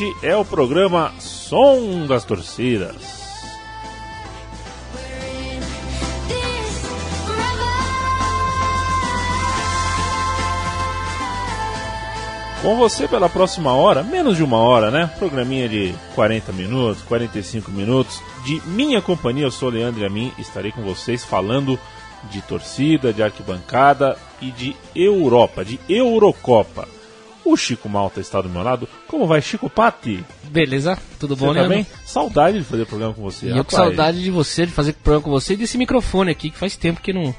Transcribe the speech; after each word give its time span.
Este 0.00 0.16
é 0.26 0.34
o 0.34 0.46
programa 0.46 1.12
Som 1.18 2.06
das 2.06 2.24
Torcidas. 2.24 2.94
Com 12.62 12.76
você 12.78 13.06
pela 13.06 13.28
próxima 13.28 13.74
hora, 13.74 14.02
menos 14.02 14.38
de 14.38 14.42
uma 14.42 14.56
hora, 14.56 14.90
né? 14.90 15.10
Programinha 15.18 15.68
de 15.68 15.94
40 16.14 16.50
minutos, 16.52 17.02
45 17.02 17.70
minutos. 17.70 18.22
De 18.46 18.58
minha 18.68 19.02
companhia, 19.02 19.44
eu 19.44 19.50
sou 19.50 19.68
Leandro 19.68 20.00
e 20.00 20.06
a 20.06 20.08
mim 20.08 20.32
estarei 20.38 20.72
com 20.72 20.80
vocês 20.80 21.22
falando 21.22 21.78
de 22.30 22.40
torcida, 22.40 23.12
de 23.12 23.22
arquibancada 23.22 24.16
e 24.40 24.50
de 24.50 24.74
Europa, 24.94 25.62
de 25.62 25.78
Eurocopa. 25.86 26.88
O 27.50 27.56
Chico 27.56 27.88
Malta 27.88 28.20
está 28.20 28.40
do 28.40 28.48
meu 28.48 28.62
lado. 28.62 28.88
Como 29.08 29.26
vai, 29.26 29.42
Chico 29.42 29.68
Patti? 29.68 30.24
Beleza, 30.44 30.96
tudo 31.18 31.34
Você 31.34 31.44
bom, 31.46 31.54
tá 31.54 31.68
bem? 31.68 31.86
Saudade 32.04 32.58
de 32.58 32.64
fazer 32.64 32.86
programa 32.86 33.12
com 33.14 33.22
você. 33.22 33.46
E 33.46 33.56
eu 33.58 33.64
com 33.64 33.70
saudade 33.74 34.22
de 34.22 34.30
você, 34.30 34.66
de 34.66 34.72
fazer 34.72 34.92
programa 34.92 35.24
com 35.24 35.30
você 35.30 35.54
e 35.54 35.56
desse 35.56 35.76
microfone 35.76 36.30
aqui, 36.30 36.50
que 36.50 36.56
faz 36.58 36.76
tempo 36.76 37.00
que 37.00 37.12
não 37.12 37.34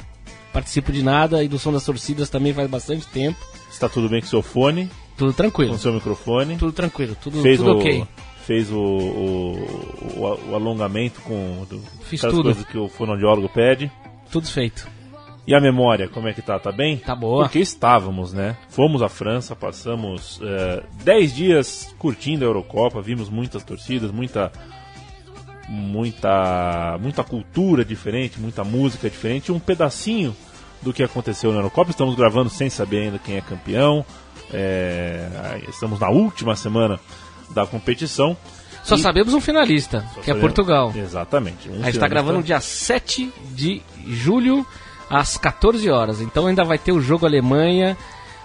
participo 0.51 0.91
de 0.91 1.01
nada, 1.01 1.41
e 1.43 1.47
do 1.47 1.57
som 1.57 1.71
das 1.71 1.85
torcidas 1.85 2.29
também 2.29 2.53
faz 2.53 2.69
bastante 2.69 3.07
tempo. 3.07 3.39
Está 3.71 3.87
tudo 3.87 4.09
bem 4.09 4.19
com 4.19 4.27
seu 4.27 4.41
fone, 4.41 4.89
Tudo 5.15 5.31
tranquilo, 5.31 5.71
com 5.71 5.77
seu 5.77 5.93
microfone? 5.93 6.57
tudo 6.57 6.73
tranquilo, 6.73 7.15
tudo, 7.21 7.41
fez 7.41 7.57
tudo 7.59 7.71
o, 7.71 7.79
ok. 7.79 8.03
Fez 8.45 8.69
o, 8.69 8.77
o, 8.77 10.49
o- 10.49 10.55
alongamento 10.55 11.21
com 11.21 11.65
do, 11.69 11.81
Fiz 12.03 12.19
aquelas 12.19 12.35
tudo. 12.35 12.43
coisas 12.53 12.65
que 12.65 12.77
o 12.77 12.89
fonoaudiólogo 12.89 13.47
pede. 13.47 13.89
Tudo 14.29 14.47
feito. 14.47 14.87
E 15.47 15.55
a 15.55 15.59
memória, 15.59 16.07
como 16.07 16.27
é 16.27 16.33
que 16.33 16.41
tá? 16.41 16.59
Tá 16.59 16.71
bem? 16.71 16.97
Tá 16.97 17.15
boa. 17.15 17.45
Porque 17.45 17.59
estávamos, 17.59 18.31
né? 18.31 18.55
Fomos 18.69 19.01
à 19.01 19.09
França, 19.09 19.55
passamos 19.55 20.39
10 21.03 21.35
dias 21.35 21.95
curtindo 21.97 22.45
a 22.45 22.47
Eurocopa, 22.47 23.01
vimos 23.01 23.29
muitas 23.29 23.63
torcidas, 23.63 24.11
muita 24.11 24.51
muita 25.67 26.97
muita 26.99 27.23
cultura 27.23 27.83
diferente, 27.85 28.39
muita 28.39 28.63
música 28.63 29.09
diferente, 29.09 29.51
um 29.51 29.59
pedacinho 29.59 30.35
do 30.81 30.91
que 30.93 31.03
aconteceu 31.03 31.51
na 31.51 31.59
Eurocopa. 31.59 31.91
Estamos 31.91 32.15
gravando 32.15 32.49
sem 32.49 32.69
saber 32.69 33.03
ainda 33.03 33.19
quem 33.19 33.37
é 33.37 33.41
campeão. 33.41 34.05
É, 34.53 35.61
estamos 35.69 35.99
na 35.99 36.09
última 36.09 36.55
semana 36.55 36.99
da 37.51 37.65
competição. 37.65 38.35
Só 38.83 38.95
E- 38.95 38.99
sabemos 38.99 39.33
um 39.33 39.39
finalista, 39.41 39.99
que 40.15 40.19
é 40.21 40.23
sabemos- 40.33 40.41
Portugal. 40.41 40.91
Exatamente. 40.95 41.67
Um 41.69 41.71
A 41.71 41.75
gente 41.75 41.77
finalista- 41.77 41.99
tá 42.01 42.07
gravando 42.07 42.37
no 42.39 42.43
dia 42.43 42.59
7 42.59 43.31
de 43.53 43.81
julho, 44.07 44.65
às 45.11 45.37
14 45.37 45.89
horas. 45.89 46.21
Então 46.21 46.47
ainda 46.47 46.63
vai 46.63 46.77
ter 46.77 46.93
o 46.93 47.01
jogo 47.01 47.25
Alemanha 47.25 47.97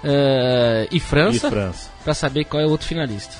eh, 0.02 0.88
e 0.90 0.98
França, 0.98 1.48
França. 1.48 1.90
pra 2.02 2.12
saber 2.12 2.44
qual 2.44 2.60
é 2.60 2.66
o 2.66 2.70
outro 2.70 2.88
finalista. 2.88 3.36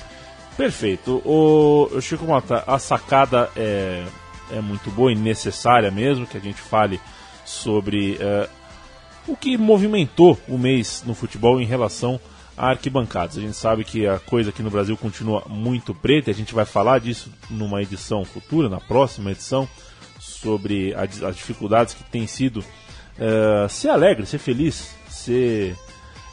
Perfeito. 0.55 1.21
O, 1.25 1.89
o 1.91 2.01
Chico 2.01 2.25
Mota, 2.25 2.63
a 2.65 2.79
sacada 2.79 3.49
é, 3.55 4.05
é 4.51 4.61
muito 4.61 4.89
boa 4.89 5.11
e 5.11 5.15
necessária 5.15 5.91
mesmo 5.91 6.25
que 6.25 6.37
a 6.37 6.41
gente 6.41 6.61
fale 6.61 6.99
sobre 7.45 8.17
é, 8.19 8.49
o 9.27 9.35
que 9.35 9.57
movimentou 9.57 10.39
o 10.47 10.57
mês 10.57 11.03
no 11.05 11.13
futebol 11.13 11.59
em 11.59 11.65
relação 11.65 12.19
a 12.57 12.69
arquibancadas. 12.69 13.37
A 13.37 13.41
gente 13.41 13.55
sabe 13.55 13.83
que 13.83 14.07
a 14.07 14.17
coisa 14.19 14.49
aqui 14.49 14.63
no 14.63 14.71
Brasil 14.71 14.97
continua 14.97 15.43
muito 15.47 15.93
preta, 15.93 16.31
e 16.31 16.33
a 16.33 16.35
gente 16.35 16.55
vai 16.55 16.65
falar 16.65 16.99
disso 16.99 17.31
numa 17.49 17.81
edição 17.83 18.25
futura, 18.25 18.67
na 18.67 18.79
próxima 18.79 19.31
edição, 19.31 19.69
sobre 20.19 20.93
a 20.95 21.03
as 21.03 21.35
dificuldades 21.35 21.93
que 21.93 22.03
tem 22.03 22.25
sido 22.25 22.63
é, 23.19 23.67
ser 23.67 23.89
alegre, 23.89 24.25
ser 24.25 24.37
feliz, 24.37 24.95
ser, 25.09 25.75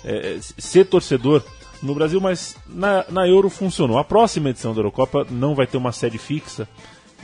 é, 0.04 0.38
ser 0.40 0.84
torcedor 0.84 1.42
no 1.82 1.94
Brasil, 1.94 2.20
mas 2.20 2.56
na, 2.66 3.04
na 3.10 3.28
Euro 3.28 3.50
funcionou. 3.50 3.98
A 3.98 4.04
próxima 4.04 4.50
edição 4.50 4.72
da 4.72 4.80
Eurocopa 4.80 5.26
não 5.30 5.54
vai 5.54 5.66
ter 5.66 5.76
uma 5.76 5.92
sede 5.92 6.18
fixa 6.18 6.68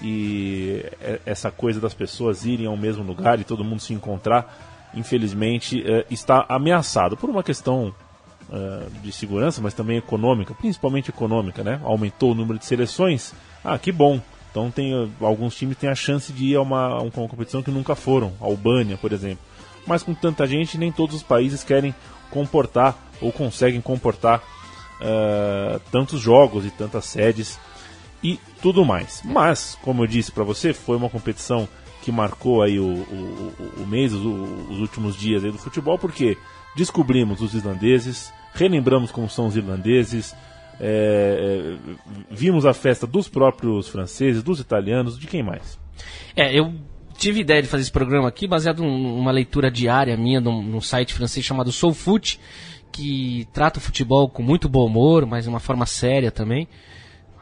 e 0.02 0.82
essa 1.26 1.50
coisa 1.50 1.80
das 1.80 1.94
pessoas 1.94 2.44
irem 2.44 2.66
ao 2.66 2.76
mesmo 2.76 3.02
lugar 3.02 3.38
e 3.38 3.44
todo 3.44 3.64
mundo 3.64 3.80
se 3.80 3.92
encontrar, 3.92 4.90
infelizmente, 4.94 5.82
é, 5.86 6.06
está 6.10 6.46
ameaçado 6.48 7.16
por 7.16 7.28
uma 7.30 7.42
questão 7.42 7.94
de 9.00 9.12
segurança, 9.12 9.60
mas 9.62 9.74
também 9.74 9.96
econômica, 9.96 10.52
principalmente 10.54 11.08
econômica, 11.08 11.62
né? 11.62 11.80
Aumentou 11.84 12.32
o 12.32 12.34
número 12.34 12.58
de 12.58 12.64
seleções. 12.64 13.32
Ah, 13.62 13.78
que 13.78 13.92
bom. 13.92 14.20
Então 14.50 14.70
tem 14.70 14.92
eh, 14.92 15.08
alguns 15.20 15.54
times 15.54 15.76
têm 15.76 15.88
a 15.88 15.94
chance 15.94 16.32
de 16.32 16.46
ir 16.46 16.56
a 16.56 16.62
uma, 16.62 16.86
a 16.86 17.02
uma 17.02 17.10
competição 17.10 17.62
que 17.62 17.70
nunca 17.70 17.94
foram, 17.94 18.32
a 18.40 18.44
Albânia, 18.44 18.96
por 18.96 19.12
exemplo. 19.12 19.44
Mas 19.86 20.02
com 20.02 20.14
tanta 20.14 20.46
gente, 20.46 20.78
nem 20.78 20.92
todos 20.92 21.16
os 21.16 21.22
países 21.22 21.64
querem 21.64 21.94
comportar 22.30 22.96
ou 23.20 23.32
conseguem 23.32 23.80
comportar 23.80 24.42
eh, 25.00 25.80
tantos 25.90 26.20
jogos 26.20 26.64
e 26.64 26.70
tantas 26.70 27.04
sedes 27.06 27.58
e 28.22 28.38
tudo 28.62 28.84
mais. 28.84 29.22
Mas, 29.24 29.76
como 29.82 30.02
eu 30.02 30.06
disse 30.06 30.30
para 30.30 30.44
você, 30.44 30.72
foi 30.72 30.96
uma 30.96 31.08
competição 31.08 31.68
que 32.02 32.12
marcou 32.12 32.62
aí 32.62 32.78
o, 32.78 32.84
o, 32.86 33.54
o- 33.82 33.86
mês, 33.86 34.12
os, 34.12 34.24
os 34.24 34.78
últimos 34.78 35.16
dias 35.16 35.42
do 35.42 35.58
futebol, 35.58 35.98
porque 35.98 36.36
descobrimos 36.76 37.40
os 37.42 37.52
islandeses, 37.54 38.32
relembramos 38.54 39.10
como 39.10 39.28
são 39.28 39.46
os 39.46 39.56
irlandeses, 39.56 40.34
é, 40.80 41.76
vimos 42.30 42.64
a 42.64 42.72
festa 42.72 43.06
dos 43.06 43.28
próprios 43.28 43.88
franceses, 43.88 44.42
dos 44.42 44.60
italianos, 44.60 45.18
de 45.18 45.26
quem 45.26 45.42
mais? 45.42 45.78
É, 46.34 46.58
eu 46.58 46.72
tive 47.20 47.40
ideia 47.40 47.60
de 47.62 47.68
fazer 47.68 47.82
esse 47.82 47.92
programa 47.92 48.26
aqui 48.28 48.48
baseado 48.48 48.82
numa 48.82 49.30
leitura 49.30 49.70
diária 49.70 50.16
minha 50.16 50.40
num, 50.40 50.62
num 50.62 50.80
site 50.80 51.12
francês 51.12 51.44
chamado 51.44 51.70
Soulfoot, 51.70 52.40
que 52.90 53.46
trata 53.52 53.78
o 53.78 53.82
futebol 53.82 54.28
com 54.28 54.42
muito 54.42 54.68
bom 54.68 54.86
humor, 54.86 55.26
mas 55.26 55.44
de 55.44 55.50
uma 55.50 55.60
forma 55.60 55.84
séria 55.84 56.30
também, 56.30 56.66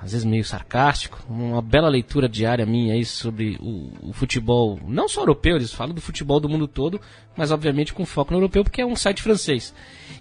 às 0.02 0.10
vezes 0.12 0.24
meio 0.26 0.44
sarcástico. 0.44 1.18
Uma 1.28 1.62
bela 1.62 1.88
leitura 1.88 2.28
diária 2.28 2.66
minha 2.66 2.92
aí 2.94 3.04
sobre 3.04 3.56
o, 3.60 4.10
o 4.10 4.12
futebol, 4.12 4.78
não 4.86 5.08
só 5.08 5.22
europeu, 5.22 5.56
eles 5.56 5.72
falam 5.72 5.94
do 5.94 6.00
futebol 6.00 6.40
do 6.40 6.48
mundo 6.48 6.66
todo, 6.66 7.00
mas 7.36 7.50
obviamente 7.52 7.94
com 7.94 8.04
foco 8.04 8.32
no 8.32 8.38
europeu, 8.38 8.64
porque 8.64 8.82
é 8.82 8.86
um 8.86 8.96
site 8.96 9.22
francês. 9.22 9.72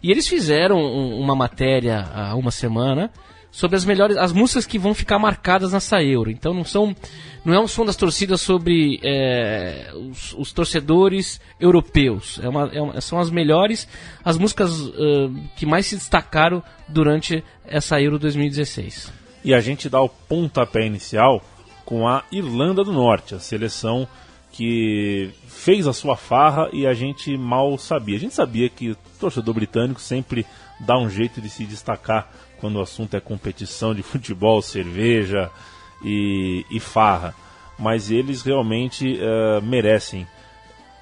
E 0.03 0.11
eles 0.11 0.27
fizeram 0.27 0.77
um- 0.77 1.19
uma 1.19 1.35
matéria 1.35 2.07
há 2.13 2.35
uma 2.35 2.51
semana 2.51 3.11
sobre 3.57 3.75
as 3.75 3.83
melhores, 3.85 4.15
as 4.17 4.31
músicas 4.31 4.67
que 4.67 4.77
vão 4.77 4.93
ficar 4.93 5.17
marcadas 5.17 5.71
nessa 5.71 5.99
Euro. 6.03 6.29
Então 6.29 6.53
não 6.53 6.63
são, 6.63 6.95
não 7.43 7.55
é 7.55 7.59
um 7.59 7.67
som 7.67 7.83
das 7.83 7.95
torcidas 7.95 8.39
sobre 8.39 8.99
é, 9.03 9.91
os, 9.95 10.35
os 10.37 10.51
torcedores 10.51 11.41
europeus. 11.59 12.39
É 12.43 12.47
uma, 12.47 12.69
é 12.71 12.79
uma- 12.79 13.01
são 13.01 13.17
as 13.19 13.31
melhores, 13.31 13.87
as 14.23 14.37
músicas 14.37 14.79
ãh, 14.79 15.33
que 15.55 15.65
mais 15.65 15.87
se 15.87 15.95
destacaram 15.95 16.61
durante 16.87 17.43
essa 17.65 17.99
Euro 17.99 18.19
2016. 18.19 19.11
E 19.43 19.55
a 19.55 19.59
gente 19.59 19.89
dá 19.89 19.99
o 20.03 20.07
pontapé 20.07 20.85
inicial 20.85 21.43
com 21.83 22.07
a 22.07 22.23
Irlanda 22.31 22.83
do 22.83 22.93
Norte, 22.93 23.33
a 23.33 23.39
seleção 23.39 24.07
que 24.51 25.29
fez 25.47 25.87
a 25.87 25.93
sua 25.93 26.15
farra 26.15 26.69
e 26.73 26.87
a 26.87 26.93
gente 26.93 27.37
mal 27.37 27.77
sabia. 27.77 28.17
A 28.17 28.19
gente 28.19 28.33
sabia 28.33 28.69
que 28.69 28.91
o 28.91 28.97
torcedor 29.19 29.53
britânico 29.53 29.99
sempre 29.99 30.45
dá 30.79 30.97
um 30.97 31.09
jeito 31.09 31.41
de 31.41 31.49
se 31.49 31.65
destacar 31.65 32.31
quando 32.59 32.77
o 32.77 32.81
assunto 32.81 33.15
é 33.15 33.19
competição 33.19 33.93
de 33.93 34.01
futebol, 34.01 34.61
cerveja 34.61 35.51
e, 36.03 36.65
e 36.71 36.79
farra. 36.79 37.35
Mas 37.77 38.09
eles 38.09 38.41
realmente 38.41 39.19
eh, 39.19 39.61
merecem 39.61 40.27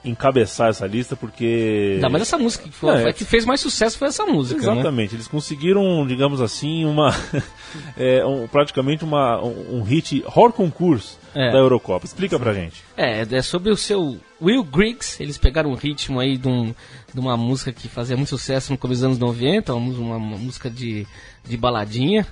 encabeçar 0.06 0.70
essa 0.70 0.86
lista 0.88 1.16
porque. 1.16 1.94
Ainda 1.96 2.10
mais 2.10 2.22
essa 2.22 2.38
música 2.38 2.64
que, 2.66 2.72
foi, 2.72 3.10
É. 3.10 3.14
que 3.14 3.26
fez 3.26 3.44
mais 3.46 3.60
sucesso 3.60 3.98
foi 3.98 4.08
essa 4.08 4.26
música, 4.26 4.62
né? 4.62 4.72
Exatamente, 4.74 5.16
eles 5.16 5.28
conseguiram, 5.28 6.06
digamos 6.08 6.40
assim, 6.42 6.86
uma 6.86 7.10
é, 7.98 8.26
um- 8.26 8.48
praticamente 8.48 9.04
uma, 9.04 9.42
um, 9.44 9.80
um 9.80 9.84
hit 9.84 10.24
hors 10.34 10.54
concurso 10.56 11.18
É. 11.34 11.52
da 11.52 11.58
Eurocopa. 11.58 12.06
Explica 12.06 12.40
pra 12.40 12.54
gente. 12.54 12.84
É, 12.96 13.22
é 13.30 13.42
sobre 13.42 13.72
o 13.72 13.78
seu 13.78 14.18
Will 14.42 14.64
Griggs. 14.64 15.22
Eles 15.22 15.38
pegaram 15.38 15.72
um 15.72 15.76
ritmo 15.76 16.20
aí 16.20 16.38
de, 16.38 16.48
um- 16.48 16.74
de 17.14 17.20
uma 17.20 17.36
música 17.36 17.72
que 17.72 17.88
fazia 17.88 18.16
muito 18.16 18.30
sucesso 18.30 18.72
no 18.72 18.78
começo 18.78 19.02
dos 19.02 19.06
anos 19.06 19.20
90, 19.20 19.74
uma, 19.74 19.82
mus- 19.86 19.98
uma- 19.98 20.18
uma 20.18 20.38
música 20.38 20.70
de, 20.70 21.06
de 21.44 21.58
baladinha, 21.58 22.26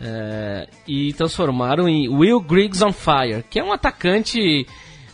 é, 0.00 0.68
e 0.88 1.12
transformaram 1.12 1.88
em 1.88 2.08
Will 2.08 2.40
Griggs 2.40 2.82
on 2.84 2.92
Fire, 2.92 3.44
que 3.48 3.58
é 3.60 3.64
um 3.64 3.72
atacante 3.72 4.66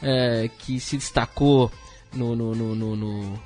é, 0.03 0.49
que 0.61 0.81
se 0.81 0.97
destacou 0.97 1.71
no, 2.15 2.35
no, 2.37 2.55
no, 2.55 2.75
no, 2.75 2.97
no- 2.97 3.41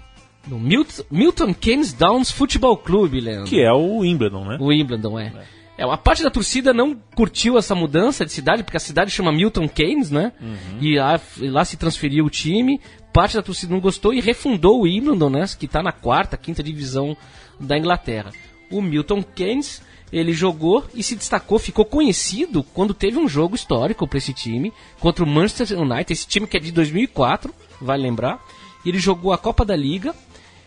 no 0.46 0.60
Milton, 0.60 1.02
Milton 1.10 1.54
Keynes 1.54 1.92
Downs 1.92 2.30
Futebol 2.30 2.76
Clube, 2.76 3.20
Leandro. 3.20 3.46
Que 3.48 3.62
é 3.62 3.72
o 3.72 3.98
Wimbledon, 3.98 4.44
né? 4.44 4.58
O 4.60 4.66
Wimbledon, 4.66 5.18
é. 5.18 5.32
É, 5.76 5.84
uma 5.86 5.96
parte 5.96 6.22
da 6.22 6.30
torcida 6.30 6.72
não 6.72 6.94
curtiu 7.16 7.56
essa 7.58 7.74
mudança 7.74 8.24
de 8.24 8.30
cidade, 8.30 8.62
porque 8.62 8.76
a 8.76 8.80
cidade 8.80 9.10
chama 9.10 9.32
Milton 9.32 9.66
Keynes, 9.68 10.10
né? 10.10 10.32
E 10.80 10.96
lá, 10.98 11.20
e 11.40 11.48
lá 11.48 11.64
se 11.64 11.76
transferiu 11.76 12.24
o 12.26 12.30
time. 12.30 12.80
Parte 13.12 13.34
da 13.36 13.42
torcida 13.42 13.72
não 13.72 13.80
gostou 13.80 14.12
e 14.12 14.20
refundou 14.20 14.78
o 14.80 14.82
Wimbledon, 14.82 15.30
né? 15.30 15.44
Que 15.58 15.66
está 15.66 15.82
na 15.82 15.90
quarta, 15.92 16.36
quinta 16.36 16.62
divisão 16.62 17.16
da 17.58 17.76
Inglaterra. 17.78 18.30
O 18.70 18.80
Milton 18.82 19.22
Keynes, 19.22 19.82
ele 20.12 20.32
jogou 20.32 20.84
e 20.94 21.02
se 21.02 21.16
destacou, 21.16 21.58
ficou 21.58 21.84
conhecido 21.84 22.62
quando 22.62 22.94
teve 22.94 23.18
um 23.18 23.28
jogo 23.28 23.54
histórico 23.56 24.06
para 24.06 24.18
esse 24.18 24.32
time, 24.32 24.72
contra 25.00 25.24
o 25.24 25.26
Manchester 25.26 25.80
United, 25.80 26.12
esse 26.12 26.26
time 26.26 26.46
que 26.46 26.56
é 26.56 26.60
de 26.60 26.70
2004, 26.72 27.52
vai 27.80 27.98
lembrar. 27.98 28.40
Ele 28.84 28.98
jogou 28.98 29.32
a 29.32 29.38
Copa 29.38 29.64
da 29.64 29.74
Liga 29.74 30.14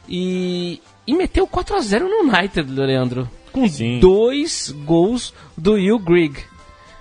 e, 0.07 0.81
e 1.05 1.13
meteu 1.15 1.45
4 1.47 1.75
a 1.75 1.79
0 1.79 2.07
no 2.09 2.29
United, 2.31 2.69
Leandro. 2.71 3.29
Com 3.51 3.67
Sim. 3.67 3.99
dois 3.99 4.71
gols 4.85 5.33
do 5.57 5.73
Will 5.73 5.99
Grigg. 5.99 6.39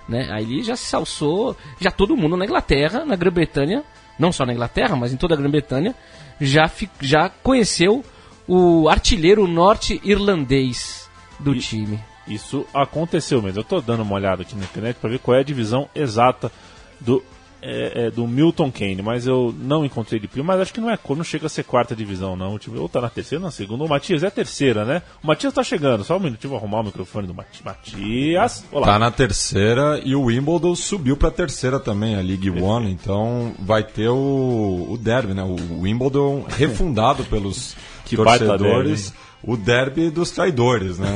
Né? 0.07 0.29
Aí 0.31 0.43
ele 0.45 0.63
já 0.63 0.75
se 0.75 0.95
alçou, 0.95 1.55
já 1.79 1.91
todo 1.91 2.15
mundo 2.15 2.37
na 2.37 2.45
Inglaterra, 2.45 3.03
na 3.03 3.15
Grã-Bretanha, 3.15 3.83
não 4.17 4.31
só 4.31 4.45
na 4.45 4.53
Inglaterra, 4.53 4.95
mas 4.95 5.11
em 5.11 5.17
toda 5.17 5.33
a 5.33 5.37
Grã-Bretanha, 5.37 5.93
já, 6.39 6.71
já 7.01 7.29
conheceu 7.29 8.03
o 8.47 8.87
artilheiro 8.87 9.45
norte-irlandês 9.47 11.09
do 11.39 11.53
E- 11.53 11.59
time. 11.59 11.99
Isso 12.27 12.65
aconteceu 12.73 13.41
mesmo. 13.41 13.59
Eu 13.59 13.63
tô 13.63 13.79
dando 13.81 14.03
uma 14.03 14.15
olhada 14.15 14.41
aqui 14.41 14.55
na 14.55 14.63
internet 14.63 14.97
pra 14.99 15.09
ver 15.09 15.19
qual 15.19 15.37
é 15.37 15.41
a 15.41 15.43
divisão 15.43 15.87
exata 15.95 16.51
do, 16.99 17.23
é, 17.61 18.07
é, 18.07 18.11
do 18.11 18.27
Milton 18.27 18.71
Keynes, 18.71 19.03
mas 19.03 19.25
eu 19.25 19.53
não 19.59 19.85
encontrei 19.85 20.19
de 20.19 20.27
primo, 20.27 20.45
mas 20.47 20.59
acho 20.59 20.73
que 20.73 20.79
não 20.81 20.89
é 20.89 20.97
não 21.09 21.23
chega 21.23 21.45
a 21.45 21.49
ser 21.49 21.63
quarta 21.63 21.95
divisão, 21.95 22.35
não. 22.35 22.53
O 22.55 22.59
time 22.59 22.77
ou 22.77 22.87
tá 22.89 22.99
na 23.01 23.09
terceira 23.09 23.43
na 23.43 23.51
segunda. 23.51 23.83
O 23.83 23.89
Matias 23.89 24.23
é 24.23 24.27
a 24.27 24.31
terceira, 24.31 24.83
né? 24.85 25.01
O 25.23 25.27
Matias 25.27 25.53
tá 25.53 25.63
chegando, 25.63 26.03
só 26.03 26.17
um 26.17 26.19
minutinho, 26.19 26.49
vou 26.51 26.59
arrumar 26.59 26.81
o 26.81 26.83
microfone 26.83 27.27
do 27.27 27.33
Mati- 27.33 27.63
Matias. 27.63 28.65
Olá. 28.71 28.85
Tá 28.85 28.99
na 28.99 29.11
terceira 29.11 29.99
e 30.03 30.15
o 30.15 30.23
Wimbledon 30.23 30.75
subiu 30.75 31.15
pra 31.17 31.31
terceira 31.31 31.79
também, 31.79 32.15
a 32.15 32.21
League 32.21 32.49
One. 32.49 32.91
Então 32.91 33.53
vai 33.59 33.83
ter 33.83 34.09
o, 34.09 34.87
o 34.89 34.97
derby, 34.97 35.33
né? 35.33 35.43
O 35.43 35.81
Wimbledon 35.81 36.45
refundado 36.49 37.23
pelos 37.25 37.75
Que 38.05 38.15
torcedores. 38.15 39.13
O 39.43 39.55
derby 39.55 40.09
dos 40.09 40.31
traidores, 40.31 40.97
né? 40.97 41.07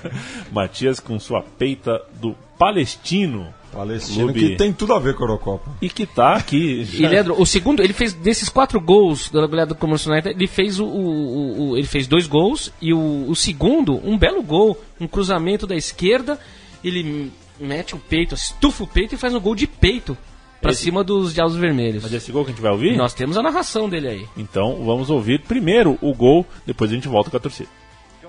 Matias 0.50 0.98
com 1.00 1.18
sua 1.20 1.42
peita 1.42 2.00
do 2.20 2.34
Palestino. 2.58 3.52
Palestino, 3.72 4.24
Clube. 4.32 4.40
que 4.40 4.56
tem 4.56 4.72
tudo 4.72 4.92
a 4.94 4.98
ver 4.98 5.14
com 5.14 5.22
a 5.22 5.26
Eurocopa. 5.28 5.70
E 5.80 5.88
que 5.88 6.04
tá 6.04 6.34
aqui. 6.34 6.80
E 6.80 6.84
já- 6.84 7.08
Leandro, 7.08 7.40
o 7.40 7.46
segundo, 7.46 7.80
ele 7.82 7.92
fez 7.92 8.12
desses 8.12 8.48
quatro 8.48 8.80
gols 8.80 9.30
da 9.30 9.46
goleada 9.46 9.74
do 9.74 9.78
Commerce 9.78 10.10
United, 10.10 10.34
ele 10.34 10.48
fez 10.48 10.80
o, 10.80 10.84
o- 10.86 11.70
o- 11.70 11.76
ele 11.76 11.86
fez 11.86 12.08
dois 12.08 12.26
gols 12.26 12.72
e 12.82 12.92
o, 12.92 13.26
o 13.28 13.36
segundo, 13.36 14.00
um 14.04 14.18
belo 14.18 14.42
gol, 14.42 14.76
um 15.00 15.06
cruzamento 15.06 15.68
da 15.68 15.76
esquerda, 15.76 16.36
ele 16.82 17.30
mete 17.60 17.94
o 17.94 17.98
peito, 17.98 18.34
estufa 18.34 18.82
o 18.82 18.86
peito 18.88 19.14
e 19.14 19.18
faz 19.18 19.34
um 19.36 19.40
gol 19.40 19.54
de 19.54 19.68
peito 19.68 20.18
pra 20.60 20.70
Esse- 20.72 20.82
cima 20.84 21.02
dos 21.04 21.32
Diabos 21.34 21.56
Vermelhos. 21.56 22.02
Mas 22.02 22.12
esse 22.12 22.30
gol 22.32 22.44
que 22.44 22.50
a 22.50 22.54
gente 22.54 22.62
vai 22.62 22.70
ouvir? 22.72 22.96
Nós 22.96 23.14
temos 23.14 23.36
a 23.38 23.42
narração 23.42 23.88
dele 23.88 24.08
aí. 24.08 24.28
Então 24.36 24.84
vamos 24.84 25.08
ouvir 25.10 25.40
primeiro 25.40 25.98
o 26.02 26.14
gol, 26.14 26.46
depois 26.66 26.90
a 26.90 26.94
gente 26.94 27.08
volta 27.08 27.30
com 27.30 27.36
a 27.36 27.40
torcida. 27.40 27.68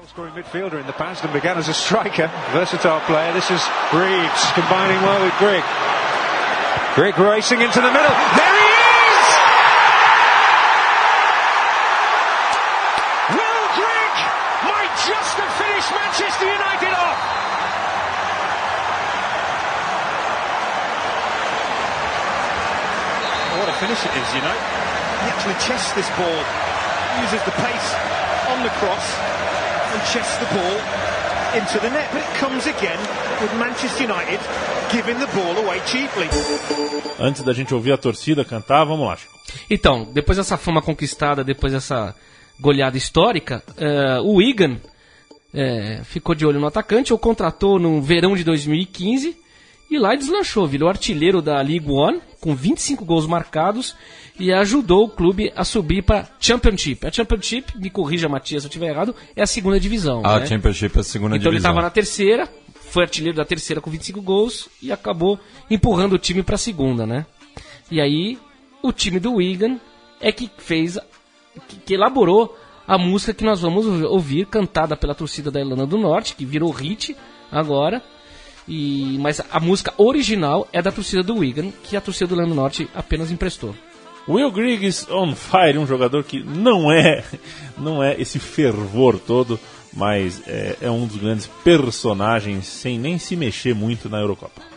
Scoring 0.10 0.34
midfielder 0.36 0.78
in 0.82 0.84
the 0.84 0.92
past 0.92 1.24
and 1.26 1.32
began 1.32 1.54
as 1.58 1.70
a 1.70 1.74
striker. 1.74 2.30
Versatile 2.52 3.00
player. 3.08 3.32
This 3.32 3.50
is 3.50 3.62
Reeves 3.94 4.52
combining 4.56 5.00
well 5.06 5.24
with 5.24 5.34
Grigg. 5.40 5.64
Grigg 6.96 7.18
racing 7.18 7.62
into 7.62 7.80
the 7.80 7.88
middle. 7.88 8.12
There 8.36 8.56
he 8.60 8.68
is! 8.76 9.28
Will 13.40 13.68
Grigg 13.80 14.16
might 14.68 14.92
just 15.08 15.34
have 15.40 15.54
finished 15.56 15.92
Manchester 15.96 16.48
United 16.52 16.92
off. 16.92 17.18
What 23.60 23.68
is, 24.32 24.36
you 24.36 24.42
know. 24.42 24.58
He 25.22 25.28
actually 25.30 25.58
chests 25.68 25.92
this 25.94 26.10
ball, 26.16 26.40
uses 27.22 27.44
the 27.44 27.52
pace 27.52 27.90
on 28.50 28.64
the 28.64 28.72
cross 28.80 29.06
and 29.94 30.02
chests 30.12 30.38
the 30.38 30.50
ball 30.56 30.78
into 31.60 31.80
the 31.80 31.90
net. 31.90 32.10
But 32.12 32.22
it 32.24 32.34
comes 32.40 32.66
again 32.66 33.00
with 33.42 33.54
Manchester 33.60 34.04
United 34.04 34.40
giving 34.92 35.20
the 35.20 35.28
ball 35.28 35.58
away 35.58 35.80
cheaply. 35.86 36.28
Antes 37.20 37.44
da 37.44 37.54
gente 37.54 37.74
ouvir 37.74 37.92
a 37.92 37.98
torcida 37.98 38.44
cantar, 38.44 38.86
vamos 38.86 39.06
lá. 39.06 39.18
Chico. 39.18 39.34
Então, 39.70 40.06
depois 40.12 40.38
dessa 40.38 40.58
fama 40.58 40.82
conquistada, 40.82 41.44
depois 41.44 41.74
dessa 41.74 42.16
goleada 42.60 42.98
histórica, 42.98 43.64
eh, 43.78 44.20
o 44.22 44.36
Wigan 44.36 44.78
eh, 45.54 46.02
ficou 46.04 46.34
de 46.34 46.46
olho 46.46 46.60
no 46.60 46.68
atacante, 46.68 47.14
o 47.14 47.18
contratou 47.18 47.78
no 47.78 48.02
verão 48.02 48.36
de 48.36 48.44
2015 48.44 49.36
e 49.90 50.00
lá 50.00 50.16
deslanchou, 50.16 50.66
virou 50.68 50.88
artilheiro 50.88 51.42
da 51.42 51.56
League 51.62 51.90
One 51.90 52.22
com 52.42 52.56
25 52.56 53.06
gols 53.06 53.28
marcados 53.28 53.96
e 54.38 54.52
ajudou 54.52 55.06
o 55.06 55.10
clube 55.10 55.54
a 55.56 55.64
subir 55.64 56.02
para 56.02 56.28
Championship. 56.40 57.06
A 57.06 57.12
Championship, 57.12 57.78
me 57.78 57.90
corrija 57.92 58.28
Matias 58.28 58.64
se 58.64 58.68
eu 58.68 58.70
estiver 58.70 58.90
errado, 58.90 59.16
é 59.36 59.44
a 59.44 59.48
segunda 59.48 59.80
divisão. 59.80 60.24
A 60.26 60.40
né? 60.40 60.48
Championship 60.48 60.98
é 60.98 61.02
a 61.02 61.04
segunda 61.04 61.38
Então 61.38 61.52
ele 61.52 61.58
divisão. 61.58 61.72
estava 61.72 61.82
na 61.86 61.92
terceira, 61.92 62.50
foi 62.90 63.04
artilheiro 63.04 63.38
da 63.38 63.46
terceira 63.46 63.80
com 63.80 63.92
25 63.92 64.20
gols 64.22 64.68
e 64.82 64.92
acabou 64.92 65.40
empurrando 65.70 66.14
o 66.14 66.20
time 66.20 66.42
para 66.42 66.56
a 66.56 66.58
segunda, 66.58 67.06
né? 67.06 67.28
E 67.90 68.02
aí 68.02 68.40
o 68.82 68.92
time 68.92 69.20
do 69.20 69.36
Wigan 69.36 69.80
é 70.20 70.32
que 70.32 70.50
fez, 70.58 70.98
que, 71.68 71.76
que 71.78 71.94
elaborou 71.94 72.58
a 72.88 72.98
música 72.98 73.34
que 73.34 73.44
nós 73.44 73.62
vamos 73.62 73.86
ouvir 73.86 74.48
cantada 74.48 74.98
pela 74.98 75.14
torcida 75.14 75.52
da 75.52 75.60
Irlanda 75.60 75.86
do 75.86 75.98
Norte, 75.98 76.36
que 76.36 76.44
virou 76.44 76.72
hit 76.72 77.16
agora. 77.52 78.02
E, 78.68 79.18
mas 79.20 79.42
a 79.52 79.60
música 79.60 79.94
original 79.98 80.68
é 80.72 80.82
da 80.82 80.92
torcida 80.92 81.24
do 81.24 81.38
Wigan, 81.38 81.72
que 81.84 81.98
a 81.98 82.02
torcida 82.02 82.28
do 82.28 82.36
do 82.36 82.56
Norte 82.56 82.90
apenas 82.94 83.32
emprestou. 83.32 83.76
Will 84.28 84.52
Griggs 84.52 85.08
on 85.12 85.36
fire, 85.36 85.78
um 85.78 85.88
jogador 85.88 86.24
que 86.24 86.44
não 86.44 86.92
é, 86.92 87.24
não 87.78 88.04
é 88.04 88.20
esse 88.20 88.40
fervor 88.40 89.20
todo, 89.20 89.60
mas 89.94 90.42
é, 90.48 90.78
é 90.82 90.92
um 90.92 91.08
dos 91.08 91.18
grandes 91.18 91.48
personagens 91.64 92.68
sem 92.68 93.00
nem 93.00 93.18
se 93.18 93.36
mexer 93.36 93.74
muito 93.74 94.08
na 94.10 94.20
Eurocopa. 94.20 94.71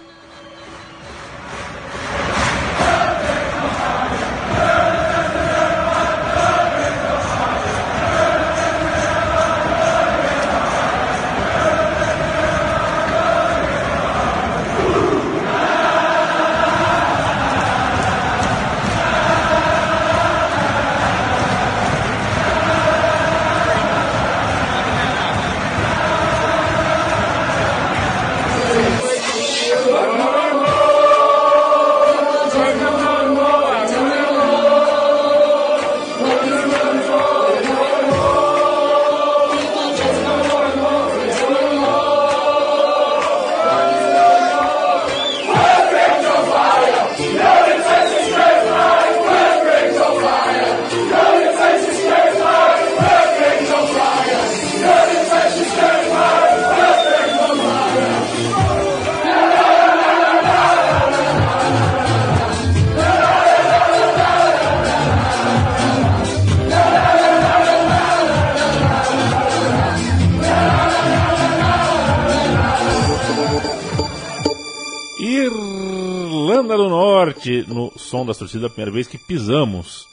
Carolina 76.75 76.77
do 76.77 76.89
Norte, 76.89 77.65
no 77.69 77.93
som 77.97 78.27
das 78.27 78.37
torcidas, 78.37 78.67
a 78.67 78.69
primeira 78.69 78.91
vez 78.91 79.07
que 79.07 79.17
pisamos 79.17 80.07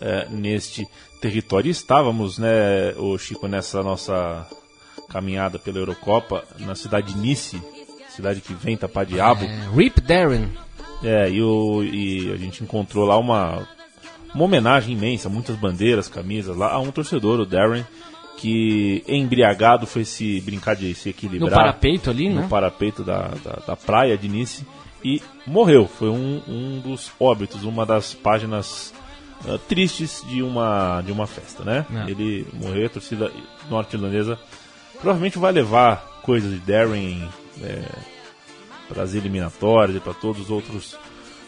é, 0.00 0.26
neste 0.28 0.86
território. 1.20 1.70
Estávamos, 1.70 2.38
né, 2.38 2.92
o 2.96 3.16
Chico, 3.16 3.46
nessa 3.46 3.82
nossa 3.82 4.46
caminhada 5.08 5.58
pela 5.58 5.78
Eurocopa, 5.78 6.44
na 6.58 6.74
cidade 6.74 7.12
de 7.12 7.18
Nice, 7.18 7.62
cidade 8.08 8.40
que 8.40 8.52
vem 8.54 8.76
tapar 8.76 9.06
diabo. 9.06 9.44
É, 9.44 9.68
Rip 9.74 10.00
Darren. 10.00 10.48
É, 11.02 11.30
e, 11.30 11.40
o, 11.42 11.82
e 11.82 12.30
a 12.32 12.36
gente 12.36 12.62
encontrou 12.62 13.06
lá 13.06 13.16
uma, 13.16 13.66
uma 14.34 14.44
homenagem 14.44 14.94
imensa, 14.96 15.28
muitas 15.28 15.56
bandeiras, 15.56 16.08
camisas 16.08 16.56
lá, 16.56 16.72
a 16.72 16.80
um 16.80 16.90
torcedor, 16.90 17.40
o 17.40 17.46
Darren, 17.46 17.86
que 18.36 19.02
embriagado 19.06 19.86
foi 19.86 20.04
se 20.04 20.40
brincar 20.40 20.74
de 20.74 20.94
se 20.94 21.08
equilibrar 21.08 21.50
No 21.50 21.56
parapeito 21.56 22.10
ali, 22.10 22.28
no 22.28 22.42
né? 22.42 22.46
parapeito 22.48 23.04
da, 23.04 23.28
da, 23.44 23.52
da 23.66 23.76
praia 23.76 24.18
de 24.18 24.28
Nice 24.28 24.66
e 25.04 25.22
morreu. 25.46 25.86
Foi 25.86 26.08
um, 26.08 26.42
um 26.46 26.80
dos 26.80 27.10
óbitos, 27.18 27.64
uma 27.64 27.84
das 27.86 28.14
páginas 28.14 28.92
ah, 29.46 29.58
tristes 29.68 30.24
de 30.28 30.42
uma, 30.42 31.02
de 31.02 31.12
uma 31.12 31.26
festa, 31.26 31.64
né? 31.64 31.86
É. 32.06 32.10
Ele 32.10 32.46
morreu, 32.52 32.86
a 32.86 32.90
torcida 32.90 33.32
norte-irlandesa 33.68 34.38
provavelmente 35.00 35.38
vai 35.38 35.52
levar 35.52 36.20
coisas 36.22 36.52
de 36.52 36.58
Darren 36.58 37.26
é, 37.62 37.82
para 38.88 39.02
as 39.02 39.14
eliminatórias 39.14 39.96
e 39.96 40.00
para 40.00 40.12
todos 40.12 40.42
os 40.42 40.50
outros 40.50 40.96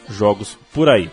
jogos 0.08 0.58
por 0.72 0.88
aí. 0.88 1.10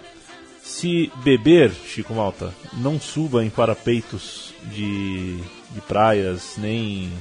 Se 0.62 1.12
beber, 1.24 1.72
Chico 1.72 2.14
Malta, 2.14 2.54
não 2.74 3.00
suba 3.00 3.44
em 3.44 3.50
parapeitos 3.50 4.54
de, 4.72 5.38
de 5.72 5.82
praias, 5.88 6.56
nem 6.58 7.12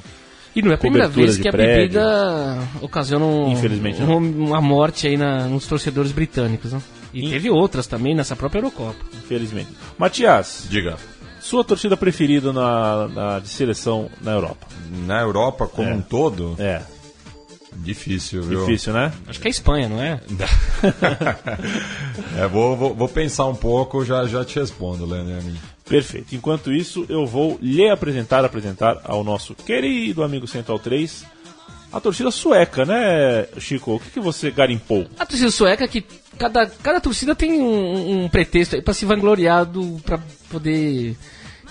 E 0.59 0.63
não 0.63 0.73
é 0.73 0.75
a 0.75 0.79
primeira 0.79 1.07
vez 1.09 1.37
que 1.37 1.47
a 1.49 1.53
prédio. 1.53 1.75
bebida 2.01 2.59
ocasiona 2.81 3.25
um, 3.25 3.53
Infelizmente, 3.53 4.03
um- 4.03 4.47
uma 4.47 4.61
morte 4.61 5.07
aí 5.07 5.17
na, 5.17 5.47
nos 5.47 5.67
torcedores 5.67 6.11
britânicos. 6.13 6.73
Né? 6.73 6.81
E 7.15 7.25
In- 7.27 7.31
teve 7.31 7.49
outras 7.51 7.87
também 7.87 8.15
nessa 8.15 8.35
própria 8.35 8.59
Eurocopa. 8.59 8.97
infelizmente. 9.17 9.69
Matias, 9.97 10.67
Diga. 10.69 10.97
sua 11.41 11.63
torcida 11.65 11.97
preferida 11.97 12.53
na, 12.53 13.09
na- 13.09 13.39
de 13.39 13.49
seleção 13.49 14.11
na 14.21 14.33
Europa? 14.33 14.67
Na 15.07 15.21
Europa 15.21 15.67
como 15.67 15.89
É. 15.89 15.95
um 15.95 16.01
todo, 16.03 16.55
É, 16.59 16.83
difícil, 17.77 18.43
viu? 18.43 18.61
difícil, 18.67 18.93
né? 18.93 19.13
Acho 19.29 19.41
que 19.41 19.47
é 19.47 19.51
a 19.51 19.51
Espanha, 19.51 19.89
não 19.89 20.03
é? 20.03 20.21
É, 22.37 22.47
vou, 22.49 22.77
vou, 22.77 22.95
vou 22.95 23.09
pensar 23.09 23.47
um 23.47 23.55
pouco, 23.55 24.05
já, 24.05 24.27
já 24.27 24.45
te 24.45 24.59
respondo, 24.59 25.07
Leandro. 25.07 25.43
Perfeito. 25.89 26.35
Enquanto 26.35 26.73
isso, 26.73 27.07
eu 27.09 27.27
vou 27.27 27.59
lhe 27.63 27.89
apresentar, 27.89 28.45
apresentar 28.45 29.01
ao 29.05 29.25
nosso 29.25 29.55
querido 29.55 30.23
amigo 30.23 30.47
Central 30.47 30.79
3, 30.79 31.25
a 31.91 32.01
torcida 32.01 32.31
sueca, 32.31 32.85
né, 32.85 33.47
Chico? 33.59 33.95
O 33.95 34.01
que, 34.01 34.11
que 34.11 34.21
você 34.21 34.51
garimpou? 34.51 35.07
A 35.19 35.25
torcida 35.25 35.51
sueca 35.51 35.85
é 35.85 35.89
que 35.89 36.05
cada, 36.37 36.67
cada 36.67 37.01
torcida 37.01 37.35
tem 37.35 37.53
um, 37.63 38.25
um 38.25 38.29
pretexto 38.29 38.77
aí 38.77 38.83
pra 38.83 38.93
se 38.93 39.07
vangloriar 39.07 39.65
do, 39.65 39.99
pra 40.05 40.19
poder, 40.51 41.17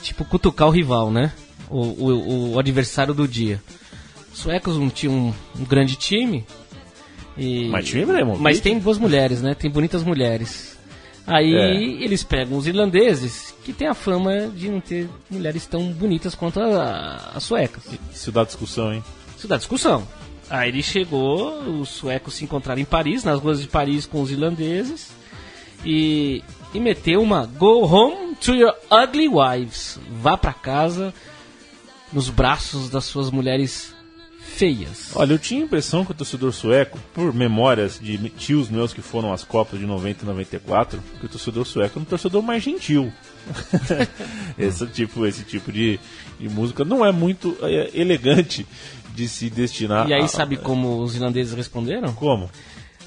tipo, 0.02 0.26
cutucar 0.26 0.68
o 0.68 0.72
rival, 0.72 1.12
né? 1.12 1.32
O, 1.70 1.82
o, 1.82 2.54
o 2.54 2.60
adversário 2.60 3.14
do 3.14 3.28
dia. 3.28 3.62
Os 4.34 4.40
suecos 4.40 4.78
não 4.78 4.90
tinham 4.90 5.14
um, 5.14 5.34
um 5.62 5.66
grande 5.66 5.96
time. 5.96 6.46
E, 7.38 7.68
Mas 7.70 7.86
time 7.86 8.02
Ibrahimovic. 8.02 8.42
mas 8.42 8.60
tem 8.60 8.80
boas 8.80 8.98
mulheres, 8.98 9.42
né? 9.44 9.54
Tem 9.54 9.70
bonitas 9.70 10.04
mulheres. 10.04 10.77
Aí 11.28 11.54
É. 11.54 11.76
eles 12.04 12.24
pegam 12.24 12.58
os 12.58 12.66
irlandeses, 12.66 13.54
que 13.66 13.74
tem 13.74 13.88
a 13.88 13.94
fama 13.94 14.48
de 14.48 14.70
não 14.70 14.80
ter 14.80 15.10
mulheres 15.30 15.66
tão 15.66 15.92
bonitas 15.92 16.34
quanto 16.34 16.60
a- 16.62 17.32
as 17.36 17.44
suecas. 17.44 17.84
Isso 18.14 18.32
dá 18.32 18.46
discussão, 18.46 18.94
hein? 18.94 19.04
Isso 19.38 19.46
dá 19.48 19.58
discussão. 19.58 20.08
Aí 20.50 20.70
ele 20.70 20.82
chegou, 20.82 21.60
os 21.82 21.90
suecos 21.90 22.36
se 22.36 22.46
encontraram 22.46 22.80
em 22.82 22.86
Paris, 22.86 23.26
nas 23.26 23.42
ruas 23.42 23.62
de 23.62 23.68
Paris 23.68 24.06
com 24.06 24.22
os 24.22 24.32
irlandeses, 24.32 25.10
e, 25.86 26.42
e 26.74 26.80
meteu 26.80 27.22
uma 27.22 27.46
Go 27.46 27.84
home 27.86 28.34
to 28.36 28.56
your 28.56 28.74
ugly 28.90 29.28
wives. 29.28 30.00
Vá 30.22 30.38
pra 30.38 30.54
casa 30.54 31.14
nos 32.14 32.30
braços 32.30 32.90
das 32.90 33.04
suas 33.04 33.30
mulheres 33.30 33.94
feias. 34.58 35.12
Olha, 35.16 35.34
eu 35.34 35.40
tinha 35.40 35.62
a 35.62 35.66
impressão 35.66 36.04
que 36.04 36.12
o 36.12 36.16
torcedor 36.16 36.52
sueco, 36.52 37.00
por 37.14 37.34
memórias 37.34 38.00
de 38.02 38.18
tios 38.32 38.70
meus 38.70 38.94
que 38.94 39.02
foram 39.02 39.32
às 39.32 39.44
Copas 39.44 39.80
de 39.80 39.86
90 39.86 40.24
e 40.24 40.28
94, 40.28 41.00
que 41.20 41.26
o 41.26 41.30
torcedor 41.30 41.66
sueco 41.66 42.00
é 42.00 42.02
um 42.02 42.06
torcedor 42.06 42.42
mais 42.42 42.64
gentil. 42.64 43.12
esse 44.58 44.86
tipo, 44.88 45.26
esse 45.26 45.44
tipo 45.44 45.72
de, 45.72 46.00
de 46.40 46.50
música 46.50 46.84
não 46.84 47.06
é 47.06 47.12
muito 47.12 47.58
é, 47.62 47.92
elegante 47.94 48.68
de 49.14 49.28
se 49.28 49.50
destinar 49.50 50.08
E 50.10 50.14
aí 50.14 50.24
a- 50.24 50.28
sabe 50.28 50.58
como 50.58 51.02
os 51.02 51.16
irlandeses 51.16 51.54
responderam? 51.54 52.14
Como? 52.14 52.50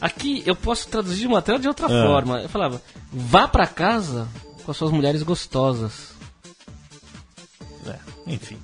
Aqui 0.01 0.43
eu 0.47 0.57
posso 0.57 0.89
traduzir 0.89 1.21
de 1.21 1.27
uma 1.27 1.41
até 1.41 1.59
de 1.59 1.69
outra 1.69 1.87
Ah. 1.87 2.07
forma. 2.07 2.41
Eu 2.43 2.49
falava, 2.49 2.81
vá 3.13 3.47
pra 3.47 3.67
casa 3.67 4.27
com 4.65 4.71
as 4.71 4.77
suas 4.77 4.91
mulheres 4.91 5.23
gostosas. 5.23 6.11
É, 7.87 7.97
enfim. 8.27 8.57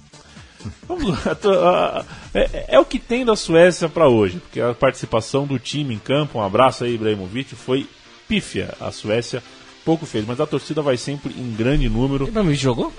Vamos 0.86 1.08
lá. 1.08 1.18
ah, 1.62 2.04
É, 2.34 2.76
é 2.76 2.78
o 2.78 2.84
que 2.84 2.98
tem 2.98 3.24
da 3.24 3.36
Suécia 3.36 3.88
para 3.88 4.08
hoje, 4.08 4.38
porque 4.38 4.60
a 4.60 4.74
participação 4.74 5.46
do 5.46 5.58
time 5.58 5.94
em 5.94 5.98
campo, 5.98 6.38
um 6.38 6.42
abraço 6.42 6.84
aí, 6.84 6.94
Ibrahimovic, 6.94 7.54
foi 7.54 7.86
pífia. 8.28 8.74
A 8.80 8.90
Suécia 8.90 9.42
pouco 9.84 10.04
fez, 10.04 10.26
mas 10.26 10.40
a 10.40 10.46
torcida 10.46 10.82
vai 10.82 10.96
sempre 10.96 11.32
em 11.32 11.54
grande 11.54 11.88
número. 11.88 12.26
Ibrahimovic 12.28 12.62
jogou? 12.62 12.92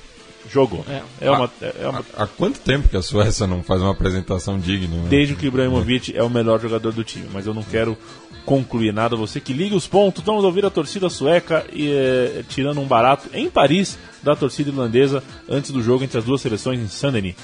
Jogou. 0.50 0.86
É. 0.90 1.02
É 1.22 1.32
uma, 1.32 1.50
é 1.62 1.88
uma- 1.88 2.06
Há 2.16 2.26
quanto 2.28 2.60
tempo 2.60 2.88
que 2.88 2.98
a 2.98 3.02
Suécia 3.02 3.46
não 3.48 3.62
faz 3.64 3.82
uma 3.82 3.92
apresentação 3.92 4.58
digna? 4.60 4.96
né? 4.96 5.08
desde 5.10 5.36
que 5.36 5.46
o 5.46 5.50
Ibrahimovic 5.50 6.16
é 6.16 6.24
o 6.24 6.30
melhor 6.30 6.60
jogador 6.60 6.92
do 6.94 7.04
time, 7.04 7.28
mas 7.34 7.46
eu 7.46 7.54
não 7.54 7.64
quero 7.64 7.98
concluir 8.46 8.94
nada. 8.94 9.16
Você 9.18 9.40
que 9.42 9.52
liga 9.52 9.76
os 9.76 9.88
pontos, 9.88 10.24
vamos 10.24 10.44
ouvir 10.46 10.66
a 10.66 10.70
torcida 10.70 11.10
sueca 11.10 11.66
e, 11.74 11.92
eh, 11.92 12.44
tirando 12.48 12.80
um 12.80 12.86
barato 12.88 13.28
em 13.34 13.50
Paris 13.50 13.98
da 14.24 14.36
torcida 14.36 14.70
irlandesa 14.70 15.22
antes 15.50 15.72
do 15.72 15.82
jogo 15.84 16.04
entre 16.06 16.18
as 16.18 16.24
duas 16.24 16.40
seleções 16.42 16.80
em 16.80 16.88
Saint-Denis. 16.88 17.36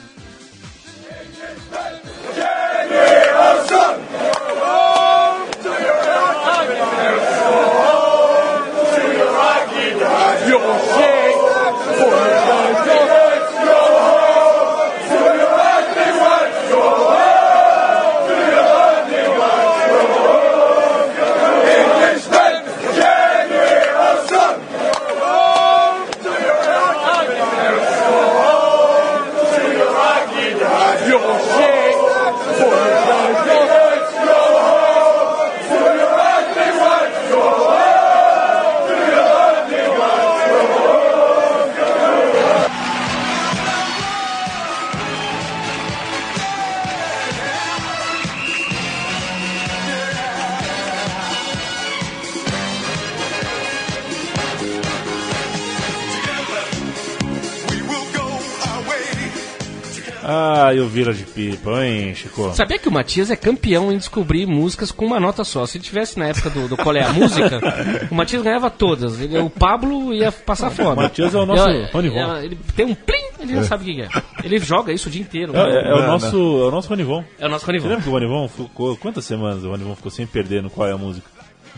Ah, 60.23 60.73
e 60.73 60.79
o 60.79 60.87
Village 60.87 61.23
People, 61.25 61.73
hein, 61.83 62.15
Chico? 62.15 62.53
Sabia 62.55 62.79
que 62.79 62.87
o 62.87 62.91
Matias 62.91 63.29
é 63.29 63.35
campeão 63.35 63.91
em 63.91 63.97
descobrir 63.97 64.45
músicas 64.45 64.91
com 64.91 65.05
uma 65.05 65.19
nota 65.19 65.43
só? 65.43 65.65
Se 65.65 65.77
ele 65.77 65.83
tivesse 65.83 66.17
na 66.17 66.27
época 66.27 66.49
do, 66.49 66.67
do 66.67 66.77
Qual 66.77 66.95
é 66.95 67.03
a 67.03 67.11
Música, 67.11 67.59
o 68.09 68.15
Matias 68.15 68.41
ganhava 68.41 68.69
todas. 68.69 69.19
Ele, 69.19 69.37
o 69.39 69.49
Pablo 69.49 70.13
ia 70.13 70.31
passar 70.31 70.69
fome. 70.71 70.93
O 70.93 70.95
Matias 70.95 71.35
é 71.35 71.37
o 71.37 71.45
nosso 71.45 71.67
Ele- 71.69 71.85
Rony 71.91 72.09
Von. 72.09 72.35
ele, 72.37 72.57
tem 72.75 72.85
um 72.85 72.95
plim, 72.95 73.23
ele 73.39 73.53
não 73.55 73.63
sabe 73.63 73.83
o 73.83 73.95
que 73.95 74.01
é. 74.01 74.09
Ele 74.43 74.59
joga 74.59 74.93
isso 74.93 75.09
o 75.09 75.11
dia 75.11 75.21
inteiro. 75.21 75.55
É, 75.55 75.59
é- 75.59 75.89
é 75.89 75.93
o 75.93 76.07
nosso, 76.07 76.35
é 76.37 76.67
o 76.67 76.71
nosso 76.71 76.87
Ronivon. 76.89 77.23
É 77.37 77.45
o 77.45 77.49
nosso 77.49 77.65
Você 77.65 77.71
Ronivon. 77.71 77.87
lembra 77.89 78.03
que 78.03 78.09
o 78.09 78.11
Ronivon 78.13 78.47
ficou. 78.47 78.95
Quantas 78.97 79.25
semanas 79.25 79.63
o 79.63 79.69
Ronivon 79.69 79.95
ficou 79.95 80.11
sem 80.11 80.25
perder 80.25 80.63
no 80.63 80.69
qual 80.69 80.87
é 80.87 80.91
a 80.93 80.97
música? 80.97 81.27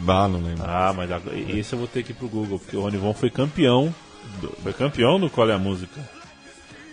Ah, 0.07 0.27
não 0.27 0.41
lembro. 0.41 0.63
Ah, 0.67 0.93
mas 0.95 1.09
agora, 1.11 1.35
esse 1.37 1.73
eu 1.73 1.79
vou 1.79 1.87
ter 1.87 2.03
que 2.03 2.11
ir 2.11 2.15
pro 2.15 2.27
Google, 2.27 2.59
porque 2.59 2.75
o 2.77 2.81
Ronivon 2.81 3.13
foi 3.13 3.29
campeão. 3.29 3.93
foi 4.61 4.73
campeão 4.73 5.19
do 5.19 5.29
qual 5.29 5.49
é 5.49 5.53
a 5.53 5.57
música. 5.57 5.99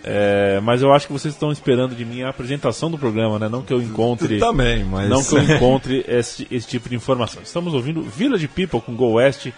É, 0.05 0.61
mas 0.63 0.83
eu 0.83 0.93
acho 0.93 1.07
que 1.07 1.13
vocês 1.13 1.33
estão 1.33 1.53
esperando 1.53 1.95
de 1.95 2.05
mim 2.05 2.23
a 2.23 2.29
apresentação 2.31 2.91
do 2.91 2.99
programa, 2.99 3.39
né? 3.39 3.49
Não 3.49 3.63
que 3.63 3.73
eu 3.73 3.81
encontre. 3.81 4.39
Também, 4.39 4.85
mas... 4.85 5.09
Não 5.09 5.23
que 5.23 5.35
eu 5.35 5.43
encontre 5.43 6.05
esse, 6.09 6.47
esse 6.51 6.67
tipo 6.67 6.89
de 6.89 6.97
informação. 6.97 7.41
Estamos 7.43 7.73
ouvindo 7.73 8.03
Village 8.03 8.49
People 8.49 8.81
com 8.81 8.95
Go 8.97 9.13
West, 9.13 9.49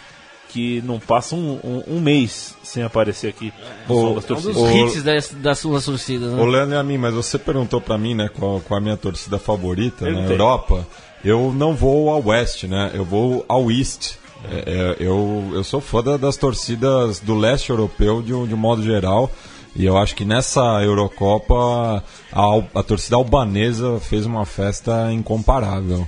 que 0.50 0.82
não 0.82 1.00
passa 1.00 1.34
um, 1.34 1.58
um- 1.64 1.96
um 1.96 2.00
mês 2.00 2.54
sem 2.62 2.82
aparecer 2.82 3.28
aqui 3.28 3.52
som 3.88 4.14
das 4.14 4.30
Um 4.30 4.34
dos. 4.34 4.56
O- 4.56 4.70
hits 4.70 5.02
das, 5.02 5.30
das 5.30 5.58
suas 5.58 5.84
torcidas, 5.84 6.30
né? 6.32 6.40
Ô, 6.42 6.44
Leandro 6.46 6.74
e 6.74 6.78
a 6.78 6.82
mim, 6.82 6.98
mas 6.98 7.14
você 7.14 7.38
perguntou 7.38 7.80
pra 7.80 7.96
mim, 7.96 8.14
né, 8.14 8.28
qual, 8.32 8.60
qual 8.60 8.78
a 8.78 8.80
minha 8.82 8.96
torcida 8.96 9.38
favorita 9.38 10.04
na 10.04 10.10
Perguntei. 10.12 10.34
Europa. 10.36 10.86
Eu 11.24 11.54
não 11.56 11.74
vou 11.74 12.10
ao 12.10 12.22
West, 12.26 12.64
né? 12.64 12.90
Eu 12.92 13.04
vou 13.04 13.44
ao 13.48 13.70
East. 13.70 14.16
É, 14.50 14.96
é, 15.00 15.04
eu, 15.06 15.52
eu 15.54 15.64
sou 15.64 15.80
fã 15.80 16.02
da- 16.02 16.18
das 16.18 16.36
torcidas 16.36 17.18
do 17.18 17.34
leste 17.34 17.70
europeu 17.70 18.20
de 18.20 18.34
um, 18.34 18.46
de 18.46 18.52
um 18.52 18.58
modo 18.58 18.82
geral. 18.82 19.30
E 19.76 19.84
eu 19.84 19.96
acho 19.98 20.14
que 20.14 20.24
nessa 20.24 20.60
Eurocopa 20.82 22.02
a, 22.32 22.62
a 22.74 22.82
torcida 22.82 23.16
albanesa 23.16 23.98
fez 24.00 24.24
uma 24.24 24.44
festa 24.46 25.12
incomparável. 25.12 26.06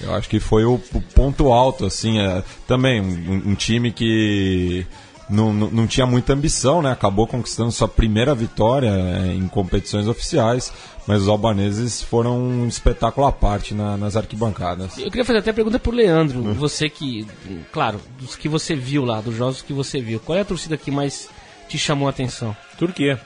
Eu 0.00 0.14
acho 0.14 0.28
que 0.28 0.40
foi 0.40 0.64
o, 0.64 0.74
o 0.94 1.00
ponto 1.14 1.52
alto, 1.52 1.84
assim. 1.84 2.18
é, 2.18 2.42
também 2.66 3.00
um, 3.00 3.50
um 3.50 3.54
time 3.54 3.92
que 3.92 4.86
não, 5.28 5.52
não, 5.52 5.70
não 5.70 5.86
tinha 5.86 6.06
muita 6.06 6.32
ambição, 6.32 6.80
né? 6.82 6.90
Acabou 6.90 7.26
conquistando 7.26 7.70
sua 7.70 7.86
primeira 7.86 8.34
vitória 8.34 8.88
é, 8.88 9.32
em 9.34 9.46
competições 9.46 10.08
oficiais, 10.08 10.72
mas 11.06 11.22
os 11.22 11.28
albaneses 11.28 12.02
foram 12.02 12.36
um 12.40 12.66
espetáculo 12.66 13.26
à 13.26 13.32
parte 13.32 13.74
na- 13.74 13.96
nas 13.96 14.16
arquibancadas. 14.16 14.96
Eu 14.98 15.10
queria 15.10 15.24
fazer 15.24 15.38
até 15.40 15.50
a 15.50 15.54
pergunta 15.54 15.78
pro 15.78 15.92
Leandro. 15.92 16.42
Você 16.54 16.88
que, 16.88 17.26
claro, 17.70 18.00
dos 18.18 18.34
que 18.34 18.48
você 18.48 18.74
viu 18.74 19.04
lá, 19.04 19.20
dos 19.20 19.36
jogos 19.36 19.60
que 19.62 19.72
você 19.72 20.00
viu, 20.00 20.18
qual 20.18 20.36
é 20.36 20.40
a 20.40 20.44
torcida 20.46 20.76
que 20.76 20.90
mais 20.90 21.28
te 21.72 21.78
chamou 21.78 22.06
a 22.06 22.10
atenção? 22.10 22.56
Turquia. 22.78 23.20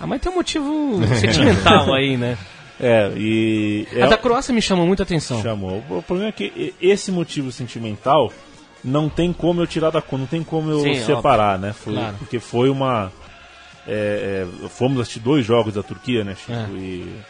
Ah, 0.00 0.06
mas 0.06 0.20
tem 0.20 0.30
um 0.30 0.36
motivo 0.36 1.00
sentimental 1.16 1.92
aí, 1.92 2.16
né? 2.16 2.38
É, 2.80 3.10
e. 3.16 3.86
é- 3.92 4.02
A 4.02 4.06
da 4.06 4.16
Croácia 4.16 4.54
me 4.54 4.62
chamou 4.62 4.86
muita 4.86 5.02
atenção. 5.02 5.42
chamou. 5.42 5.82
O 5.90 6.02
problema 6.02 6.28
é 6.28 6.32
que 6.32 6.74
esse 6.80 7.10
motivo 7.10 7.50
sentimental 7.50 8.32
não 8.84 9.08
tem 9.08 9.32
como 9.32 9.60
eu 9.60 9.66
tirar 9.66 9.90
da 9.90 10.00
conta, 10.00 10.18
não 10.20 10.26
tem 10.26 10.44
como 10.44 10.70
eu 10.70 10.80
Sim, 10.80 11.04
separar, 11.04 11.58
né? 11.58 11.72
Foi, 11.72 11.94
Claro. 11.94 12.16
Porque 12.18 12.38
foi 12.38 12.70
uma. 12.70 13.10
é, 13.86 14.46
é, 14.64 14.68
fomos 14.68 15.00
assistir 15.00 15.18
dois 15.20 15.44
jogos 15.44 15.74
da 15.74 15.82
Turquia, 15.82 16.22
né, 16.22 16.36
Chico? 16.36 16.52
É. 16.52 16.68
E 16.78 17.20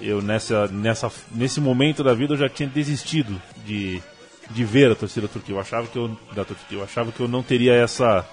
eu 0.00 0.22
nessa, 0.22 0.68
nessa, 0.68 1.10
nesse 1.32 1.60
momento 1.60 2.04
da 2.04 2.14
vida 2.14 2.34
eu 2.34 2.38
já 2.38 2.48
tinha 2.48 2.68
desistido 2.68 3.40
de, 3.66 4.00
de 4.50 4.64
ver 4.64 4.92
a 4.92 4.94
torcida 4.94 5.26
da 5.26 5.32
Turquia. 5.32 5.54
Eu 5.56 5.60
achava 5.60 5.86
que 5.88 5.96
eu, 5.98 6.16
da 6.32 6.44
Turquia, 6.44 6.78
eu 6.78 6.84
achava 6.84 7.10
que 7.10 7.20
eu 7.20 7.26
não 7.26 7.42
teria 7.42 7.72
essa, 7.74 8.24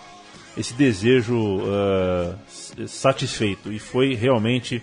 esse 0.58 0.74
desejo 0.74 1.62
s- 2.48 2.88
satisfeito. 2.88 3.72
E 3.72 3.80
foi 3.80 4.14
realmente 4.16 4.82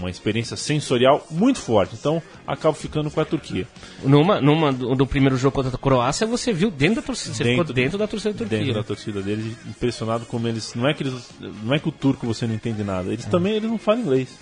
uma 0.00 0.10
experiência 0.10 0.56
sensorial 0.56 1.24
muito 1.30 1.60
forte. 1.60 1.94
Então, 1.94 2.20
acabo 2.44 2.76
ficando 2.76 3.08
com 3.10 3.20
a 3.20 3.24
Turquia. 3.24 3.66
Numa, 4.02 4.40
numa 4.40 4.72
do, 4.72 4.94
do 4.96 5.06
primeiro 5.06 5.36
jogo 5.36 5.54
contra 5.54 5.72
a 5.72 5.78
Croácia, 5.78 6.26
você 6.26 6.52
viu 6.52 6.68
dentro 6.70 6.96
da 6.96 7.02
torcida. 7.02 7.34
Você 7.34 7.44
ficou 7.44 7.58
Dentro- 7.58 7.72
dentro 7.74 7.98
da 7.98 8.08
torcida 8.08 8.32
da 8.32 8.38
Turquia. 8.38 8.58
Dentro 8.58 8.74
da 8.74 8.82
torcida 8.82 9.22
deles, 9.22 9.56
impressionado 9.66 10.26
como 10.26 10.48
eles. 10.48 10.74
Não 10.74 10.88
é 10.88 10.94
que 10.94 11.04
eles. 11.04 11.30
Não 11.62 11.72
é 11.74 11.78
que 11.78 11.88
o 11.88 11.92
turco 11.92 12.26
você 12.26 12.44
não 12.46 12.54
entende 12.56 12.82
nada. 12.82 13.12
Eles 13.12 13.24
também 13.26 13.54
eles 13.54 13.70
não 13.70 13.78
falam 13.78 14.00
inglês. 14.00 14.36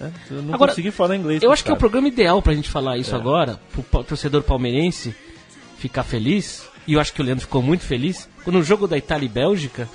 É, 0.00 0.10
Eu 0.30 0.42
não 0.42 0.54
Agora, 0.54 0.70
consegui 0.72 0.90
falar 0.90 1.16
inglês. 1.16 1.42
Eu 1.42 1.50
acho 1.52 1.64
que 1.64 1.70
é 1.70 1.74
o 1.74 1.76
programa 1.76 2.08
ideal 2.08 2.40
pra 2.42 2.54
gente 2.54 2.68
falar 2.68 2.96
isso 2.98 3.14
agora, 3.16 3.60
pro 3.72 4.04
torcedor 4.04 4.42
palmeirense 4.42 5.14
ficar 5.78 6.02
feliz, 6.04 6.64
e 6.88 6.94
eu 6.94 7.00
acho 7.00 7.12
que 7.12 7.20
o 7.20 7.24
Leandro 7.24 7.42
ficou 7.44 7.62
muito 7.62 7.84
feliz, 7.84 8.28
quando 8.48 8.60
o 8.60 8.64
jogo 8.64 8.88
da 8.88 8.96
Itália 8.96 9.26
e 9.26 9.28
Bélgica 9.28 9.86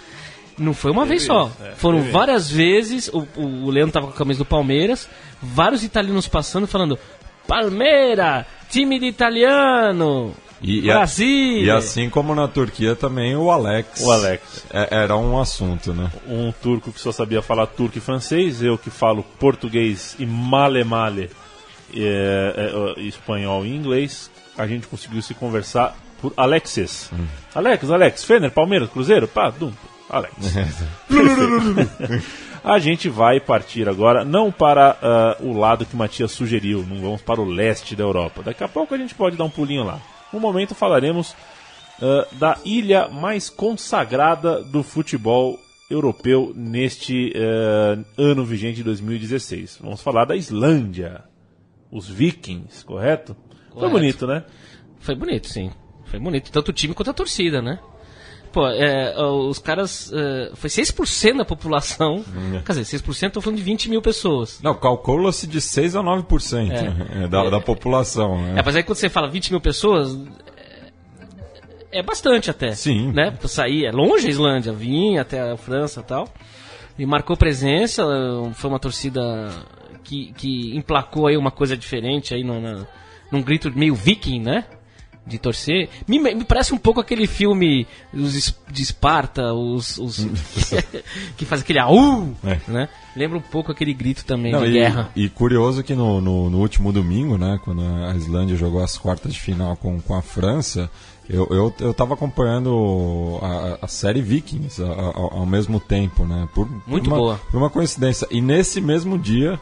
não 0.60 0.76
foi 0.76 0.92
uma 0.92 1.08
vez 1.08 1.24
só. 1.24 1.48
isso, 1.48 1.64
é, 1.64 1.72
Foram 1.72 1.98
teve 2.02 2.12
várias 2.12 2.48
vezes, 2.52 3.08
o, 3.12 3.28
o, 3.36 3.72
Leandro 3.72 3.94
tava 3.94 4.06
com 4.06 4.14
a 4.14 4.16
camisa 4.16 4.38
do 4.38 4.46
Palmeiras, 4.46 5.10
vários 5.42 5.84
italianos 5.84 6.28
passando 6.28 6.68
falando 6.68 7.00
Palmeira, 7.48 8.46
time 8.70 9.00
de 9.00 9.08
italiano, 9.08 10.36
E, 10.62 10.82
e 10.82 10.92
a- 10.92 10.98
Brasil. 10.98 11.64
e 11.64 11.72
assim 11.72 12.12
como 12.12 12.36
na 12.36 12.48
Turquia 12.48 12.96
também 12.96 13.36
o 13.36 13.50
Alex. 13.50 14.02
O 14.02 14.12
Alex. 14.12 14.64
é- 14.72 14.88
era 15.04 15.18
um 15.18 15.40
assunto, 15.40 15.92
né? 15.92 16.12
Um 16.28 16.52
turco 16.52 16.92
que 16.92 17.00
só 17.00 17.12
sabia 17.12 17.42
falar 17.42 17.66
turco 17.66 17.98
e 17.98 18.02
francês, 18.02 18.62
eu 18.62 18.78
que 18.78 18.92
falo 18.92 19.24
português 19.40 20.16
e 20.20 20.26
male 20.28 20.84
male 20.84 21.32
é, 21.96 22.94
é, 22.98 23.02
é, 23.02 23.04
espanhol 23.08 23.66
e 23.66 23.76
inglês, 23.76 24.30
a 24.56 24.68
gente 24.68 24.86
conseguiu 24.86 25.22
se 25.24 25.34
conversar 25.34 25.98
por 26.24 26.34
Alexis. 26.38 27.12
Alex, 27.54 27.92
Alex, 27.92 28.24
Fener, 28.24 28.50
Palmeiras, 28.50 28.90
Cruzeiro, 28.90 29.28
pá, 29.28 29.50
dum, 29.50 29.74
Alex. 30.10 30.34
A 32.64 32.80
gente 32.80 33.10
vai 33.10 33.42
partir 33.42 33.90
agora, 33.90 34.24
não 34.24 34.50
para 34.50 34.98
ah, 35.02 35.36
o 35.42 35.52
lado 35.52 35.86
que 35.86 35.96
o 35.96 35.98
Matias 35.98 36.32
sugeriu, 36.32 36.82
não 36.88 37.02
vamos 37.02 37.22
para 37.22 37.42
o 37.42 37.46
leste 37.46 37.94
da 37.94 38.06
Europa. 38.06 38.42
Daqui 38.42 38.64
a 38.64 38.70
pouco 38.70 38.96
a 38.96 38.98
gente 38.98 39.14
pode 39.14 39.36
dar 39.36 39.44
um 39.44 39.50
pulinho 39.50 39.84
lá. 39.84 40.00
No 40.32 40.40
momento 40.40 40.74
falaremos 40.74 41.36
ah, 42.02 42.26
da 42.32 42.58
ilha 42.64 43.10
mais 43.10 43.50
consagrada 43.50 44.64
do 44.64 44.82
futebol 44.82 45.60
europeu 45.92 46.54
neste 46.56 47.34
ah, 47.36 48.00
ano 48.18 48.46
vigente 48.46 48.78
de 48.78 48.84
2016. 48.84 49.80
Vamos 49.82 50.02
falar 50.02 50.24
da 50.24 50.38
Islândia, 50.38 51.26
os 51.92 52.08
Vikings, 52.08 52.86
correto? 52.86 53.36
Foi 53.74 53.82
Correto. 53.82 53.92
bonito, 53.92 54.26
né? 54.26 54.46
Foi 55.02 55.16
bonito, 55.16 55.50
sim. 55.50 55.70
Foi 56.14 56.20
bonito. 56.20 56.52
Tanto 56.52 56.70
o 56.70 56.74
time 56.74 56.94
quanto 56.94 57.10
a 57.10 57.14
torcida, 57.14 57.60
né? 57.60 57.80
Pô, 58.52 58.68
é, 58.68 59.16
os 59.20 59.58
caras. 59.58 60.12
é, 60.14 60.52
foi 60.54 60.70
6% 60.70 61.38
da 61.38 61.44
população. 61.44 62.24
Quer 62.64 62.74
dizer, 62.74 63.00
6% 63.00 63.32
tô 63.32 63.42
falando 63.42 63.58
de 63.58 63.64
20 63.64 63.90
mil 63.90 64.00
pessoas. 64.00 64.60
Não, 64.62 64.76
calcula-se 64.76 65.48
de 65.48 65.60
6 65.60 65.96
a 65.96 66.02
9% 66.04 66.70
É. 66.72 67.24
é, 67.26 67.28
da, 67.28 67.50
da 67.50 67.60
população. 67.60 68.40
Né? 68.40 68.60
É, 68.60 68.64
mas 68.64 68.76
aí 68.76 68.84
quando 68.84 68.98
você 69.00 69.10
fala 69.10 69.28
20 69.28 69.50
mil 69.50 69.60
pessoas. 69.60 70.16
É, 71.92 72.00
é 72.00 72.04
bastante 72.04 72.52
até. 72.52 72.74
Sim. 72.76 73.12
Né? 73.12 73.32
Pra 73.32 73.48
sair. 73.48 73.86
É 73.86 73.92
longe 73.92 74.28
a 74.28 74.30
Islândia, 74.30 74.72
vinha 74.72 75.22
até 75.24 75.42
a 75.42 75.58
França 75.58 76.02
e 76.02 76.04
tal. 76.04 76.28
E 77.00 77.08
marcou 77.08 77.36
presença. 77.36 78.04
é, 78.04 78.54
Foi 78.54 78.70
uma 78.70 78.78
torcida 78.80 79.50
que, 80.04 80.32
que 80.34 80.78
emplacou 80.78 81.26
aí 81.26 81.36
uma 81.36 81.50
coisa 81.50 81.76
diferente 81.76 82.36
aí 82.36 82.44
no, 82.44 82.62
na- 82.62 82.86
num 83.32 83.42
grito 83.42 83.72
meio 83.76 83.96
viking, 83.96 84.42
né? 84.42 84.66
De 85.26 85.38
torcer. 85.40 85.90
Me, 86.06 86.20
me 86.20 86.44
parece 86.44 86.74
um 86.74 86.78
pouco 86.78 87.00
aquele 87.00 87.26
filme 87.28 87.88
os 88.14 88.54
de 88.70 88.82
Esparta, 88.82 89.54
os. 89.54 89.98
os 89.98 90.28
que 91.38 91.46
faz 91.46 91.62
aquele 91.62 91.80
AU! 91.80 92.34
É. 92.44 92.60
Né? 92.68 92.90
Lembra 93.16 93.38
um 93.38 93.42
pouco 93.42 93.72
aquele 93.72 93.94
grito 93.94 94.26
também 94.26 94.52
Não, 94.52 94.62
de 94.62 94.68
e, 94.68 94.74
guerra. 94.74 95.10
e 95.16 95.30
curioso 95.30 95.82
que 95.82 95.94
no, 95.96 96.20
no, 96.20 96.50
no 96.50 96.58
último 96.60 96.92
domingo, 96.92 97.38
né, 97.38 97.58
quando 97.64 97.82
a 97.82 98.14
Islândia 98.16 98.58
jogou 98.58 98.84
as 98.84 98.98
quartas 98.98 99.34
de 99.34 99.40
final 99.40 99.78
com, 99.78 100.02
com 100.02 100.14
a 100.14 100.22
França, 100.22 100.90
eu, 101.30 101.48
eu, 101.52 101.74
eu 101.80 101.94
tava 101.94 102.16
acompanhando 102.16 103.40
a, 103.42 103.86
a 103.86 103.88
série 103.88 104.22
Vikings 104.22 104.84
a- 104.84 104.88
a- 104.88 104.92
ao, 105.16 105.34
ao 105.40 105.46
mesmo 105.46 105.80
tempo, 105.80 106.26
né? 106.26 106.50
Por, 106.54 106.68
Muito 106.86 107.06
por 107.06 107.14
uma, 107.14 107.18
boa. 107.18 107.42
Por 107.50 107.58
uma 107.58 107.70
coincidência. 107.70 108.28
E 108.30 108.42
nesse 108.42 108.82
mesmo 108.82 109.18
dia, 109.18 109.58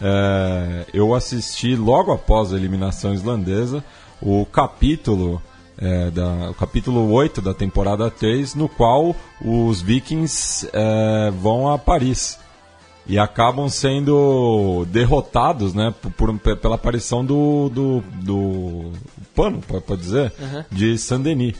é, 0.00 0.86
eu 0.92 1.14
assisti, 1.14 1.76
logo 1.76 2.10
após 2.12 2.52
a 2.52 2.56
eliminação 2.56 3.14
islandesa, 3.14 3.84
o 4.22 4.44
capítulo. 4.46 5.40
é, 5.76 6.08
da, 6.10 6.50
o 6.50 6.54
capítulo 6.54 7.10
8 7.10 7.42
da 7.42 7.52
temporada 7.52 8.08
3, 8.10 8.54
no 8.54 8.68
qual 8.68 9.14
os 9.44 9.82
vikings 9.82 10.68
é, 10.72 11.30
vão 11.32 11.68
a 11.68 11.76
Paris 11.76 12.38
e 13.06 13.18
acabam 13.18 13.68
sendo 13.68 14.86
derrotados, 14.88 15.74
né, 15.74 15.92
por, 16.00 16.10
por- 16.38 16.56
pela 16.56 16.76
aparição 16.76 17.24
do, 17.24 17.68
do, 17.70 18.04
do 18.22 18.92
pano, 19.34 19.60
pode 19.86 20.00
dizer, 20.00 20.32
de 20.70 20.96
Saint-Denis. 20.96 21.56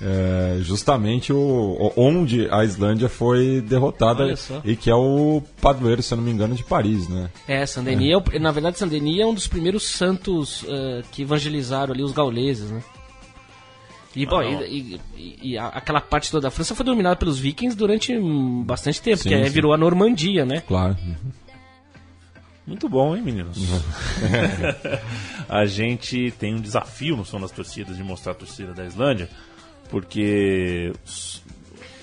É, 0.00 0.58
justamente 0.60 1.32
o, 1.32 1.92
onde 1.96 2.48
a 2.50 2.64
Islândia 2.64 3.08
foi 3.08 3.60
derrotada 3.60 4.34
e 4.64 4.74
que 4.74 4.90
é 4.90 4.94
o 4.94 5.40
padroeiro, 5.60 6.02
se 6.02 6.12
eu 6.12 6.16
não 6.16 6.24
me 6.24 6.32
engano, 6.32 6.54
de 6.54 6.64
Paris, 6.64 7.08
né? 7.08 7.30
É, 7.46 7.64
Saint-Denis, 7.64 8.12
é. 8.12 8.16
o- 8.16 8.40
na 8.40 8.50
verdade, 8.50 8.76
Saint-Denis 8.76 9.20
é 9.20 9.26
um 9.26 9.32
dos 9.34 9.46
primeiros 9.46 9.84
santos 9.86 10.64
eh, 10.68 11.02
que 11.12 11.22
evangelizaram 11.22 11.94
ali 11.94 12.02
os 12.02 12.10
gauleses, 12.10 12.70
né? 12.72 12.82
E, 14.16 14.26
bom, 14.26 14.42
não. 14.42 14.62
e, 14.64 15.00
e- 15.16 15.38
e 15.42 15.58
a- 15.58 15.68
aquela 15.68 16.00
parte 16.00 16.28
toda 16.30 16.42
da 16.42 16.50
França 16.50 16.74
foi 16.74 16.84
dominada 16.84 17.14
pelos 17.16 17.38
vikings 17.38 17.76
durante 17.76 18.16
hum, 18.16 18.64
bastante 18.64 19.00
tempo, 19.00 19.22
Sim, 19.22 19.28
que 19.28 19.44
sim. 19.44 19.50
virou 19.50 19.72
a 19.72 19.76
Normandia, 19.76 20.44
né? 20.44 20.60
Claro. 20.66 20.96
Muito 22.66 22.88
bom, 22.88 23.14
hein, 23.14 23.22
meninos? 23.22 23.58
a 25.48 25.66
gente 25.66 26.32
tem 26.38 26.54
um 26.54 26.60
desafio 26.60 27.16
no 27.16 27.24
som 27.24 27.40
das 27.40 27.50
torcidas 27.52 27.96
de 27.96 28.02
mostrar 28.02 28.32
a 28.32 28.34
torcida 28.36 28.72
da 28.72 28.84
Islândia, 28.84 29.28
porque 29.94 30.92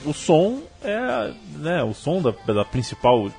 o 0.06 0.13
som 0.13 0.62
é, 0.82 1.34
né, 1.58 1.84
o 1.84 1.93
som 1.93 2.21
da, 2.21 2.32
da 2.54 2.63
principal, 2.63 3.30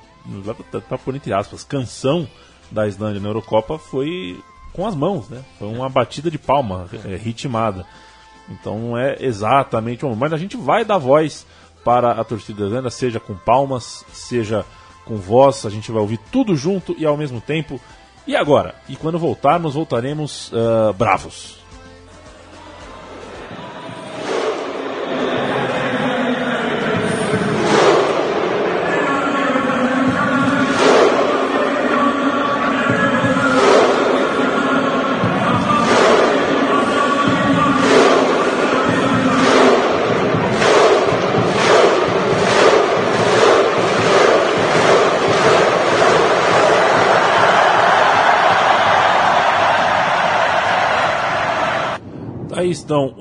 para 0.87 0.95
por 0.99 1.15
entre 1.15 1.33
aspas, 1.33 1.63
canção 1.63 2.27
da 2.69 2.87
Islândia 2.87 3.19
na 3.19 3.29
Eurocopa 3.29 3.79
foi 3.79 4.39
com 4.71 4.85
as 4.85 4.93
mãos, 4.93 5.27
né? 5.27 5.43
Foi 5.57 5.67
uma 5.67 5.89
batida 5.89 6.29
de 6.29 6.37
palma 6.37 6.87
é, 7.03 7.15
ritmada. 7.15 7.83
Então 8.47 8.77
não 8.77 8.95
é 8.95 9.17
exatamente 9.21 10.05
um, 10.05 10.15
mas 10.15 10.31
a 10.31 10.37
gente 10.37 10.55
vai 10.55 10.85
dar 10.85 10.99
voz 10.99 11.47
para 11.83 12.11
a 12.11 12.23
torcida 12.23 12.61
da 12.61 12.67
Islândia, 12.67 12.91
seja 12.91 13.19
com 13.19 13.33
palmas, 13.33 14.05
seja 14.13 14.63
com 15.03 15.15
voz, 15.15 15.65
a 15.65 15.69
gente 15.71 15.91
vai 15.91 15.99
ouvir 15.99 16.19
tudo 16.31 16.55
junto 16.55 16.95
e 16.95 17.07
ao 17.07 17.17
mesmo 17.17 17.41
tempo. 17.41 17.81
E 18.27 18.35
agora? 18.35 18.75
E 18.87 18.95
quando 18.95 19.17
voltarmos, 19.17 19.73
voltaremos 19.73 20.51
ah, 20.53 20.93
bravos. 20.93 21.62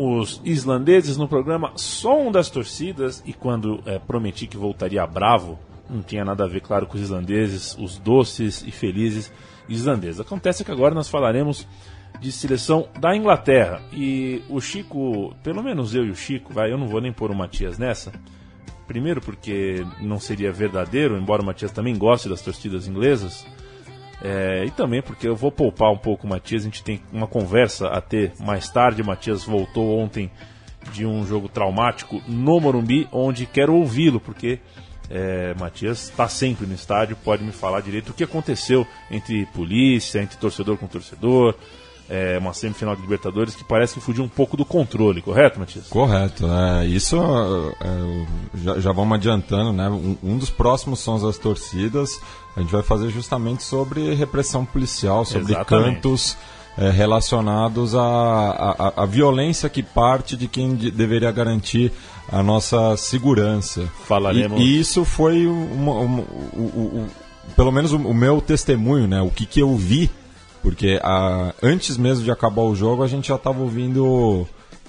Os 0.02 0.40
islandeses 0.44 1.16
no 1.16 1.28
programa 1.28 1.72
Som 1.76 2.32
das 2.32 2.50
Torcidas 2.50 3.22
e 3.24 3.32
quando 3.32 3.80
é, 3.86 3.98
prometi 3.98 4.46
que 4.46 4.56
voltaria 4.56 5.06
bravo, 5.06 5.58
não 5.88 6.02
tinha 6.02 6.24
nada 6.24 6.44
a 6.44 6.48
ver, 6.48 6.60
claro, 6.60 6.86
com 6.86 6.96
os 6.96 7.02
islandeses, 7.02 7.76
os 7.78 7.98
doces 7.98 8.64
e 8.66 8.70
felizes 8.70 9.32
islandeses. 9.68 10.20
Acontece 10.20 10.64
que 10.64 10.72
agora 10.72 10.94
nós 10.94 11.08
falaremos 11.08 11.66
de 12.20 12.32
seleção 12.32 12.88
da 12.98 13.16
Inglaterra 13.16 13.80
e 13.92 14.42
o 14.48 14.60
Chico, 14.60 15.34
pelo 15.42 15.62
menos 15.62 15.94
eu 15.94 16.04
e 16.04 16.10
o 16.10 16.16
Chico, 16.16 16.52
vai, 16.52 16.72
eu 16.72 16.78
não 16.78 16.88
vou 16.88 17.00
nem 17.00 17.12
pôr 17.12 17.30
o 17.30 17.34
Matias 17.34 17.78
nessa. 17.78 18.12
Primeiro 18.86 19.20
porque 19.20 19.86
não 20.00 20.18
seria 20.18 20.52
verdadeiro, 20.52 21.16
embora 21.16 21.42
o 21.42 21.46
Matias 21.46 21.70
também 21.70 21.96
goste 21.96 22.28
das 22.28 22.42
torcidas 22.42 22.88
inglesas. 22.88 23.46
É, 24.24 24.64
e 24.64 24.70
também 24.70 25.02
porque 25.02 25.26
eu 25.26 25.34
vou 25.34 25.50
poupar 25.50 25.90
um 25.90 25.98
pouco 25.98 26.26
o 26.26 26.30
Matias, 26.30 26.62
a 26.62 26.64
gente 26.66 26.84
tem 26.84 27.02
uma 27.12 27.26
conversa 27.26 27.88
a 27.88 28.00
ter 28.00 28.32
mais 28.38 28.68
tarde. 28.70 29.02
O 29.02 29.04
Matias 29.04 29.44
voltou 29.44 29.98
ontem 29.98 30.30
de 30.92 31.04
um 31.04 31.26
jogo 31.26 31.48
traumático 31.48 32.22
no 32.28 32.60
Morumbi, 32.60 33.08
onde 33.10 33.46
quero 33.46 33.74
ouvi-lo, 33.74 34.20
porque 34.20 34.60
é, 35.10 35.54
Matias 35.58 36.04
está 36.08 36.28
sempre 36.28 36.66
no 36.66 36.74
estádio, 36.74 37.16
pode 37.16 37.42
me 37.42 37.52
falar 37.52 37.80
direito 37.80 38.10
o 38.10 38.14
que 38.14 38.24
aconteceu 38.24 38.86
entre 39.10 39.44
polícia, 39.46 40.20
entre 40.20 40.38
torcedor 40.38 40.78
com 40.78 40.86
torcedor, 40.86 41.56
é, 42.12 42.36
uma 42.36 42.52
semifinal 42.52 42.94
de 42.94 43.00
Libertadores 43.00 43.54
que 43.54 43.64
parece 43.64 43.94
que 43.94 44.00
fugiu 44.00 44.22
um 44.22 44.28
pouco 44.28 44.54
do 44.54 44.66
controle, 44.66 45.22
correto, 45.22 45.58
Matias? 45.58 45.86
Correto, 45.88 46.46
é, 46.46 46.86
isso 46.86 47.16
é, 47.16 48.58
já, 48.62 48.78
já 48.78 48.92
vamos 48.92 49.14
adiantando, 49.14 49.72
né? 49.72 49.88
Um, 49.88 50.16
um, 50.22 50.36
dos 50.36 50.50
próximos 50.50 51.00
sons 51.00 51.22
das 51.22 51.38
torcidas 51.38 52.20
a 52.54 52.60
gente 52.60 52.70
vai 52.70 52.82
fazer 52.82 53.08
justamente 53.08 53.62
sobre 53.62 54.12
repressão 54.14 54.62
policial, 54.62 55.24
sobre 55.24 55.54
Exatamente. 55.54 55.94
cantos 55.94 56.36
é, 56.76 56.90
relacionados 56.90 57.94
à, 57.94 59.06
violência 59.08 59.70
que 59.70 59.82
parte 59.82 60.36
de 60.36 60.48
quem 60.48 60.74
de, 60.74 60.90
deveria 60.90 61.30
garantir 61.30 61.90
a 62.30 62.42
nossa 62.42 62.94
segurança. 62.98 63.88
Falaremos. 64.06 64.60
E, 64.60 64.64
e 64.64 64.80
isso 64.80 65.02
foi 65.06 65.46
uma, 65.46 65.92
uma, 65.92 66.22
o, 66.52 66.60
o, 66.60 67.06
o, 67.06 67.08
pelo 67.56 67.72
menos 67.72 67.94
o, 67.94 67.96
o 67.96 68.12
meu 68.12 68.38
testemunho, 68.42 69.08
né? 69.08 69.22
O 69.22 69.30
que, 69.30 69.46
que 69.46 69.60
eu 69.60 69.74
vi 69.74 70.10
porque 70.62 70.98
a, 71.02 71.52
antes 71.62 71.96
mesmo 71.96 72.24
de 72.24 72.30
acabar 72.30 72.62
o 72.62 72.74
jogo, 72.74 73.02
a 73.02 73.08
gente 73.08 73.28
já 73.28 73.36
estava 73.36 73.60
ouvindo 73.60 74.46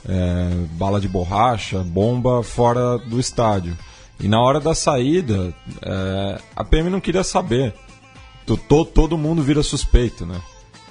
é, 0.08 0.50
bala 0.74 1.00
de 1.02 1.08
borracha, 1.08 1.80
bomba 1.80 2.44
fora 2.44 2.98
do 2.98 3.20
estádio. 3.20 3.76
E 4.20 4.28
na 4.28 4.40
hora 4.42 4.60
da 4.60 4.74
saída, 4.76 5.54
é, 5.82 6.40
a 6.56 6.64
PM 6.64 6.90
não 6.90 7.02
queria 7.02 7.24
saber. 7.24 7.74
Todo, 8.46 8.86
todo 8.86 9.18
mundo 9.18 9.42
vira 9.42 9.64
suspeito, 9.64 10.26
né? 10.26 10.36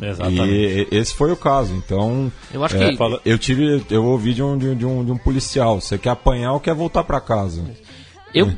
Exatamente. 0.00 0.42
E 0.52 0.88
esse 0.90 1.14
foi 1.14 1.30
o 1.30 1.36
caso. 1.36 1.74
Então, 1.74 2.32
Eu 2.52 2.64
acho 2.64 2.76
é, 2.76 2.90
que- 2.90 3.20
eu 3.24 3.38
tive, 3.38 3.84
eu 3.90 4.04
ouvi 4.04 4.34
de 4.34 4.42
um, 4.42 4.56
de 4.58 4.68
um, 4.68 4.74
de 4.76 4.86
um, 4.86 5.04
de 5.04 5.12
um 5.12 5.18
policial. 5.18 5.80
Você 5.80 5.96
quer 5.98 6.10
apanhar 6.10 6.52
ou 6.54 6.60
quer 6.60 6.74
voltar 6.74 7.04
para 7.04 7.20
casa? 7.20 7.62
Eu, 8.34 8.50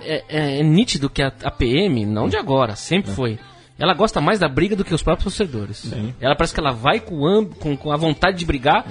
é, 0.00 0.24
é- 0.28 0.58
é 0.58 0.62
nítido 0.62 1.08
que 1.08 1.22
a, 1.22 1.32
a 1.44 1.50
PM, 1.50 2.04
não 2.04 2.28
de 2.28 2.36
agora, 2.36 2.74
sempre 2.76 3.12
foi. 3.12 3.38
Ela 3.78 3.92
gosta 3.94 4.20
mais 4.20 4.38
da 4.38 4.48
briga 4.48 4.74
do 4.74 4.84
que 4.84 4.94
os 4.94 5.02
próprios 5.02 5.24
torcedores. 5.36 5.76
Sim. 5.78 6.14
Ela 6.20 6.34
parece 6.34 6.54
que 6.54 6.60
ela 6.60 6.72
vai 6.72 6.98
com, 7.00 7.44
com, 7.58 7.76
com 7.76 7.92
a 7.92 7.96
vontade 7.96 8.38
de 8.38 8.46
brigar, 8.46 8.86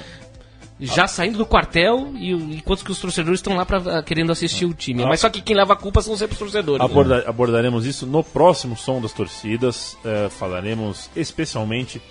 já 0.79 1.07
saindo 1.07 1.37
do 1.37 1.45
quartel, 1.45 2.11
e, 2.15 2.31
enquanto 2.31 2.83
que 2.85 2.91
os 2.91 2.99
torcedores 2.99 3.39
estão 3.39 3.55
lá 3.55 3.65
pra, 3.65 4.03
querendo 4.03 4.31
assistir 4.31 4.65
o 4.65 4.73
time. 4.73 5.03
Ah. 5.03 5.07
Mas 5.07 5.21
só 5.21 5.29
que 5.29 5.41
quem 5.41 5.55
leva 5.55 5.73
a 5.73 5.75
culpa 5.75 6.01
são 6.01 6.15
sempre 6.17 6.33
os 6.33 6.39
torcedores. 6.39 6.83
Aborda- 6.85 7.23
abordaremos 7.27 7.85
isso 7.85 8.05
no 8.05 8.23
próximo 8.23 8.75
som 8.77 9.01
das 9.01 9.13
torcidas. 9.13 9.97
é, 10.05 10.29
falaremos 10.29 11.09
especialmente 11.15 12.01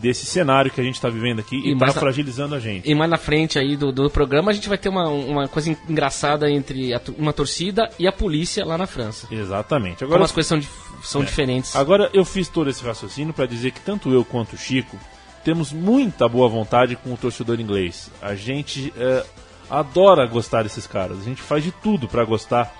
desse 0.00 0.26
cenário 0.26 0.70
que 0.70 0.80
a 0.80 0.84
gente 0.84 0.96
está 0.96 1.08
vivendo 1.08 1.40
aqui 1.40 1.56
e 1.56 1.72
está 1.72 1.78
mais 1.86 1.94
na- 1.94 2.00
fragilizando 2.00 2.54
a 2.54 2.58
gente. 2.60 2.90
E 2.90 2.94
mais 2.94 3.10
na 3.10 3.16
frente 3.16 3.58
aí 3.58 3.76
do, 3.76 3.90
do 3.92 4.10
programa 4.10 4.50
a 4.50 4.54
gente 4.54 4.68
vai 4.68 4.76
ter 4.78 4.88
uma, 4.88 5.08
uma 5.08 5.48
coisa 5.48 5.70
engraçada 5.88 6.50
entre 6.50 6.92
a 6.92 7.00
uma 7.16 7.32
torcida 7.32 7.88
e 7.98 8.06
a 8.06 8.12
polícia 8.12 8.64
lá 8.64 8.76
na 8.76 8.86
França. 8.86 9.26
Exatamente. 9.30 9.98
Como 9.98 10.08
Agora, 10.10 10.24
as 10.24 10.32
coisas 10.32 10.48
são, 10.48 10.60
são 11.02 11.24
diferentes. 11.24 11.74
agora 11.76 12.10
eu 12.12 12.24
fiz 12.24 12.48
todo 12.48 12.68
esse 12.68 12.84
raciocínio 12.84 13.32
para 13.32 13.46
dizer 13.46 13.70
que 13.70 13.80
tanto 13.80 14.12
eu 14.12 14.24
quanto 14.24 14.54
o 14.54 14.58
Chico 14.58 14.98
temos 15.44 15.72
muita 15.72 16.28
boa 16.28 16.48
vontade 16.48 16.96
com 16.96 17.12
o 17.12 17.16
torcedor 17.16 17.60
inglês. 17.60 18.10
A 18.22 18.34
gente 18.34 18.92
é, 18.96 19.24
adora 19.70 20.26
gostar 20.26 20.62
desses 20.62 20.86
caras. 20.86 21.18
A 21.18 21.22
gente 21.22 21.42
faz 21.42 21.62
de 21.62 21.70
tudo 21.70 22.08
para 22.08 22.24
gostar 22.24 22.74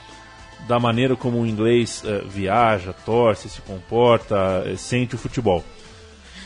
da 0.67 0.79
maneira 0.81 1.15
como 1.15 1.41
o 1.43 1.47
inglês 1.47 2.03
é, 2.07 2.21
viaja, 2.27 2.95
torce, 3.05 3.49
se 3.51 3.61
comporta, 3.61 4.63
é, 4.67 4.77
sente 4.77 5.15
o 5.15 5.19
futebol. 5.19 5.63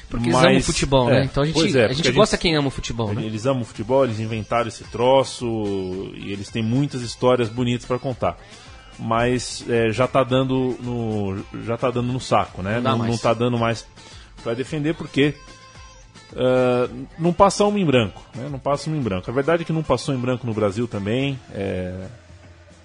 Porque 0.08 0.26
eles 0.26 0.36
Mas- 0.36 0.46
amam 0.46 0.58
o 0.58 0.62
futebol, 0.62 1.10
é, 1.10 1.14
né? 1.14 1.24
Então 1.24 1.42
a 1.42 1.46
gente, 1.46 1.78
é, 1.78 1.84
a 1.86 1.92
gente 1.92 2.10
gosta 2.12 2.38
quem 2.38 2.56
ama 2.56 2.68
o 2.68 2.70
futebol, 2.70 3.12
né? 3.12 3.22
Eles 3.22 3.44
amam 3.44 3.62
o 3.62 3.64
futebol, 3.64 4.04
eles 4.04 4.18
inventaram 4.18 4.68
esse 4.68 4.84
troço 4.84 5.46
e 6.14 6.32
eles 6.32 6.48
têm 6.48 6.62
muitas 6.62 7.02
histórias 7.02 7.48
bonitas 7.48 7.84
para 7.84 7.98
contar. 7.98 8.38
Mas 8.98 9.64
é, 9.68 9.90
já 9.90 10.08
tá 10.08 10.24
dando 10.24 10.76
no 10.80 11.44
já 11.64 11.76
tá 11.76 11.90
dando 11.90 12.12
no 12.12 12.18
saco, 12.18 12.62
né? 12.62 12.80
Não 12.80 12.98
Não, 12.98 13.06
não 13.06 13.18
tá 13.18 13.34
dando 13.34 13.58
mais 13.58 13.86
para 14.42 14.54
defender 14.54 14.94
porque 14.94 15.34
é, 16.34 16.88
não 17.18 17.32
passa 17.32 17.64
uma 17.64 17.78
em 17.78 17.84
branco, 17.84 18.22
né? 18.34 18.48
Não 18.50 18.58
passa 18.58 18.88
uma 18.88 18.96
em 18.96 19.02
branco. 19.02 19.30
A 19.30 19.34
verdade 19.34 19.62
é 19.62 19.64
que 19.64 19.72
não 19.72 19.82
passou 19.82 20.14
em 20.14 20.18
branco 20.18 20.46
no 20.46 20.54
Brasil 20.54 20.88
também. 20.88 21.38
é, 21.54 22.06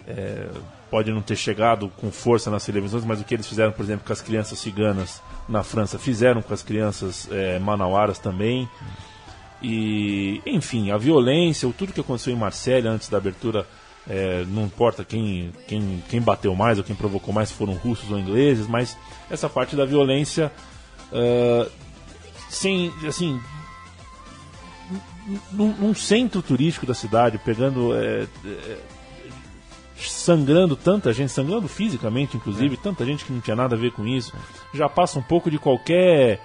é, 0.05 0.47
pode 0.91 1.11
não 1.11 1.23
ter 1.23 1.35
chegado 1.35 1.89
com 1.97 2.11
força 2.11 2.51
nas 2.51 2.63
televisões, 2.63 3.03
mas 3.03 3.19
o 3.19 3.23
que 3.23 3.33
eles 3.33 3.47
fizeram, 3.47 3.71
por 3.71 3.83
exemplo, 3.83 4.05
com 4.05 4.13
as 4.13 4.21
crianças 4.21 4.59
ciganas 4.59 5.23
na 5.47 5.63
França, 5.63 5.99
fizeram 5.99 6.41
com 6.41 6.53
as 6.53 6.63
crianças 6.63 7.27
é, 7.31 7.59
manauaras 7.59 8.19
também. 8.19 8.69
E, 9.61 10.41
enfim, 10.45 10.91
a 10.91 10.97
violência, 10.97 11.71
tudo 11.77 11.93
que 11.93 12.01
aconteceu 12.01 12.33
em 12.33 12.37
Marselha 12.37 12.91
antes 12.91 13.09
da 13.09 13.17
abertura, 13.17 13.65
é, 14.07 14.43
não 14.47 14.65
importa 14.65 15.05
quem, 15.05 15.51
quem, 15.67 16.03
quem 16.09 16.21
bateu 16.21 16.53
mais 16.53 16.77
ou 16.77 16.83
quem 16.83 16.95
provocou 16.95 17.33
mais, 17.33 17.51
foram 17.51 17.73
russos 17.73 18.11
ou 18.11 18.19
ingleses, 18.19 18.67
mas 18.67 18.97
essa 19.29 19.49
parte 19.49 19.75
da 19.75 19.85
violência, 19.85 20.51
ah, 21.13 21.69
sem, 22.49 22.91
assim, 23.07 23.39
num, 25.51 25.73
num 25.73 25.93
centro 25.93 26.41
turístico 26.41 26.85
da 26.85 26.93
cidade, 26.93 27.37
pegando, 27.37 27.95
é, 27.95 28.27
é, 28.45 28.77
sangrando 29.95 30.75
tanta 30.75 31.13
gente, 31.13 31.31
sangrando 31.31 31.67
fisicamente, 31.67 32.37
inclusive, 32.37 32.77
tanta 32.77 33.05
gente 33.05 33.25
que 33.25 33.33
não 33.33 33.41
tinha 33.41 33.55
nada 33.55 33.75
a 33.75 33.79
ver 33.79 33.91
com 33.91 34.05
isso, 34.05 34.33
já 34.73 34.89
passa 34.89 35.19
um 35.19 35.23
pouco 35.23 35.49
de 35.51 35.57
qualquer 35.57 36.39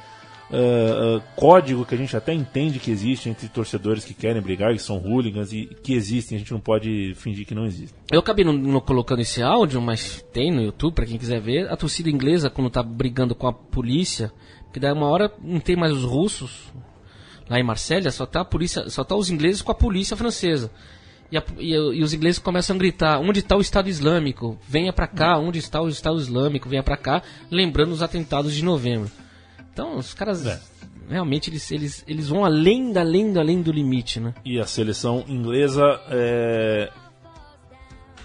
ah, 0.50 1.18
ah, 1.18 1.22
código 1.36 1.84
que 1.84 1.94
a 1.94 1.98
gente 1.98 2.16
até 2.16 2.32
entende 2.32 2.78
que 2.78 2.90
existe 2.90 3.28
entre 3.28 3.48
torcedores 3.48 4.04
que 4.04 4.14
querem 4.14 4.40
brigar, 4.40 4.72
que 4.72 4.78
são 4.78 4.96
hooligans 4.96 5.52
e 5.52 5.66
que 5.82 5.92
existem, 5.92 6.36
a 6.36 6.38
gente 6.38 6.52
não 6.52 6.60
pode 6.60 7.14
fingir 7.16 7.46
que 7.46 7.54
não 7.54 7.66
existem. 7.66 7.98
Eu 8.10 8.20
acabei 8.20 8.44
não, 8.44 8.52
não 8.52 8.80
colocando 8.80 9.20
esse 9.20 9.42
áudio, 9.42 9.80
mas 9.80 10.24
tem 10.32 10.50
no 10.50 10.62
YouTube 10.62 10.94
pra 10.94 11.06
quem 11.06 11.18
quiser 11.18 11.40
ver. 11.40 11.70
A 11.70 11.76
torcida 11.76 12.08
inglesa, 12.08 12.48
quando 12.48 12.70
tá 12.70 12.82
brigando 12.82 13.34
com 13.34 13.46
a 13.46 13.52
polícia, 13.52 14.32
que 14.72 14.80
daí 14.80 14.92
uma 14.92 15.08
hora 15.08 15.30
não 15.42 15.60
tem 15.60 15.76
mais 15.76 15.92
os 15.92 16.04
russos 16.04 16.72
lá 17.48 17.58
em 17.58 17.62
Marsella, 17.62 18.10
só 18.10 18.24
tá 18.24 18.40
a 18.40 18.44
polícia, 18.44 18.88
só 18.88 19.04
tá 19.04 19.14
os 19.14 19.30
ingleses 19.30 19.60
com 19.60 19.72
a 19.72 19.74
polícia 19.74 20.16
francesa. 20.16 20.70
E, 21.30 21.36
a- 21.36 21.44
e- 21.58 21.72
e 21.98 22.02
os 22.02 22.14
ingleses 22.14 22.38
começam 22.38 22.74
a 22.74 22.78
gritar: 22.78 23.18
onde 23.20 23.40
está 23.40 23.56
o 23.56 23.60
Estado 23.60 23.88
Islâmico? 23.88 24.58
Venha 24.66 24.92
pra 24.92 25.06
cá, 25.06 25.38
onde 25.38 25.58
está 25.58 25.80
o 25.80 25.88
Estado 25.88 26.18
Islâmico? 26.18 26.68
Venha 26.68 26.82
pra 26.82 26.96
cá, 26.96 27.22
lembrando 27.50 27.92
os 27.92 28.02
atentados 28.02 28.54
de 28.54 28.64
novembro. 28.64 29.10
Então, 29.72 29.96
os 29.98 30.14
caras 30.14 30.44
É. 30.46 30.60
realmente 31.08 31.50
eles, 31.50 31.70
eles, 31.70 32.04
eles 32.08 32.28
vão 32.28 32.44
além, 32.44 32.92
da- 32.92 33.00
além, 33.02 33.32
da- 33.32 33.40
além 33.40 33.60
do 33.62 33.70
limite, 33.70 34.18
né? 34.20 34.34
E 34.44 34.58
a 34.58 34.66
seleção 34.66 35.24
inglesa 35.28 35.82
é, 36.08 36.90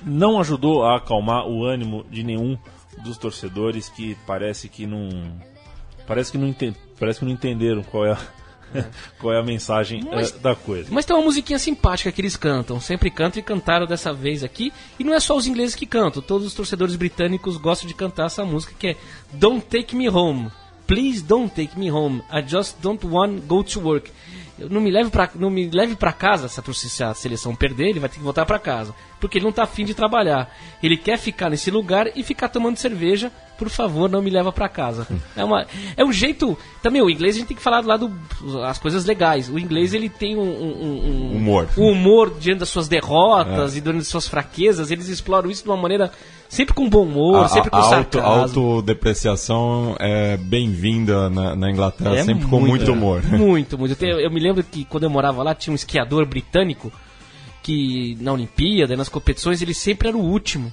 não 0.06 0.40
ajudou 0.40 0.84
a 0.84 0.98
acalmar 0.98 1.46
o 1.48 1.64
ânimo 1.66 2.06
de 2.10 2.24
nenhum 2.24 2.58
dos 3.04 3.18
torcedores 3.18 3.90
que 3.90 4.16
parece 4.26 4.68
que 4.70 4.86
não 4.86 5.10
parece 6.08 6.32
que 6.32 6.38
não, 6.38 6.48
enten- 6.48 6.76
parece 7.00 7.20
que 7.20 7.26
não 7.26 7.32
entenderam 7.32 7.82
qual 7.84 8.06
é 8.06 8.12
a, 8.14 8.18
qual 9.20 9.34
é 9.34 9.40
a 9.40 9.44
mensagem 9.44 10.04
Mas- 10.04 10.34
é, 10.34 10.38
da 10.40 10.56
coisa. 10.56 10.90
Mas 10.92 11.06
tem 11.06 11.16
uma 11.16 11.24
musiquinha 11.24 11.60
simpática 11.60 12.12
que 12.12 12.22
eles 12.22 12.36
cantam, 12.36 12.80
sempre 12.80 13.10
cantam 13.10 13.40
e 13.40 13.44
cantaram 13.44 13.86
dessa 13.86 14.14
vez 14.14 14.44
aqui. 14.44 14.72
E 15.00 15.04
não 15.04 15.14
é 15.14 15.20
só 15.20 15.36
os 15.36 15.48
ingleses 15.48 15.76
que 15.76 15.86
cantam, 15.86 16.22
todos 16.22 16.48
os 16.48 16.54
torcedores 16.54 16.96
britânicos 16.96 17.58
gostam 17.58 17.88
de 17.88 17.94
cantar 17.94 18.26
essa 18.26 18.46
música 18.46 18.74
que 18.78 18.88
é 18.88 18.96
Don't 19.32 19.66
Take 19.66 19.96
Me 19.96 20.10
Home. 20.10 20.50
Please 20.86 21.24
don't 21.24 21.50
take 21.50 21.80
me 21.80 21.90
home. 21.90 22.22
I 22.30 22.44
just 22.46 22.76
don't 22.82 23.06
want 23.08 23.40
to 23.40 23.48
go 23.48 23.64
to 23.64 23.80
work. 23.80 24.12
Eu 24.60 24.70
não 24.70 24.82
me 24.82 24.92
leve 24.92 25.10
pra, 25.10 25.30
não 25.36 25.50
me 25.50 25.70
leve 25.70 25.96
para 25.96 26.14
casa 26.14 26.48
se 26.48 26.60
a, 26.60 26.74
se 26.74 27.04
a 27.04 27.14
seleção 27.14 27.56
perder, 27.56 27.90
ele 27.90 28.00
vai 28.00 28.10
ter 28.10 28.18
que 28.18 28.24
voltar 28.24 28.46
para 28.46 28.60
casa, 28.60 28.94
porque 29.20 29.38
ele 29.38 29.46
não 29.46 29.52
tá 29.52 29.64
afim 29.64 29.84
de 29.84 29.94
trabalhar. 29.94 30.56
Ele 30.82 30.96
quer 30.96 31.18
ficar 31.18 31.50
nesse 31.50 31.72
lugar 31.72 32.12
e 32.16 32.22
ficar 32.22 32.50
tomando 32.50 32.78
cerveja 32.78 33.32
por 33.58 33.70
favor, 33.70 34.10
não 34.10 34.22
me 34.22 34.30
leva 34.30 34.52
pra 34.52 34.68
casa. 34.68 35.08
É, 35.36 35.44
uma, 35.44 35.66
é 35.96 36.04
um 36.04 36.12
jeito. 36.12 36.58
Também 36.82 37.02
o 37.02 37.10
inglês 37.10 37.36
a 37.36 37.40
gente 37.40 37.48
tem 37.48 37.58
que 37.58 37.64
falar 37.64 37.82
do 37.82 37.88
lado 37.88 38.12
as 38.66 38.78
coisas 38.80 39.06
legais. 39.06 39.50
O 39.50 39.58
inglês 39.60 39.94
ele 39.94 40.10
tem 40.10 40.36
um, 40.38 40.42
um- 40.42 41.32
um- 41.34 41.38
Humor. 41.38 41.68
um 41.78 41.92
humor 41.92 42.34
diante 42.40 42.60
das 42.60 42.70
suas 42.70 42.88
derrotas 42.88 43.76
e 43.78 43.82
diante 43.82 43.98
das 44.00 44.08
suas 44.08 44.28
fraquezas. 44.28 44.92
Eles 44.92 45.08
exploram 45.08 45.50
isso 45.52 45.64
de 45.64 45.70
uma 45.70 45.78
maneira 45.78 46.12
sempre 46.50 46.74
com 46.74 46.88
bom 46.90 47.04
humor, 47.04 47.46
A, 47.46 47.48
sempre 47.48 47.70
com 47.70 47.78
a, 47.78 47.80
a 47.80 47.84
auto, 47.98 48.18
sarcasmo. 48.20 48.62
autodepreciação 48.62 49.96
é 50.00 50.38
bem-vinda 50.38 51.30
na, 51.30 51.56
na 51.56 51.72
Inglaterra, 51.72 52.16
É 52.18 52.24
sempre 52.24 52.46
com 52.48 52.60
muito 52.60 52.92
humor. 52.92 53.24
Muito, 53.24 53.78
muito. 53.78 53.92
Eu, 53.92 53.96
tenho- 53.96 54.20
eu 54.20 54.32
me 54.32 54.40
lembro 54.40 54.64
que 54.64 54.86
quando 54.86 55.04
eu 55.04 55.10
morava 55.10 55.42
lá 55.44 55.54
tinha 55.56 55.72
um 55.72 55.76
esquiador 55.76 56.26
britânico 56.26 56.92
que 57.62 58.18
na 58.20 58.34
Olimpíada, 58.34 58.96
nas 58.98 59.10
competições, 59.10 59.62
ele 59.62 59.74
sempre 59.74 60.10
era 60.10 60.18
o 60.18 60.22
último. 60.22 60.72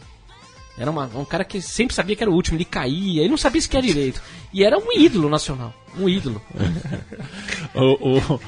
Era 0.79 0.91
uma- 0.91 1.11
um 1.15 1.25
cara 1.25 1.45
que 1.45 1.61
sempre 1.61 1.95
sabia 1.95 2.17
que 2.17 2.23
era 2.23 2.31
o 2.31 2.35
último, 2.35 2.57
ele 2.57 2.65
caía, 2.65 3.21
ele 3.23 3.29
não 3.31 3.37
sabia 3.37 3.59
esquiar 3.59 3.83
direito. 3.83 4.23
E 4.53 4.65
era 4.65 4.79
um 4.79 4.93
ídolo 4.99 5.29
nacional, 5.29 5.75
um 5.99 6.09
ídolo. 6.09 6.41
O, 7.75 8.19
o- 8.19 8.41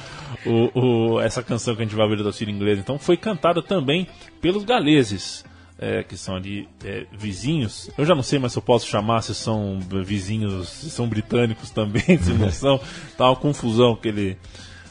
o- 0.46 0.80
o- 1.14 1.20
essa 1.20 1.42
canção 1.42 1.74
que 1.76 1.82
a 1.82 1.84
gente 1.84 1.94
vai 1.94 2.04
ouvir 2.04 2.16
da 2.16 2.24
torcida 2.24 2.50
inglesa, 2.50 2.80
então, 2.80 2.98
foi 2.98 3.16
cantada 3.16 3.62
também 3.62 4.08
pelos 4.40 4.64
galeses, 4.64 5.44
é, 5.78 6.02
que 6.02 6.16
são 6.16 6.34
ali 6.34 6.68
é, 6.84 7.06
vizinhos. 7.12 7.88
Eu 7.96 8.04
já 8.04 8.14
não 8.14 8.22
sei 8.22 8.38
mais 8.38 8.52
se 8.52 8.58
eu 8.58 8.62
posso 8.62 8.86
chamar 8.88 9.22
se 9.22 9.34
são 9.34 9.78
vizinhos, 10.04 10.68
se 10.68 10.90
são 10.90 11.06
britânicos 11.06 11.70
também, 11.70 12.02
se 12.20 12.32
não 12.32 12.50
são. 12.52 12.80
Tá 13.16 13.26
uma 13.30 13.36
confusão 13.36 13.92
aquele, 13.92 14.36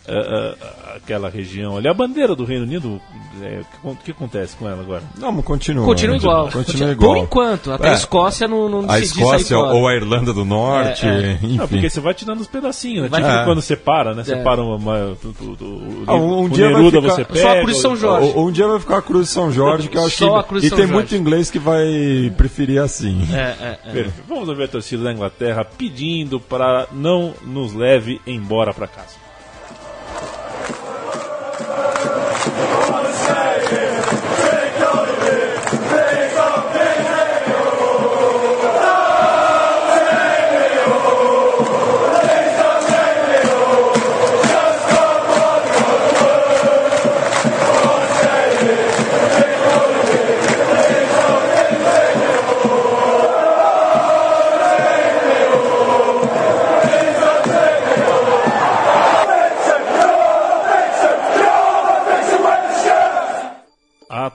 é, 0.08 0.14
é, 0.16 0.96
aquela 0.98 1.30
região 1.30 1.78
ali. 1.78 1.88
A 1.88 1.94
bandeira 1.94 2.36
do 2.36 2.44
Reino 2.44 2.64
Unido, 2.64 3.00
é, 3.42 3.62
o 3.84 3.90
que, 3.92 4.02
o 4.02 4.04
que 4.06 4.12
acontece 4.12 4.56
com 4.56 4.68
ela 4.68 4.82
agora? 4.82 5.04
Não, 5.18 5.42
continua. 5.42 5.86
Continua 5.86 6.16
igual. 6.16 6.50
Continua 6.52 6.92
igual. 6.92 7.14
Por 7.14 7.18
enquanto, 7.24 7.72
até 7.72 7.88
É. 7.88 7.92
a 7.92 7.94
Escócia 7.94 8.48
não, 8.48 8.68
não 8.70 8.90
A 8.92 9.00
Escócia 9.00 9.56
fora. 9.58 9.74
ou 9.74 9.88
a 9.88 9.96
Irlanda 9.96 10.34
do 10.34 10.44
Norte, 10.46 11.06
É, 11.06 11.34
enfim. 11.34 11.58
Não, 11.58 11.68
porque 11.68 11.90
você 11.90 12.00
vai 12.00 12.14
tirando 12.14 12.42
os 12.42 12.48
pedacinhos, 12.48 13.04
né? 13.04 13.10
Vai- 13.10 13.22
Tipo 13.22 13.34
É. 13.34 13.46
quando 13.46 13.62
separa, 13.62 14.14
né? 14.16 14.22
É. 14.22 14.26
Separa 14.26 14.62
uma, 14.62 14.76
uma- 14.76 15.18
do- 15.22 15.32
do- 15.34 15.56
do- 15.56 16.04
Ah, 16.08 16.16
um- 16.16 16.40
um 16.42 16.44
o 16.46 16.50
dia 16.50 16.66
vai 16.72 16.82
Neruda 16.82 17.02
ficar- 17.02 17.14
você 17.16 17.22
só 17.24 17.48
pega. 17.50 17.60
a 17.60 17.62
cruz 17.64 17.76
de 17.76 17.82
São 17.82 17.94
o- 17.94 17.96
Jorge. 17.96 18.34
Um 18.36 18.48
um 18.48 18.52
dia 18.52 18.68
vai 18.68 18.80
ficar 18.80 18.98
a 18.98 19.02
Cruz 19.02 19.28
de 19.28 19.34
São 19.34 19.52
Jorge, 19.52 19.88
que 19.88 19.98
eu 19.98 20.06
acho 20.06 20.18
Só 20.18 20.36
a 20.38 20.44
que. 20.44 20.58
E 20.58 20.62
São 20.62 20.70
tem 20.70 20.88
Jorge. 20.88 20.94
muito 20.94 21.16
inglês 21.16 21.50
que 21.52 21.60
vai 21.60 22.34
preferir 22.36 22.82
assim. 22.82 23.22
É, 23.34 23.38
é, 23.86 24.00
é. 24.00 24.08
Vamos 24.28 24.50
ouvir 24.50 24.64
a 24.64 24.68
torcida 24.68 25.04
da 25.04 25.12
Inglaterra 25.14 25.64
pedindo 25.64 26.40
para 26.40 26.88
não 26.92 27.34
nos 27.46 27.74
leve 27.74 28.20
embora 28.28 28.74
para 28.74 28.88
casa. 28.88 29.22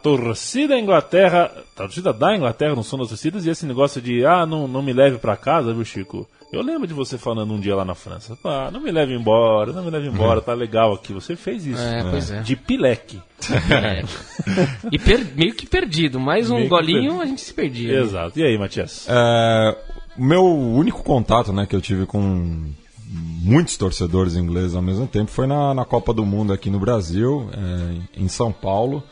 Torcida 0.06 0.68
da 0.68 0.80
Inglaterra, 0.80 1.50
a 1.76 1.82
torcida 1.82 2.12
da 2.12 2.36
Inglaterra 2.36 2.76
não 2.76 2.84
são 2.84 2.96
das 2.96 3.08
torcidas, 3.08 3.44
e 3.44 3.50
esse 3.50 3.66
negócio 3.66 4.00
de, 4.00 4.24
ah, 4.24 4.46
não, 4.46 4.68
não 4.68 4.80
me 4.80 4.92
leve 4.92 5.18
para 5.18 5.36
casa, 5.36 5.74
viu, 5.74 5.84
Chico? 5.84 6.28
Eu 6.52 6.62
lembro 6.62 6.86
de 6.86 6.94
você 6.94 7.18
falando 7.18 7.52
um 7.52 7.58
dia 7.58 7.74
lá 7.74 7.84
na 7.84 7.96
França, 7.96 8.38
ah, 8.44 8.70
não 8.72 8.80
me 8.80 8.92
leve 8.92 9.14
embora, 9.14 9.72
não 9.72 9.82
me 9.82 9.90
leve 9.90 10.06
embora, 10.06 10.40
tá 10.40 10.54
legal 10.54 10.92
aqui. 10.92 11.12
Você 11.12 11.34
fez 11.34 11.66
isso. 11.66 11.82
É, 11.82 12.08
pois 12.08 12.30
é. 12.30 12.40
De 12.40 12.54
pileque. 12.54 13.20
É. 13.70 14.04
E 14.92 14.98
per- 14.98 15.26
meio 15.34 15.52
que 15.52 15.66
perdido, 15.66 16.20
mais 16.20 16.48
um 16.50 16.56
Meio 16.56 16.68
golinho 16.68 17.20
a 17.20 17.26
gente 17.26 17.40
se 17.40 17.52
perdia. 17.52 17.98
Exato. 17.98 18.38
E 18.38 18.44
aí, 18.44 18.56
Matias? 18.56 19.06
É, 19.08 19.76
o 20.16 20.24
meu 20.24 20.44
único 20.44 21.02
contato 21.02 21.52
né, 21.52 21.66
que 21.66 21.74
eu 21.74 21.80
tive 21.80 22.06
com 22.06 22.70
muitos 23.42 23.76
torcedores 23.76 24.36
ingleses 24.36 24.76
ao 24.76 24.82
mesmo 24.82 25.06
tempo 25.08 25.32
foi 25.32 25.48
na, 25.48 25.74
na 25.74 25.84
Copa 25.84 26.14
do 26.14 26.24
Mundo 26.24 26.52
aqui 26.52 26.70
no 26.70 26.78
Brasil, 26.78 27.50
é, 27.52 28.20
em 28.22 28.28
São 28.28 28.52
Paulo, 28.52 29.02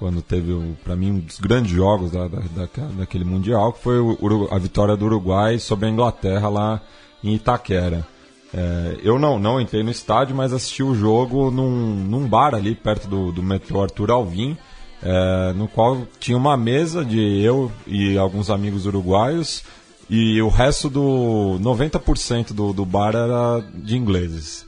quando 0.00 0.20
teve, 0.22 0.52
para 0.82 0.96
mim, 0.96 1.10
um 1.12 1.18
dos 1.20 1.38
grandes 1.38 1.70
jogos 1.70 2.10
da, 2.10 2.26
da, 2.26 2.40
da- 2.40 2.88
daquele 2.98 3.24
Mundial, 3.24 3.72
que 3.74 3.82
foi 3.82 4.00
o 4.00 4.48
a 4.50 4.58
vitória 4.58 4.96
do 4.96 5.04
Uruguai 5.04 5.58
sobre 5.60 5.86
a 5.86 5.90
Inglaterra 5.90 6.48
lá 6.48 6.80
em 7.22 7.34
Itaquera. 7.34 8.04
É, 8.52 8.96
eu 9.04 9.18
não, 9.18 9.38
não 9.38 9.60
entrei 9.60 9.82
no 9.84 9.90
estádio, 9.90 10.34
mas 10.34 10.52
assisti 10.52 10.82
o 10.82 10.94
jogo 10.94 11.50
num, 11.52 11.94
num 11.94 12.26
bar 12.26 12.54
ali 12.54 12.74
perto 12.74 13.06
do, 13.06 13.30
do 13.30 13.42
metrô 13.42 13.82
Arthur 13.82 14.10
Alvim, 14.10 14.56
é, 15.02 15.52
no 15.52 15.68
qual 15.68 16.02
tinha 16.18 16.36
uma 16.36 16.56
mesa 16.56 17.04
de 17.04 17.20
eu 17.42 17.70
e 17.86 18.18
alguns 18.18 18.50
amigos 18.50 18.86
uruguaios 18.86 19.62
e 20.08 20.42
o 20.42 20.48
resto 20.48 20.90
do 20.90 21.58
90% 21.60 22.52
do, 22.52 22.72
do 22.72 22.84
bar 22.84 23.14
era 23.14 23.62
de 23.74 23.96
ingleses. 23.96 24.66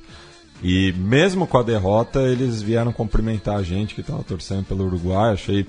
E 0.62 0.92
mesmo 0.92 1.46
com 1.46 1.58
a 1.58 1.62
derrota, 1.62 2.20
eles 2.20 2.62
vieram 2.62 2.92
cumprimentar 2.92 3.56
a 3.56 3.62
gente 3.62 3.94
que 3.94 4.00
estava 4.00 4.22
torcendo 4.22 4.64
pelo 4.64 4.84
Uruguai. 4.86 5.32
Achei 5.32 5.66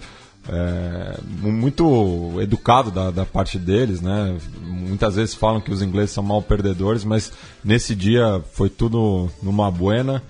é, 0.48 1.18
mu- 1.42 1.52
muito 1.52 2.34
educado 2.42 2.92
da, 2.92 3.10
da 3.10 3.26
parte 3.26 3.58
deles, 3.58 4.02
né? 4.02 4.38
Muitas 4.62 5.16
vezes 5.16 5.34
falam 5.34 5.60
que 5.62 5.72
os 5.72 5.82
ingleses 5.82 6.12
são 6.12 6.24
mal 6.24 6.42
perdedores, 6.42 7.04
mas 7.04 7.32
nesse 7.64 7.96
dia 7.96 8.42
foi 8.54 8.70
tudo 8.70 9.30
numa 9.42 9.72
buena. 9.72 10.22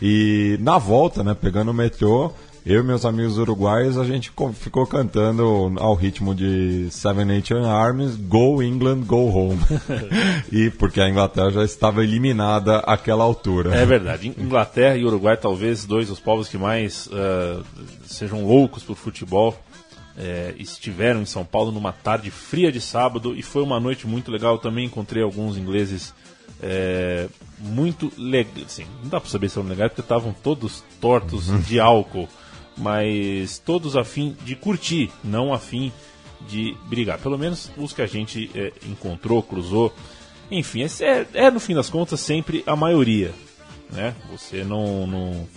E 0.00 0.56
na 0.60 0.78
volta, 0.78 1.22
né, 1.22 1.34
pegando 1.34 1.70
o 1.70 1.74
metrô, 1.74 2.32
eu 2.64 2.80
e 2.80 2.84
meus 2.84 3.04
amigos 3.04 3.38
uruguaios, 3.38 3.98
a 3.98 4.04
gente 4.04 4.30
co- 4.30 4.52
ficou 4.52 4.86
cantando 4.86 5.72
ao 5.78 5.94
ritmo 5.94 6.32
de 6.34 6.86
Seven 6.90 7.24
Nation 7.24 7.64
Armies, 7.64 8.14
Go 8.16 8.62
England, 8.62 9.00
Go 9.00 9.28
Home. 9.28 9.58
e 10.50 10.70
porque 10.70 11.00
a 11.00 11.08
Inglaterra 11.08 11.50
já 11.50 11.64
estava 11.64 12.04
eliminada 12.04 12.78
àquela 12.78 13.24
altura. 13.24 13.74
É 13.74 13.84
verdade. 13.84 14.32
Inglaterra 14.38 14.96
e 14.96 15.04
Uruguai, 15.04 15.36
talvez 15.36 15.84
dois 15.84 16.08
dos 16.08 16.20
povos 16.20 16.48
que 16.48 16.56
mais 16.56 17.08
ah, 17.12 17.62
sejam 18.06 18.46
loucos 18.46 18.82
por 18.84 18.96
futebol, 18.96 19.56
eh, 20.16 20.54
estiveram 20.58 21.22
em 21.22 21.26
São 21.26 21.44
Paulo 21.44 21.72
numa 21.72 21.90
tarde 21.92 22.30
fria 22.30 22.70
de 22.70 22.80
sábado 22.80 23.34
e 23.36 23.42
foi 23.42 23.62
uma 23.62 23.80
noite 23.80 24.06
muito 24.06 24.30
legal. 24.30 24.54
Eu 24.54 24.58
também 24.60 24.86
encontrei 24.86 25.22
alguns 25.22 25.56
ingleses 25.56 26.14
eh, 26.62 27.28
muito 27.58 28.12
legais. 28.16 28.66
Assim, 28.66 28.86
não 29.02 29.10
dá 29.10 29.20
pra 29.20 29.28
saber 29.30 29.48
se 29.48 29.58
eram 29.58 29.68
legais 29.68 29.90
porque 29.90 30.00
estavam 30.02 30.32
todos 30.32 30.82
tortos 31.00 31.46
de 31.66 31.78
álcool, 31.80 32.28
mas 32.76 33.58
todos 33.58 33.96
a 33.96 34.04
fim 34.04 34.36
de 34.44 34.56
curtir, 34.56 35.10
não 35.22 35.52
a 35.52 35.58
fim 35.58 35.92
de 36.48 36.76
brigar. 36.86 37.18
Pelo 37.18 37.38
menos 37.38 37.70
os 37.76 37.92
que 37.92 38.02
a 38.02 38.06
gente 38.06 38.50
eh, 38.54 38.72
encontrou, 38.86 39.42
cruzou. 39.42 39.94
Enfim, 40.50 40.82
é, 41.00 41.26
é, 41.34 41.50
no 41.50 41.60
fim 41.60 41.74
das 41.74 41.88
contas 41.88 42.20
sempre 42.20 42.62
a 42.66 42.74
maioria. 42.76 43.32
Né? 43.90 44.14
Você 44.30 44.64
não, 44.64 45.06
não- 45.06 45.48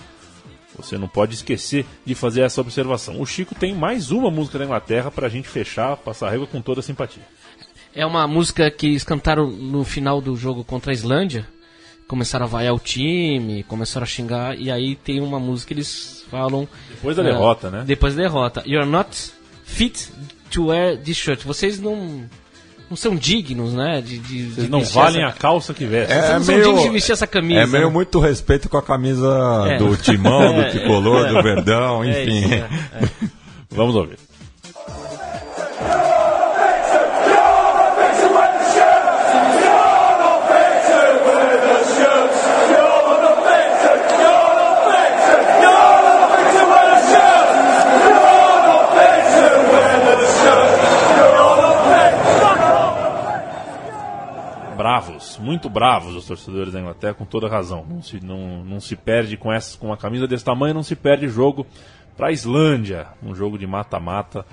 você 0.78 0.98
não 0.98 1.08
pode 1.08 1.34
esquecer 1.36 1.86
de 2.06 2.14
fazer 2.14 2.42
essa 2.42 2.60
observação. 2.60 3.22
O 3.22 3.26
Chico 3.26 3.56
tem 3.56 3.74
mais 3.74 4.12
uma 4.12 4.30
música 4.30 4.60
da 4.60 4.66
Inglaterra 4.66 5.10
pra 5.10 5.30
gente 5.30 5.48
fechar, 5.48 5.96
passar 5.96 6.28
a 6.28 6.32
régua 6.32 6.46
com 6.48 6.62
toda 6.62 6.82
a 6.82 6.84
simpatia. 6.84 7.24
É 7.96 8.06
uma 8.06 8.28
música 8.28 8.70
que 8.70 8.88
eles 8.88 9.04
cantaram 9.04 9.48
no 9.50 9.84
final 9.84 10.20
do 10.20 10.36
jogo 10.36 10.64
contra 10.64 10.92
a 10.92 10.94
Islândia. 10.94 11.48
Começaram 12.08 12.46
a 12.46 12.50
vaiar 12.50 12.74
o 12.76 12.80
time, 12.80 13.64
começaram 13.64 14.04
a 14.04 14.08
xingar, 14.08 14.60
e 14.60 14.70
aí 14.70 14.96
tem 14.96 15.22
uma 15.22 15.40
música 15.40 15.70
que 15.70 15.74
eles 15.76 16.24
falam. 16.30 16.68
Depois 16.90 17.16
da 17.16 17.24
eh, 17.24 17.26
derrota, 17.26 17.72
né? 17.72 17.84
Depois 17.88 18.14
da 18.16 18.22
derrota. 18.22 18.64
You're 18.68 18.86
not 18.88 19.10
fit 19.64 20.10
to 20.52 20.68
wear 20.68 20.98
this 20.98 21.18
shirt. 21.18 21.44
Vocês 21.44 21.80
não. 21.80 22.24
Não 22.88 22.96
são 22.96 23.16
dignos, 23.16 23.74
né? 23.74 24.00
De, 24.00 24.20
de, 24.20 24.44
Vocês 24.44 24.66
de 24.68 24.72
não 24.72 24.82
valem 24.84 25.24
essa... 25.24 25.34
a 25.34 25.38
calça 25.40 25.74
que 25.74 25.86
vestem. 25.88 26.16
Vocês 26.20 26.32
não 26.34 26.44
são 26.44 26.56
dignos 26.56 26.84
de 26.84 26.90
vestir 26.90 27.12
essa 27.14 27.26
camisa. 27.26 27.62
É 27.62 27.66
meio 27.66 27.88
né? 27.88 27.92
muito 27.94 28.20
respeito 28.20 28.70
com 28.70 28.78
a 28.78 28.84
camisa 28.84 29.28
É. 29.68 29.78
do 29.80 29.98
timão, 29.98 30.54
do 30.54 30.62
É, 30.68 30.70
tricolor, 30.70 31.26
é. 31.26 31.30
do 31.34 31.42
verdão, 31.42 32.04
É 32.04 32.22
enfim. 32.24 32.46
isso, 32.46 32.54
é. 32.54 32.68
Vamos 33.72 33.96
ouvir. 33.96 34.20
Muito 55.56 55.70
bravos 55.70 56.16
os 56.16 56.26
torcedores 56.26 56.74
da 56.74 56.82
Inglaterra, 56.82 57.14
com 57.14 57.26
toda 57.26 57.48
razão. 57.48 57.86
Não 57.90 58.02
se, 58.02 58.24
não, 58.24 58.64
não 58.64 58.80
se 58.82 58.96
perde 58.96 59.38
com, 59.38 59.52
essa, 59.52 59.78
com 59.78 59.88
uma 59.88 59.98
camisa 59.98 60.28
desse 60.28 60.44
tamanho, 60.44 60.74
não 60.74 60.84
se 60.84 60.96
perde 60.96 61.30
jogo 61.30 61.66
para 62.18 62.28
a 62.28 62.32
Islândia, 62.32 63.08
um 63.24 63.34
jogo 63.34 63.58
de 63.58 63.66
mata-mata 63.66 64.46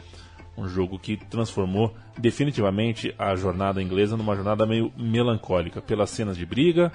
Um 0.56 0.68
jogo 0.68 0.98
que 0.98 1.16
transformou 1.16 1.94
definitivamente 2.16 3.14
a 3.18 3.34
jornada 3.34 3.82
inglesa 3.82 4.16
numa 4.16 4.36
jornada 4.36 4.64
meio 4.64 4.92
melancólica, 4.96 5.80
pelas 5.80 6.10
cenas 6.10 6.36
de 6.36 6.46
briga 6.46 6.92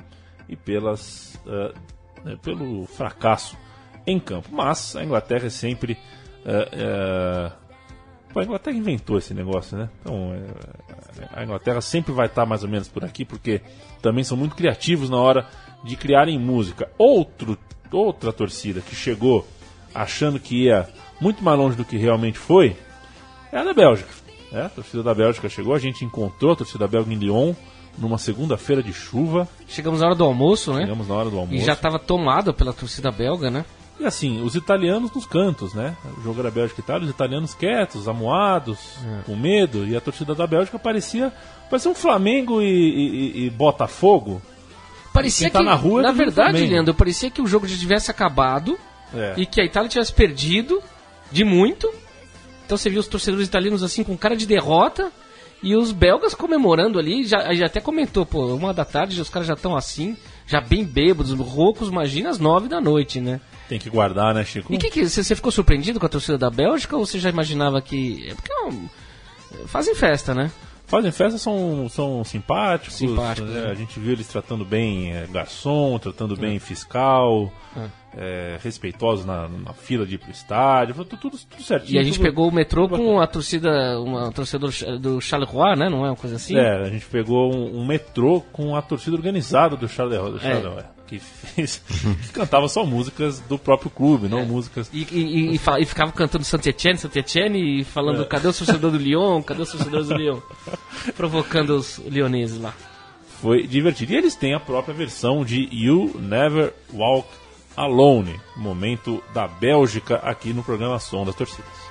e 0.47 0.55
pelas, 0.55 1.37
né, 2.23 2.37
pelo 2.41 2.85
fracasso 2.85 3.57
em 4.05 4.19
campo. 4.19 4.49
Mas 4.51 4.95
a 4.95 5.03
Inglaterra 5.03 5.47
é 5.47 5.49
sempre. 5.49 5.97
ah, 6.45 7.51
pô, 7.51 7.66
a 8.39 8.43
Inglaterra 8.43 8.77
inventou 8.77 9.17
esse 9.17 9.33
negócio, 9.33 9.77
né? 9.77 9.89
Então, 10.01 10.33
é, 10.33 11.27
a 11.33 11.43
Inglaterra 11.43 11.81
sempre 11.81 12.11
vai 12.11 12.27
estar 12.27 12.45
mais 12.45 12.63
ou 12.63 12.69
menos 12.69 12.87
por 12.87 13.03
aqui, 13.03 13.25
porque 13.25 13.61
também 14.01 14.23
são 14.23 14.37
muito 14.37 14.55
criativos 14.55 15.09
na 15.09 15.17
hora 15.17 15.47
de 15.83 15.95
criarem 15.95 16.39
música. 16.39 16.89
Outro, 16.97 17.57
outra 17.91 18.31
torcida 18.33 18.81
que 18.81 18.95
chegou 18.95 19.47
achando 19.93 20.39
que 20.39 20.65
ia 20.65 20.87
muito 21.19 21.43
mais 21.43 21.57
longe 21.57 21.75
do 21.75 21.85
que 21.85 21.97
realmente 21.97 22.37
foi 22.37 22.75
é 23.51 23.57
a 23.57 23.63
da 23.63 23.73
Bélgica. 23.73 24.09
É, 24.51 24.61
a 24.61 24.69
torcida 24.69 25.03
da 25.03 25.13
Bélgica 25.13 25.49
chegou, 25.49 25.73
a 25.73 25.79
gente 25.79 26.05
encontrou 26.05 26.53
a 26.53 26.55
torcida 26.55 26.87
belga 26.87 27.11
em 27.11 27.17
Lyon 27.17 27.53
numa 27.97 28.17
segunda-feira 28.17 28.83
de 28.83 28.93
chuva. 28.93 29.47
Chegamos 29.67 29.99
na 29.99 30.07
hora 30.07 30.15
do 30.15 30.23
almoço, 30.23 30.73
né? 30.73 30.81
Chegamos 30.81 31.07
na 31.07 31.15
hora 31.15 31.29
do 31.29 31.37
almoço. 31.37 31.55
E 31.55 31.65
já 31.65 31.73
estava 31.73 31.97
tomado 31.97 32.53
pela 32.53 32.71
torcida 32.71 33.11
belga, 33.11 33.49
né? 33.49 33.65
E 33.99 34.05
assim, 34.05 34.41
os 34.41 34.55
italianos 34.55 35.11
nos 35.11 35.25
cantos, 35.25 35.73
né? 35.73 35.95
O 36.17 36.21
jogo 36.21 36.39
era 36.39 36.51
Bélgica 36.51 36.79
e 36.79 36.83
Itália, 36.83 37.05
os 37.05 37.09
italianos 37.09 37.53
quietos, 37.55 38.07
amuados, 38.07 38.77
É. 39.03 39.23
com 39.23 39.35
medo, 39.35 39.87
e 39.87 39.95
a 39.95 40.01
torcida 40.01 40.35
da 40.35 40.45
Bélgica 40.45 40.77
parecia, 40.77 41.33
parecia 41.69 41.89
um 41.89 41.95
Flamengo 41.95 42.61
e, 42.61 42.65
e- 42.67 43.45
e 43.45 43.49
Botafogo. 43.49 44.39
Parecia 45.11 45.49
tá 45.49 45.59
que, 45.59 45.65
na 45.65 45.73
rua 45.73 46.01
é 46.01 46.03
na 46.03 46.11
verdade, 46.11 46.51
Flamengo. 46.51 46.73
Leandro, 46.73 46.93
parecia 46.93 47.31
que 47.31 47.41
o 47.41 47.47
jogo 47.47 47.67
já 47.67 47.75
tivesse 47.75 48.11
acabado 48.11 48.77
É. 49.13 49.33
e 49.37 49.45
que 49.47 49.59
a 49.59 49.65
Itália 49.65 49.89
tivesse 49.89 50.13
perdido 50.13 50.79
de 51.31 51.43
muito. 51.43 51.91
Então 52.65 52.77
você 52.77 52.89
viu 52.89 52.99
os 52.99 53.07
torcedores 53.07 53.47
italianos 53.47 53.81
assim 53.81 54.03
com 54.03 54.15
cara 54.15 54.35
de 54.35 54.45
derrota 54.45 55.11
e 55.63 55.75
os 55.75 55.91
belgas 55.91 56.35
comemorando 56.35 56.99
ali. 56.99 57.23
Já, 57.25 57.51
já 57.55 57.65
até 57.65 57.79
comentou, 57.81 58.27
pô, 58.27 58.45
uma 58.53 58.71
da 58.75 58.85
tarde 58.85 59.19
os 59.19 59.29
caras 59.29 59.47
já 59.47 59.55
estão 59.55 59.75
assim, 59.75 60.15
já 60.45 60.61
bem 60.61 60.83
bêbados, 60.85 61.31
roucos, 61.33 61.87
imagina 61.89 62.29
às 62.29 62.37
nove 62.37 62.67
da 62.67 62.79
noite, 62.79 63.19
né? 63.19 63.41
Tem 63.67 63.79
que 63.79 63.89
guardar, 63.89 64.33
né, 64.33 64.45
Chico? 64.45 64.73
E 64.73 64.77
que 64.77 64.89
que, 64.89 65.09
você 65.09 65.35
ficou 65.35 65.51
surpreendido 65.51 65.99
com 65.99 66.05
a 66.05 66.09
torcida 66.09 66.37
da 66.37 66.49
Bélgica 66.49 66.95
ou 66.95 67.05
você 67.05 67.19
já 67.19 67.29
imaginava 67.29 67.81
que. 67.81 68.29
É 68.29 68.33
porque 68.33 68.51
é 68.51 69.67
fazem 69.67 69.93
festa, 69.95 70.33
né? 70.33 70.51
Fazem 70.85 71.11
festa, 71.11 71.37
são, 71.37 71.89
são 71.89 72.23
simpáticos. 72.23 72.95
Simpáticos, 72.95 73.51
é, 73.53 73.65
né? 73.65 73.71
A 73.71 73.73
gente 73.73 73.99
viu 73.99 74.13
eles 74.13 74.25
tratando 74.25 74.63
bem 74.63 75.13
é, 75.13 75.27
garçom, 75.27 75.99
tratando 75.99 76.37
bem 76.37 76.59
fiscal, 76.59 77.51
é, 78.15 78.57
respeitosos 78.63 79.25
na, 79.25 79.49
na 79.49 79.73
fila 79.73 80.05
de 80.05 80.15
ir 80.15 80.17
pro 80.17 80.31
estádio, 80.31 80.95
tudo, 80.95 81.17
tudo, 81.17 81.37
tudo 81.37 81.61
certinho. 81.61 81.97
E 81.97 81.99
a 81.99 82.03
gente 82.03 82.15
tudo- 82.15 82.23
pegou 82.23 82.47
o 82.47 82.53
metrô 82.53 82.87
com 82.87 83.19
a 83.19 83.27
torcida, 83.27 83.99
uma 83.99 84.31
torcida 84.31 84.65
do, 84.97 85.19
Charleroi, 85.19 85.75
né? 85.75 85.89
Não 85.89 86.05
é 86.05 86.09
uma 86.09 86.15
coisa 86.15 86.37
assim? 86.37 86.55
É, 86.55 86.77
a 86.77 86.89
gente 86.89 87.05
pegou 87.07 87.53
um, 87.53 87.81
um 87.81 87.85
metrô 87.85 88.39
com 88.53 88.73
a 88.73 88.81
torcida 88.81 89.17
organizada 89.17 89.75
do 89.75 89.89
Charleroi, 89.89 90.31
do 90.31 90.37
É. 90.37 90.39
Charleroi 90.39 90.96
que, 91.07 91.19
fez, 91.19 91.81
que 91.89 92.29
cantava 92.33 92.67
só 92.67 92.85
músicas 92.85 93.39
do 93.41 93.57
próprio 93.57 93.89
clube, 93.89 94.27
não 94.27 94.45
músicas... 94.45 94.89
E, 94.93 95.07
e, 95.11 95.55
e, 95.55 95.57
fala- 95.57 95.79
e 95.79 95.85
ficava 95.85 96.11
cantando 96.11 96.43
Saint-Etienne, 96.43 96.97
Saint-Etienne 96.99 97.79
e 97.79 97.83
falando 97.83 98.21
É. 98.21 98.25
cadê 98.25 98.47
o 98.47 98.53
torcedor 98.53 98.91
do 98.91 98.97
Lyon, 98.97 99.41
cadê 99.43 99.61
os 99.61 99.71
torcedores 99.71 100.07
do 100.07 100.15
Lyon? 100.15 100.39
Provocando 101.15 101.71
os 101.71 101.97
lioneses 101.99 102.59
lá. 102.61 102.73
Foi 103.41 103.65
divertido. 103.67 104.13
E 104.13 104.15
eles 104.17 104.35
têm 104.35 104.53
a 104.53 104.59
própria 104.59 104.93
versão 104.93 105.45
de 105.45 105.69
You 105.71 106.15
Never 106.19 106.73
Walk 106.93 107.27
Alone, 107.75 108.39
momento 108.55 109.23
da 109.33 109.47
Bélgica 109.47 110.15
aqui 110.17 110.51
no 110.51 110.63
programa 110.63 110.99
Som 110.99 111.23
das 111.25 111.35
Torcidas. 111.35 111.87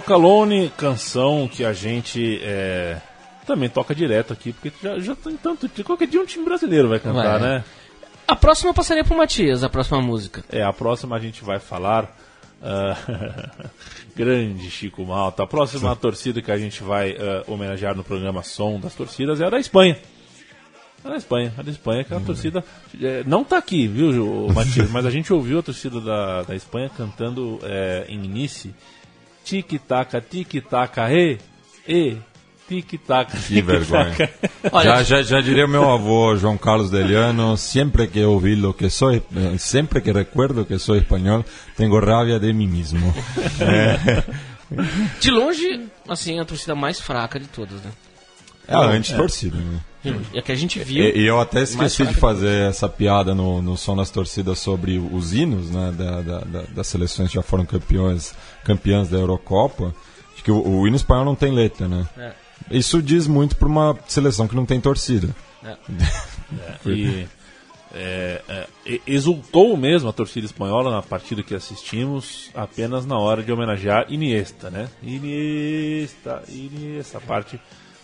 Walk 0.00 0.12
Alone, 0.14 0.72
canção 0.78 1.46
que 1.46 1.62
a 1.62 1.74
gente 1.74 2.40
é, 2.42 2.96
também 3.46 3.68
toca 3.68 3.94
direto 3.94 4.32
aqui, 4.32 4.50
porque 4.50 4.72
já, 4.82 4.98
já 4.98 5.14
tem 5.14 5.36
tanto. 5.36 5.68
Qualquer 5.84 6.08
dia 6.08 6.22
um 6.22 6.24
time 6.24 6.42
brasileiro 6.42 6.88
vai 6.88 6.98
cantar, 6.98 7.38
Vai. 7.38 7.40
né? 7.40 7.64
A 8.26 8.34
próxima 8.34 8.70
eu 8.70 8.74
passaria 8.74 9.04
pro 9.04 9.14
Matias, 9.14 9.62
a 9.62 9.68
próxima 9.68 10.00
música. 10.00 10.42
É, 10.48 10.62
a 10.62 10.72
próxima 10.72 11.16
a 11.16 11.20
gente 11.20 11.44
vai 11.44 11.58
falar. 11.58 12.16
ah, 12.62 12.96
grande 14.16 14.70
Chico 14.70 15.04
Malta. 15.04 15.42
A 15.42 15.46
próxima 15.46 15.94
torcida 15.94 16.40
que 16.40 16.50
a 16.50 16.56
gente 16.56 16.82
vai 16.82 17.14
ah, 17.18 17.44
homenagear 17.46 17.94
no 17.94 18.02
programa 18.02 18.42
Som 18.42 18.80
das 18.80 18.94
Torcidas 18.94 19.38
é 19.38 19.44
a 19.44 19.50
da 19.50 19.60
Espanha. 19.60 19.98
A 21.04 21.10
da 21.10 21.16
Espanha, 21.16 21.52
a 21.58 21.62
da 21.62 21.70
Espanha, 21.70 22.04
que 22.04 22.12
é 22.14 22.16
uma 22.16 22.24
torcida. 22.24 22.64
é, 23.02 23.22
não 23.26 23.44
tá 23.44 23.58
aqui, 23.58 23.86
viu, 23.86 24.48
Matias? 24.54 24.88
mas 24.92 25.04
a 25.04 25.10
gente 25.10 25.30
ouviu 25.30 25.58
a 25.58 25.62
torcida 25.62 26.00
da, 26.00 26.42
da 26.42 26.56
Espanha 26.56 26.88
cantando 26.88 27.58
é, 27.62 28.06
em 28.08 28.18
Nice. 28.18 28.74
Tic-taca, 29.44 30.20
tic-taca, 30.20 31.10
e, 31.12 31.38
e, 31.88 32.16
tic-taca. 32.68 33.36
Que 33.38 33.62
vergonha. 33.62 34.14
Olha- 34.70 34.84
já, 34.84 35.02
já, 35.02 35.22
já 35.22 35.40
diria 35.40 35.66
meu 35.66 35.90
avô 35.90 36.36
João 36.36 36.56
Carlos 36.58 36.90
Deliano, 36.90 37.56
sempre 37.56 38.06
que 38.06 38.22
ouvi 38.22 38.54
lo 38.54 38.72
que 38.74 38.88
soy, 38.90 39.22
eh, 39.34 39.58
sempre 39.58 40.00
que 40.00 40.12
recuerdo 40.12 40.64
que 40.64 40.78
soy 40.78 40.98
espanhol, 40.98 41.44
tengo 41.76 41.98
rabia 41.98 42.38
de 42.38 42.52
mim 42.52 42.68
mesmo. 42.68 43.12
De 45.20 45.30
longe, 45.32 45.86
assim, 46.08 46.38
a 46.38 46.44
torcida 46.44 46.76
mais 46.76 47.00
fraca 47.00 47.40
de 47.40 47.46
todas, 47.48 47.82
né? 47.82 47.90
É 48.68 48.74
a 48.74 48.82
anti-torcida, 48.82 49.56
né? 49.56 49.80
E 50.32 50.38
a 50.38 50.42
que 50.42 50.50
a 50.52 50.54
gente 50.54 50.78
viu. 50.80 51.04
E, 51.04 51.26
eu 51.26 51.38
até 51.40 51.62
esqueci 51.62 52.06
de 52.06 52.14
fazer 52.14 52.68
essa 52.68 52.88
piada 52.88 53.34
no, 53.34 53.60
no 53.60 53.76
som 53.76 53.94
das 53.94 54.10
torcidas 54.10 54.58
sobre 54.58 54.98
os 54.98 55.32
hinos 55.34 55.70
né, 55.70 55.92
da, 55.96 56.20
da- 56.22 56.40
da- 56.40 56.62
das 56.74 56.86
seleções 56.86 57.28
que 57.28 57.34
já 57.34 57.42
foram 57.42 57.66
campeões, 57.66 58.34
campeãs 58.64 59.08
da 59.08 59.18
Eurocopa. 59.18 59.94
De 60.36 60.42
que 60.42 60.50
o, 60.50 60.66
o 60.66 60.86
hino 60.86 60.96
espanhol 60.96 61.24
não 61.24 61.34
tem 61.34 61.52
letra, 61.52 61.86
né? 61.86 62.08
É. 62.16 62.32
Isso 62.70 63.02
diz 63.02 63.26
muito 63.26 63.56
para 63.56 63.68
uma 63.68 63.98
seleção 64.08 64.48
que 64.48 64.56
não 64.56 64.64
tem 64.64 64.80
torcida. 64.80 65.28
E 66.86 67.26
é, 67.92 68.40
é, 68.48 68.66
e- 68.86 69.02
exultou 69.06 69.76
mesmo 69.76 70.08
a 70.08 70.12
torcida 70.12 70.46
espanhola 70.46 70.90
na 70.90 71.02
partida 71.02 71.42
que 71.42 71.54
assistimos, 71.54 72.50
apenas 72.54 73.04
na 73.04 73.18
hora 73.18 73.42
de 73.42 73.52
homenagear 73.52 74.06
Iniesta, 74.08 74.70
né? 74.70 74.88
Iniesta, 75.02 76.42
Iniesta, 76.48 77.18
essa 77.18 77.20
parte 77.20 77.60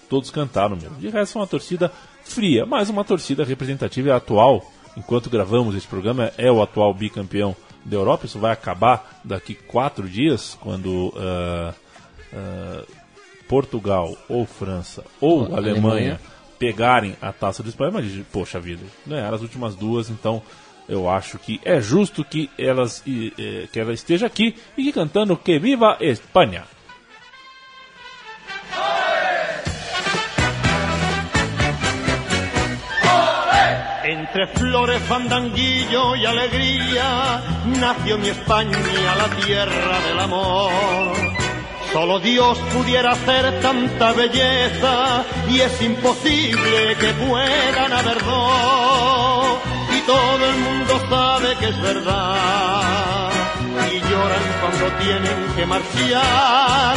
todos 0.08 0.30
cantaram 0.30 0.76
mesmo. 0.76 0.96
De 0.96 1.08
resto, 1.08 1.38
é 1.38 1.40
uma 1.40 1.46
torcida 1.46 1.92
fria, 2.24 2.66
mas 2.66 2.88
uma 2.88 3.04
torcida 3.04 3.44
representativa 3.44 4.08
e 4.08 4.12
atual. 4.12 4.64
Enquanto 4.96 5.28
gravamos 5.28 5.74
esse 5.74 5.86
programa, 5.86 6.32
é 6.38 6.50
o 6.50 6.62
atual 6.62 6.92
bicampeão 6.94 7.54
da 7.84 7.96
Europa. 7.96 8.26
Isso 8.26 8.38
vai 8.38 8.52
acabar 8.52 9.20
daqui 9.22 9.54
quatro 9.54 10.08
dias, 10.08 10.56
quando 10.60 11.12
ah, 11.16 11.74
ah, 12.32 12.82
Portugal 13.48 14.16
ou 14.28 14.46
França 14.46 15.04
ou 15.20 15.40
Ou 15.40 15.56
Alemanha, 15.56 15.78
Alemanha. 15.80 16.20
pegarem 16.58 17.16
a 17.20 17.32
taça 17.32 17.62
do 17.62 17.68
Espanha, 17.68 17.92
mas, 17.92 18.10
poxa 18.32 18.58
vida, 18.58 18.82
ganharam 19.06 19.36
as 19.36 19.42
últimas 19.42 19.74
duas, 19.74 20.10
então 20.10 20.42
eu 20.88 21.08
acho 21.08 21.38
que 21.38 21.60
é 21.64 21.80
justo 21.80 22.24
que, 22.24 22.48
elas, 22.58 23.02
eh, 23.06 23.68
que 23.72 23.78
ela 23.78 23.92
esteja 23.92 24.26
aqui 24.26 24.54
e 24.76 24.84
que 24.84 24.92
cantando 24.92 25.36
Que 25.36 25.58
Viva 25.58 25.96
Espanha! 26.00 26.64
Entre 34.38 34.54
flores, 34.60 35.02
fandanguillo 35.04 36.14
y 36.14 36.26
alegría 36.26 37.40
nació 37.64 38.18
mi 38.18 38.28
España, 38.28 38.76
la 39.16 39.34
tierra 39.42 39.98
del 40.06 40.20
amor. 40.20 41.16
Solo 41.90 42.20
Dios 42.20 42.58
pudiera 42.74 43.12
hacer 43.12 43.62
tanta 43.62 44.12
belleza 44.12 45.24
y 45.48 45.60
es 45.60 45.80
imposible 45.80 46.96
que 47.00 47.14
puedan 47.14 47.92
haber 47.94 48.22
dos. 48.22 49.58
Y 49.96 50.00
todo 50.02 50.46
el 50.50 50.56
mundo 50.58 51.00
sabe 51.08 51.56
que 51.56 51.68
es 51.68 51.80
verdad 51.80 53.30
y 53.90 54.00
lloran 54.00 54.44
cuando 54.60 54.96
tienen 54.98 55.54
que 55.56 55.64
marchar 55.64 56.96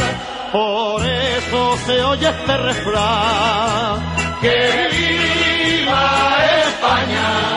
Por 0.52 1.06
eso 1.06 1.78
se 1.86 2.04
oye 2.04 2.28
este 2.28 2.56
refrán. 2.58 4.14
Que 4.42 4.88
viva 4.92 6.49
España. 6.90 7.50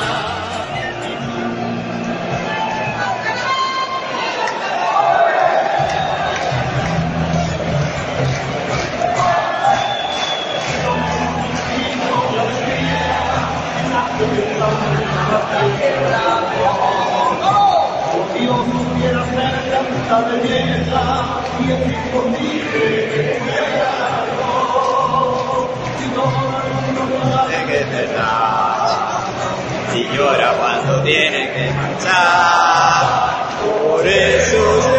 Dios 18.39 18.67
ser 19.25 19.55
la 19.71 19.79
puta 19.79 20.17
y. 22.39 22.82
cuando 30.83 31.03
tiene 31.03 31.51
que 31.53 31.71
marchar. 31.73 33.33
Por 33.63 34.05
eso 34.05 34.92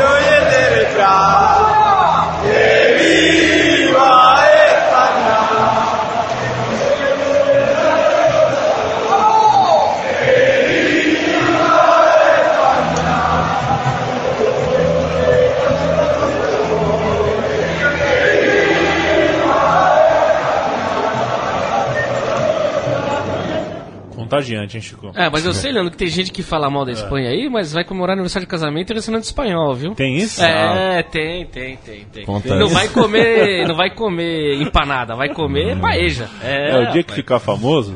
Contagiante, 24.34 24.76
hein, 24.76 24.82
Chico? 24.82 25.12
É, 25.14 25.28
mas 25.30 25.44
eu 25.44 25.52
sei, 25.52 25.72
Leandro, 25.72 25.90
que 25.90 25.96
tem 25.96 26.08
gente 26.08 26.30
que 26.32 26.42
fala 26.42 26.68
mal 26.70 26.84
da 26.84 26.92
Espanha 26.92 27.30
aí, 27.30 27.48
mas 27.48 27.72
vai 27.72 27.84
comemorar 27.84 28.14
aniversário 28.14 28.46
de 28.46 28.50
casamento 28.50 28.90
e 28.90 28.94
restaurante 28.94 29.24
espanhol, 29.24 29.74
viu? 29.74 29.94
Tem 29.94 30.16
isso? 30.16 30.42
É, 30.42 31.02
tem, 31.02 31.46
tem, 31.46 31.76
tem, 31.76 32.04
tem. 32.12 32.24
Conta 32.24 32.54
Não 32.54 32.66
isso. 32.66 32.74
vai 32.74 32.88
comer, 32.88 33.66
não 33.68 33.74
vai 33.76 33.90
comer 33.90 34.60
empanada, 34.62 35.14
vai 35.14 35.28
comer 35.28 35.78
paeja. 35.80 36.28
É, 36.42 36.70
É, 36.70 36.88
o 36.88 36.92
dia 36.92 37.02
que 37.02 37.12
ficar 37.14 37.38
famoso, 37.38 37.94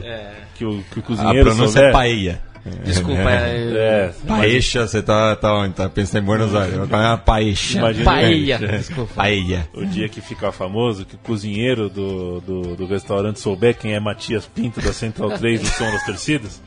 que, 0.55 0.65
o, 0.65 0.83
que 0.93 0.99
o 0.99 1.01
A 1.01 1.03
cozinheiro 1.03 1.45
pronúncia 1.51 1.67
souber- 1.69 1.89
é 1.89 1.93
paella. 1.93 2.41
Desculpa, 2.85 3.31
é, 3.31 4.09
É, 4.09 4.13
Paeixa, 4.27 4.87
você 4.87 5.03
tá, 5.03 5.35
tá, 5.37 5.55
onde? 5.55 5.75
tá 5.75 5.89
pensando 5.89 6.23
em 6.23 6.27
Buenos 6.27 6.55
Aires. 6.55 6.77
Vai 6.77 6.87
comer 6.87 7.05
uma 7.07 7.19
paeixa. 7.19 7.79
Imagina- 7.79 8.05
paella. 8.05 8.55
É. 8.65 8.77
Desculpa. 8.79 9.15
Paella. 9.15 9.69
o 9.75 9.87
dia 9.87 10.09
que 10.09 10.21
ficar 10.21 10.53
famoso, 10.53 11.05
que 11.05 11.15
o 11.15 11.19
cozinheiro 11.19 11.89
do, 11.89 12.41
do, 12.41 12.77
do 12.77 12.87
restaurante 12.87 13.41
souber 13.41 13.77
quem 13.77 13.95
é 13.95 14.01
Matias 14.01 14.47
Pinto 14.47 14.81
da 14.81 14.93
Central 14.93 15.31
3 15.33 15.61
do 15.61 15.67
Som 15.67 15.85
das 15.91 16.05
Torcidas, 16.05 16.63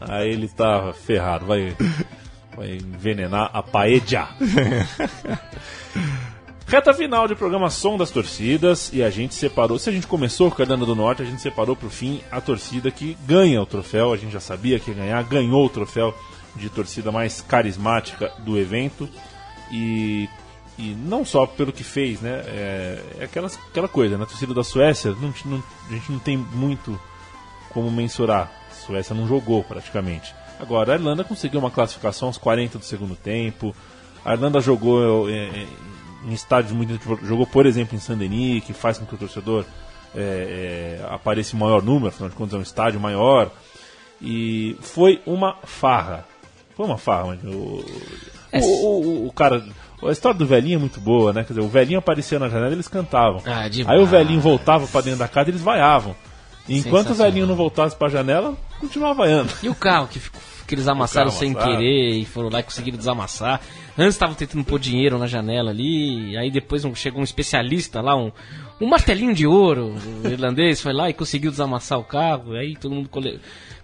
aí 0.00 0.30
ele 0.30 0.48
tá 0.48 0.92
ferrado, 1.06 1.44
vai, 1.46 1.74
vai 2.56 2.76
envenenar 2.76 3.50
a 3.52 3.62
paella. 3.62 4.28
Reta 6.70 6.94
final 6.94 7.26
de 7.26 7.34
programa 7.34 7.68
Som 7.68 7.96
das 7.98 8.12
Torcidas 8.12 8.92
e 8.92 9.02
a 9.02 9.10
gente 9.10 9.34
separou. 9.34 9.76
Se 9.76 9.90
a 9.90 9.92
gente 9.92 10.06
começou 10.06 10.52
com 10.52 10.62
a 10.62 10.64
Dana 10.64 10.86
do 10.86 10.94
Norte, 10.94 11.20
a 11.20 11.24
gente 11.24 11.42
separou 11.42 11.74
pro 11.74 11.90
fim 11.90 12.20
a 12.30 12.40
torcida 12.40 12.92
que 12.92 13.16
ganha 13.26 13.60
o 13.60 13.66
troféu. 13.66 14.12
A 14.12 14.16
gente 14.16 14.30
já 14.32 14.38
sabia 14.38 14.78
que 14.78 14.92
ia 14.92 14.96
ganhar, 14.96 15.20
ganhou 15.24 15.66
o 15.66 15.68
troféu 15.68 16.14
de 16.54 16.70
torcida 16.70 17.10
mais 17.10 17.40
carismática 17.40 18.32
do 18.38 18.56
evento. 18.56 19.08
E, 19.72 20.28
e 20.78 20.94
não 21.04 21.24
só 21.24 21.44
pelo 21.44 21.72
que 21.72 21.82
fez, 21.82 22.20
né? 22.20 22.40
É, 22.46 23.02
é 23.18 23.24
aquelas, 23.24 23.58
aquela 23.68 23.88
coisa, 23.88 24.16
né? 24.16 24.22
A 24.22 24.26
torcida 24.26 24.54
da 24.54 24.62
Suécia, 24.62 25.10
não, 25.20 25.34
não- 25.46 25.62
a 25.88 25.92
gente 25.92 26.12
não 26.12 26.20
tem 26.20 26.36
muito 26.36 26.98
como 27.70 27.90
mensurar. 27.90 28.48
A 28.70 28.74
Suécia 28.86 29.12
não 29.14 29.26
jogou 29.26 29.64
praticamente. 29.64 30.32
Agora, 30.60 30.92
a 30.92 30.94
Irlanda 30.96 31.24
conseguiu 31.24 31.58
uma 31.58 31.70
classificação 31.70 32.28
aos 32.28 32.38
40 32.38 32.78
do 32.78 32.84
segundo 32.84 33.16
tempo. 33.16 33.74
A 34.24 34.34
Irlanda 34.34 34.60
jogou 34.60 35.28
é, 35.28 35.32
é, 35.32 35.66
em 36.24 36.32
estádios 36.32 36.72
muito. 36.72 36.98
Jogou, 37.24 37.46
por 37.46 37.66
exemplo, 37.66 37.96
em 37.96 38.00
Saint-Denis, 38.00 38.64
que 38.64 38.72
faz 38.72 38.98
com 38.98 39.06
que 39.06 39.14
o 39.14 39.18
torcedor 39.18 39.64
é, 40.14 41.00
é, 41.00 41.06
apareça 41.12 41.54
em 41.54 41.58
maior 41.58 41.82
número, 41.82 42.08
afinal 42.08 42.28
de 42.28 42.36
contas 42.36 42.54
é 42.54 42.58
um 42.58 42.62
estádio 42.62 43.00
maior. 43.00 43.50
E 44.20 44.76
foi 44.80 45.20
uma 45.24 45.56
farra. 45.64 46.26
Foi 46.76 46.86
uma 46.86 46.98
farra, 46.98 47.38
o, 47.44 47.84
o, 48.52 48.58
o, 48.60 49.26
o 49.28 49.32
cara. 49.32 49.64
A 50.02 50.12
história 50.12 50.38
do 50.38 50.46
velhinho 50.46 50.76
é 50.76 50.78
muito 50.78 50.98
boa, 50.98 51.30
né? 51.30 51.44
Quer 51.44 51.52
dizer, 51.52 51.60
o 51.60 51.68
velhinho 51.68 51.98
aparecia 51.98 52.38
na 52.38 52.48
janela 52.48 52.70
e 52.70 52.74
eles 52.74 52.88
cantavam. 52.88 53.42
Ah. 53.44 53.68
Aí 53.86 54.00
o 54.00 54.06
velhinho 54.06 54.40
voltava 54.40 54.86
pra 54.86 55.02
dentro 55.02 55.18
da 55.18 55.28
casa 55.28 55.50
e 55.50 55.52
eles 55.52 55.60
vaiavam. 55.60 56.16
E 56.66 56.78
enquanto 56.78 57.10
o 57.10 57.14
velhinho 57.14 57.46
não 57.46 57.54
voltasse 57.54 57.96
pra 57.96 58.08
janela, 58.08 58.56
continuava 58.78 59.14
vaiando. 59.14 59.52
E 59.62 59.68
o 59.68 59.74
carro 59.74 60.06
que, 60.06 60.20
que 60.66 60.74
eles 60.74 60.88
amassaram 60.88 61.28
carro 61.28 61.38
sem 61.38 61.50
amassado. 61.50 61.72
querer 61.72 62.16
e 62.16 62.24
foram 62.24 62.48
lá 62.48 62.60
e 62.60 62.62
conseguiram 62.62 62.96
desamassar. 62.96 63.60
Antes 64.02 64.14
estavam 64.14 64.34
tentando 64.34 64.64
pôr 64.64 64.80
dinheiro 64.80 65.18
na 65.18 65.26
janela 65.26 65.70
ali, 65.70 66.36
aí 66.36 66.50
depois 66.50 66.84
um- 66.84 66.94
chegou 66.94 67.20
um 67.20 67.24
especialista 67.24 68.00
lá, 68.00 68.16
um, 68.16 68.32
um 68.80 68.86
martelinho 68.86 69.34
de 69.34 69.46
ouro, 69.46 69.94
o 70.24 70.26
irlandês 70.28 70.80
foi 70.80 70.92
lá 70.94 71.10
e 71.10 71.12
conseguiu 71.12 71.50
desamassar 71.50 71.98
o 71.98 72.04
carro, 72.04 72.54
aí 72.54 72.74
todo 72.76 72.94
mundo 72.94 73.10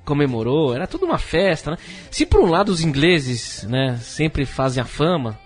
comemorou, 0.04 0.74
era 0.74 0.86
tudo 0.86 1.04
uma 1.04 1.18
festa, 1.18 1.72
né? 1.72 1.76
Se 2.10 2.24
por 2.24 2.40
um 2.40 2.46
lado 2.50 2.70
os 2.70 2.80
ingleses, 2.80 3.64
né, 3.68 3.98
sempre 4.00 4.46
fazem 4.46 4.82
a 4.82 4.86
fama 4.86 5.38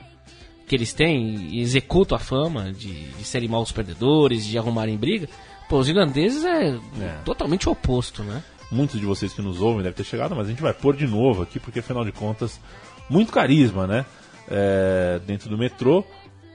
que 0.69 0.75
eles 0.77 0.93
têm 0.93 1.49
e 1.51 1.61
executam 1.61 2.15
a 2.17 2.21
fama 2.21 2.73
de, 2.73 2.93
de 3.11 3.25
serem 3.25 3.49
maus 3.49 3.73
perdedores, 3.73 4.47
de 4.47 4.57
arrumarem 4.57 4.97
briga, 4.97 5.29
pô, 5.69 5.79
os 5.79 5.89
irlandeses 5.89 6.45
é, 6.45 6.79
totalmente 7.25 7.69
o 7.69 7.73
oposto, 7.73 8.23
né? 8.23 8.41
Muitos 8.71 9.01
de 9.01 9.05
vocês 9.07 9.33
que 9.33 9.43
nos 9.43 9.61
ouvem 9.61 9.79
devem 9.83 9.95
ter 9.97 10.05
chegado, 10.05 10.37
mas 10.37 10.47
a 10.47 10.51
gente 10.51 10.63
vai 10.63 10.73
pôr 10.73 10.95
de 10.95 11.09
novo 11.09 11.43
aqui, 11.43 11.59
porque 11.59 11.81
afinal 11.81 12.05
de 12.05 12.13
contas, 12.13 12.61
muito 13.09 13.33
carisma, 13.33 13.85
né? 13.85 14.07
É, 14.51 15.21
dentro 15.25 15.49
do 15.49 15.57
metrô, 15.57 16.05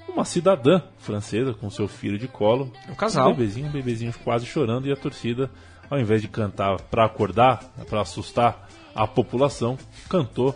uma 0.09 0.25
cidadã 0.25 0.81
francesa 0.97 1.53
com 1.53 1.69
seu 1.69 1.87
filho 1.87 2.17
de 2.17 2.27
colo. 2.27 2.71
Um 2.89 2.95
casal. 2.95 3.29
Um 3.29 3.33
bebezinho, 3.33 3.67
um 3.67 3.71
bebezinho 3.71 4.13
quase 4.23 4.45
chorando, 4.45 4.87
e 4.87 4.91
a 4.91 4.95
torcida, 4.95 5.49
ao 5.89 5.99
invés 5.99 6.21
de 6.21 6.27
cantar 6.27 6.79
para 6.81 7.05
acordar, 7.05 7.63
para 7.89 8.01
assustar 8.01 8.67
a 8.93 9.07
população, 9.07 9.77
cantou 10.09 10.53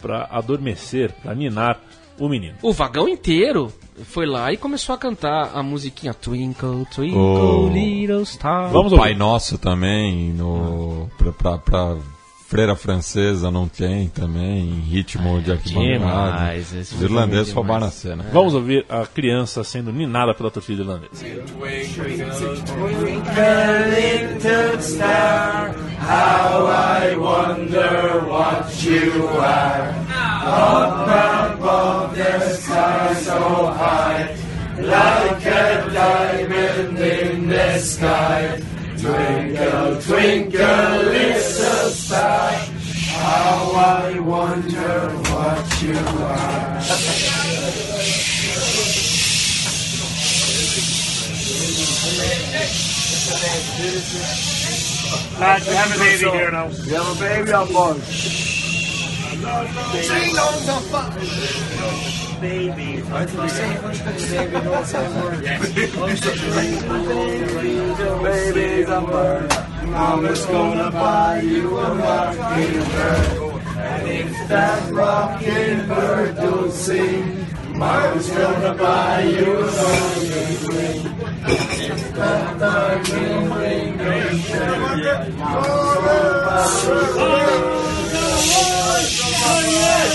para 0.00 0.26
adormecer, 0.30 1.12
para 1.22 1.34
ninar 1.34 1.78
o 2.18 2.28
menino. 2.28 2.56
O 2.62 2.72
vagão 2.72 3.08
inteiro 3.08 3.72
foi 4.04 4.26
lá 4.26 4.52
e 4.52 4.56
começou 4.56 4.94
a 4.94 4.98
cantar 4.98 5.50
a 5.54 5.62
musiquinha 5.62 6.12
Twinkle, 6.14 6.86
Twinkle, 6.94 7.18
Oh. 7.18 7.68
Little 7.72 8.24
Star. 8.24 8.70
Vamos 8.70 8.92
o 8.92 8.96
Pai 8.96 9.10
ouvir. 9.10 9.18
Nosso 9.18 9.58
também, 9.58 10.32
no, 10.32 11.08
pra, 11.18 11.32
pra, 11.32 11.58
pra 11.58 11.96
freira 12.50 12.74
francesa 12.74 13.48
não 13.48 13.68
tem 13.68 14.08
também, 14.08 14.68
em 14.68 14.80
ritmo 14.80 15.40
de 15.40 15.52
arquibancada. 15.52 15.98
demais, 16.00 16.72
Os 16.72 16.92
foi 16.94 17.04
irlandeses 17.04 17.46
demais. 17.46 17.54
roubaram 17.54 17.86
a 17.86 17.90
cena. 17.92 18.26
Vamos 18.32 18.54
ouvir 18.54 18.84
a 18.88 19.06
criança 19.06 19.62
sendo 19.62 19.92
ninada 19.92 20.34
pela 20.34 20.50
torcida 20.50 20.82
irlandesa. 20.82 21.24
little 23.90 24.80
star, 24.82 25.72
how 26.00 26.66
I 26.66 27.16
wonder 27.16 28.24
what 28.28 28.82
you 28.84 29.28
are. 29.38 29.94
Up 30.42 31.54
above 31.54 32.16
the 32.16 32.40
sky 32.56 33.14
so 33.14 33.66
high, 33.66 34.34
like 34.76 35.46
a 35.46 35.88
diamond 35.92 36.98
in 36.98 37.48
the 37.48 37.78
sky. 37.78 38.60
Twinkle, 39.00 40.02
twinkle, 40.02 41.02
little 41.08 41.90
star, 41.90 42.50
how 42.52 43.72
I 43.74 44.20
wonder 44.20 45.08
what 45.30 45.82
you 45.82 45.96
are. 45.96 46.80
Lads, 55.40 55.66
we 55.66 55.74
have 55.74 55.96
a 55.96 55.98
baby 55.98 56.30
here 56.30 56.50
now. 56.50 56.66
We 56.66 56.92
have 56.92 57.16
a 57.16 57.20
baby 57.20 57.52
on 57.52 57.72
board. 57.72 58.49
Babies 68.22 68.88
on 68.88 69.06
board. 69.06 69.48
Mama's 69.86 70.44
gonna 70.46 70.90
buy 70.90 71.40
you 71.40 71.76
a 71.78 71.94
rocking 71.96 72.80
bird. 72.80 73.62
And 73.76 74.08
if 74.08 74.48
that 74.48 74.92
rocking 74.92 75.88
bird 75.88 76.36
don't 76.36 76.72
sing, 76.72 77.46
Mama's 77.72 78.30
gonna 78.30 78.74
buy 78.74 79.22
you 79.22 79.56
a 79.56 79.64
rocking 79.64 80.68
ring. 80.68 81.00
If 81.46 82.14
that 82.14 82.60
rocking 82.60 83.50
ring 83.50 83.96
don't 83.96 84.40
sing, 84.40 85.38
Mama's 85.38 85.94
gonna 86.04 86.44
buy 86.46 86.64
you 86.84 87.76
a 87.76 87.79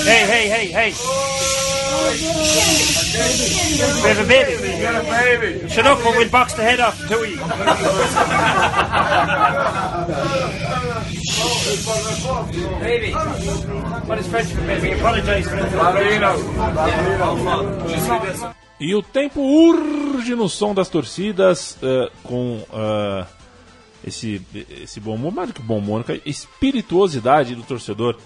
Hey, 0.06 0.26
hey, 0.26 0.48
hey, 0.50 0.68
hey. 0.72 0.94
We 4.04 4.10
have 4.10 4.20
a 4.20 4.26
baby. 4.28 4.82
Got 4.82 4.96
a 4.96 5.04
baby. 5.10 5.70
Shut 5.70 5.86
up 5.86 6.04
or 6.06 6.12
we'll 6.18 6.30
box 6.30 6.54
the 6.54 6.64
head 6.64 6.80
off 6.80 7.00
of 7.02 7.10
you. 7.10 7.18
baby. 12.80 13.12
What 14.08 14.20
is 14.20 14.28
French 14.28 14.54
for 14.54 14.62
baby? 14.62 14.92
Apologise 14.94 15.48
for 15.48 15.58
it. 15.58 15.66
E 18.80 18.94
o 18.94 19.02
tempo 19.02 19.42
urge 19.42 20.36
no 20.36 20.48
som 20.50 20.74
das 20.74 20.90
torcidas 20.90 21.78
eh, 21.82 22.12
com 22.24 22.62
eh, 22.74 23.26
esse, 24.06 24.42
esse 24.70 25.00
bom 25.00 25.16
humor, 25.16 25.34
mais 25.34 25.48
do 25.48 25.54
que 25.54 25.62
bom 25.62 25.78
humor, 25.78 26.04
a 26.10 26.30
espirituosidade 26.30 27.56
do 27.56 27.64
torcedor 27.64 28.18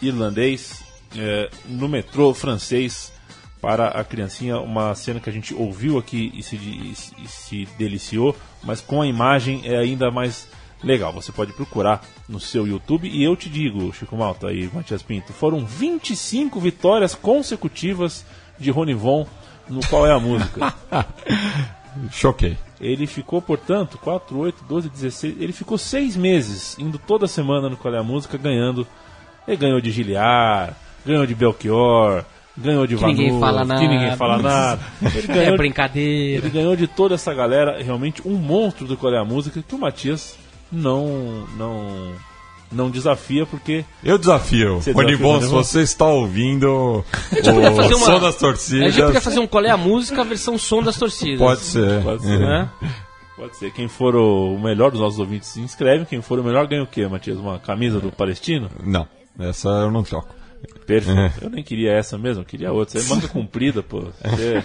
irlandês 0.00 0.85
eh, 1.16 1.50
no 1.66 1.88
metrô 1.88 2.32
francês 2.34 3.12
para 3.60 3.88
a 3.88 4.04
criancinha, 4.04 4.58
uma 4.58 4.94
cena 4.94 5.18
que 5.20 5.28
a 5.28 5.32
gente 5.32 5.54
ouviu 5.54 5.98
aqui 5.98 6.30
e 6.34 6.42
se, 6.42 6.56
e 6.56 6.94
se- 6.94 7.12
e 7.22 7.26
se 7.28 7.68
deliciou, 7.78 8.36
mas 8.62 8.80
com 8.80 9.02
a 9.02 9.06
imagem 9.06 9.62
é 9.64 9.76
ainda 9.76 10.10
mais 10.10 10.46
legal. 10.84 11.12
Você 11.12 11.32
pode 11.32 11.52
procurar 11.52 12.02
no 12.28 12.38
seu 12.38 12.66
YouTube 12.66 13.08
e 13.08 13.24
eu 13.24 13.34
te 13.34 13.48
digo, 13.48 13.92
Chico 13.94 14.16
Malta 14.16 14.52
e 14.52 14.68
Matias 14.72 15.02
Pinto, 15.02 15.32
foram 15.32 15.64
25 15.64 16.60
vitórias 16.60 17.14
consecutivas 17.14 18.24
de 18.58 18.70
Ronivon 18.70 19.26
no 19.68 19.80
Qual 19.88 20.06
é 20.06 20.12
a 20.12 20.20
Música. 20.20 20.72
Choquei. 22.12 22.56
Ele 22.78 23.06
ficou, 23.06 23.40
portanto, 23.40 23.96
4, 23.98 24.36
8, 24.38 24.64
12, 24.68 24.88
16. 24.90 25.40
Ele 25.40 25.52
ficou 25.52 25.78
seis 25.78 26.14
meses 26.14 26.78
indo 26.78 26.98
toda 26.98 27.26
semana 27.26 27.70
no 27.70 27.76
Qual 27.76 27.92
é 27.94 27.98
a 27.98 28.02
Música 28.02 28.36
ganhando. 28.36 28.86
Ele 29.48 29.56
ganhou 29.56 29.80
de 29.80 29.90
Giliar, 29.90 30.76
ganhou 31.06 31.24
de 31.26 31.34
Belchior, 31.34 32.24
ganhou 32.56 32.86
de 32.86 32.96
Que 32.96 33.04
ninguém 33.06 33.38
fala 33.40 33.62
que 33.64 33.86
ninguém 33.86 33.98
nada. 34.06 34.16
fala 34.16 34.38
nada. 34.38 34.80
Ele 35.14 35.30
É 35.30 35.34
ganhou, 35.34 35.56
brincadeira. 35.56 36.44
ele 36.46 36.50
ganhou 36.50 36.74
de 36.76 36.86
toda 36.86 37.14
essa 37.14 37.32
galera, 37.32 37.82
realmente 37.82 38.20
um 38.26 38.34
monstro 38.34 38.86
do 38.86 38.96
Qual 38.96 39.12
é 39.14 39.18
a 39.18 39.24
Música 39.24 39.62
que 39.62 39.74
o 39.74 39.78
Matias 39.78 40.36
não 40.72 41.44
não 41.56 42.12
não 42.72 42.90
desafia 42.90 43.46
porque 43.46 43.84
Eu 44.02 44.18
desafio. 44.18 44.76
Você 44.82 44.90
Rony 44.90 45.06
desafia 45.16 45.26
o 45.26 45.32
Bon, 45.34 45.40
se 45.40 45.46
Von? 45.46 45.62
você 45.62 45.82
está 45.82 46.06
ouvindo 46.06 46.66
o 46.68 47.04
uma- 47.52 47.98
som 47.98 48.18
das 48.20 48.34
A 48.36 48.38
torcidas, 48.38 48.92
gente 48.94 49.04
podia 49.04 49.20
fazer 49.20 49.38
um 49.38 49.46
Qual 49.46 49.64
é 49.64 49.70
a 49.70 49.76
Música, 49.76 50.20
a 50.22 50.24
versão 50.24 50.58
som 50.58 50.82
das 50.82 50.96
torcidas. 50.98 51.38
pode 51.38 51.60
ser. 51.60 52.02
Pode 52.02 52.22
ser. 52.22 52.38
Né? 52.40 52.68
pode 53.36 53.54
ser 53.58 53.70
quem 53.70 53.86
for 53.86 54.16
o, 54.16 54.54
o 54.54 54.58
melhor 54.58 54.90
dos 54.90 54.98
nossos 55.00 55.18
ouvintes 55.18 55.48
se 55.50 55.60
inscreve, 55.60 56.06
quem 56.06 56.20
for 56.22 56.38
o 56.40 56.42
melhor 56.42 56.66
ganha 56.66 56.82
o 56.82 56.86
quê, 56.86 57.06
Matias? 57.06 57.36
Uma 57.38 57.58
camisa 57.58 58.00
do 58.00 58.10
Palestino? 58.10 58.70
Não, 58.82 59.06
essa 59.38 59.68
eu 59.68 59.90
não 59.90 60.02
troco. 60.02 60.34
Perfeito. 60.86 61.44
Eu 61.44 61.50
nem 61.50 61.64
queria 61.64 61.92
essa 61.92 62.16
mesmo, 62.16 62.42
eu 62.42 62.46
queria 62.46 62.72
outra. 62.72 63.00
Você 63.00 63.06
é 63.06 63.14
manga 63.14 63.28
comprida, 63.28 63.82
pô. 63.82 64.04
Você, 64.24 64.64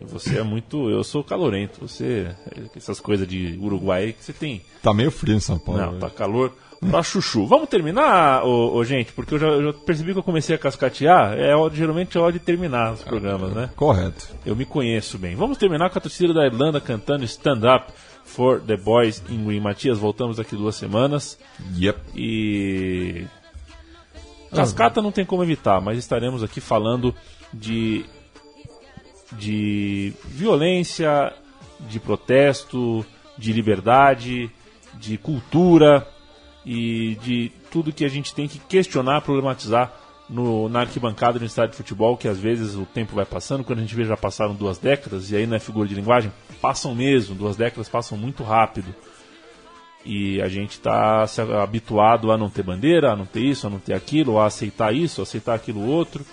você 0.00 0.38
é 0.38 0.42
muito. 0.42 0.90
Eu 0.90 1.04
sou 1.04 1.22
calorento. 1.22 1.80
Você. 1.80 2.28
Essas 2.76 3.00
coisas 3.00 3.26
de 3.26 3.58
Uruguai 3.60 4.12
que 4.12 4.24
você 4.24 4.32
tem. 4.32 4.62
Tá 4.82 4.92
meio 4.92 5.10
frio 5.10 5.36
em 5.36 5.40
São 5.40 5.58
Paulo. 5.58 5.80
Não, 5.80 5.98
tá 5.98 6.10
calor 6.10 6.52
pra 6.90 7.02
chuchu. 7.02 7.46
Vamos 7.46 7.68
terminar, 7.68 8.44
ô, 8.44 8.74
ô, 8.74 8.84
gente, 8.84 9.12
porque 9.12 9.34
eu 9.34 9.38
já, 9.38 9.46
eu 9.46 9.64
já 9.64 9.72
percebi 9.72 10.12
que 10.12 10.18
eu 10.18 10.22
comecei 10.22 10.56
a 10.56 10.58
cascatear. 10.58 11.38
É 11.38 11.54
hora, 11.54 11.74
geralmente 11.74 12.16
é 12.16 12.20
hora 12.20 12.32
de 12.32 12.40
terminar 12.40 12.92
os 12.92 13.02
programas, 13.02 13.52
né? 13.52 13.70
Correto. 13.76 14.28
Eu 14.44 14.56
me 14.56 14.64
conheço 14.64 15.18
bem. 15.18 15.36
Vamos 15.36 15.58
terminar 15.58 15.90
com 15.90 15.98
a 15.98 16.02
torcida 16.02 16.34
da 16.34 16.44
Irlanda 16.44 16.80
cantando 16.80 17.24
Stand 17.24 17.60
Up 17.76 17.92
for 18.24 18.60
the 18.60 18.76
Boys 18.76 19.22
in 19.30 19.44
Green. 19.44 19.60
Matias, 19.60 19.98
voltamos 19.98 20.38
daqui 20.38 20.56
duas 20.56 20.74
semanas. 20.74 21.38
Yep. 21.78 22.00
E. 22.16 23.24
Cascata 24.54 25.00
não 25.00 25.12
tem 25.12 25.24
como 25.24 25.42
evitar, 25.42 25.80
mas 25.80 25.98
estaremos 25.98 26.42
aqui 26.42 26.60
falando 26.60 27.14
de. 27.52 28.04
de 29.32 30.12
violência, 30.24 31.32
de 31.80 31.98
protesto, 31.98 33.04
de 33.36 33.52
liberdade, 33.52 34.50
de 34.94 35.16
cultura 35.18 36.06
e 36.64 37.16
de 37.22 37.50
tudo 37.70 37.92
que 37.92 38.04
a 38.04 38.08
gente 38.08 38.34
tem 38.34 38.46
que 38.46 38.58
questionar, 38.58 39.22
problematizar 39.22 39.92
no, 40.28 40.68
na 40.68 40.80
arquibancada 40.80 41.38
do 41.38 41.44
estádio 41.44 41.72
de 41.72 41.76
futebol, 41.76 42.16
que 42.16 42.28
às 42.28 42.38
vezes 42.38 42.74
o 42.74 42.86
tempo 42.86 43.14
vai 43.14 43.24
passando, 43.24 43.64
quando 43.64 43.80
a 43.80 43.82
gente 43.82 43.94
vê 43.94 44.04
já 44.04 44.16
passaram 44.16 44.54
duas 44.54 44.78
décadas, 44.78 45.30
e 45.30 45.36
aí 45.36 45.46
não 45.46 45.56
é 45.56 45.58
figura 45.58 45.88
de 45.88 45.94
linguagem, 45.94 46.32
passam 46.60 46.94
mesmo, 46.94 47.34
duas 47.34 47.56
décadas 47.56 47.88
passam 47.88 48.16
muito 48.16 48.42
rápido. 48.42 48.94
E 50.04 50.42
a 50.42 50.48
gente 50.48 50.72
está 50.72 51.24
habituado 51.62 52.32
a 52.32 52.38
não 52.38 52.50
ter 52.50 52.62
bandeira, 52.62 53.12
a 53.12 53.16
não 53.16 53.24
ter 53.24 53.40
isso, 53.40 53.66
a 53.66 53.70
não 53.70 53.78
ter 53.78 53.94
aquilo, 53.94 54.38
a 54.38 54.46
aceitar 54.46 54.92
isso, 54.94 55.20
a 55.20 55.24
aceitar 55.24 55.54
aquilo 55.54 55.86
outro. 55.86 56.24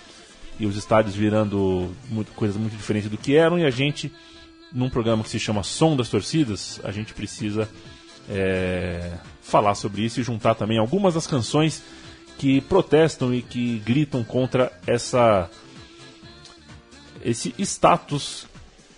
E 0.58 0.66
os 0.66 0.76
estádios 0.76 1.14
virando 1.14 1.90
muito, 2.08 2.32
coisas 2.32 2.56
muito 2.56 2.76
diferentes 2.76 3.10
do 3.10 3.16
que 3.16 3.36
eram. 3.36 3.58
E 3.58 3.64
a 3.64 3.70
gente, 3.70 4.12
num 4.72 4.90
programa 4.90 5.22
que 5.22 5.30
se 5.30 5.38
chama 5.38 5.62
Som 5.62 5.96
das 5.96 6.08
Torcidas, 6.08 6.80
a 6.82 6.90
gente 6.90 7.14
precisa 7.14 7.68
é, 8.28 9.12
falar 9.40 9.74
sobre 9.74 10.02
isso 10.02 10.20
e 10.20 10.22
juntar 10.22 10.54
também 10.54 10.78
algumas 10.78 11.14
das 11.14 11.26
canções 11.26 11.82
que 12.38 12.60
protestam 12.62 13.34
e 13.34 13.42
que 13.42 13.78
gritam 13.80 14.24
contra 14.24 14.72
essa 14.86 15.50
esse 17.22 17.54
status, 17.58 18.46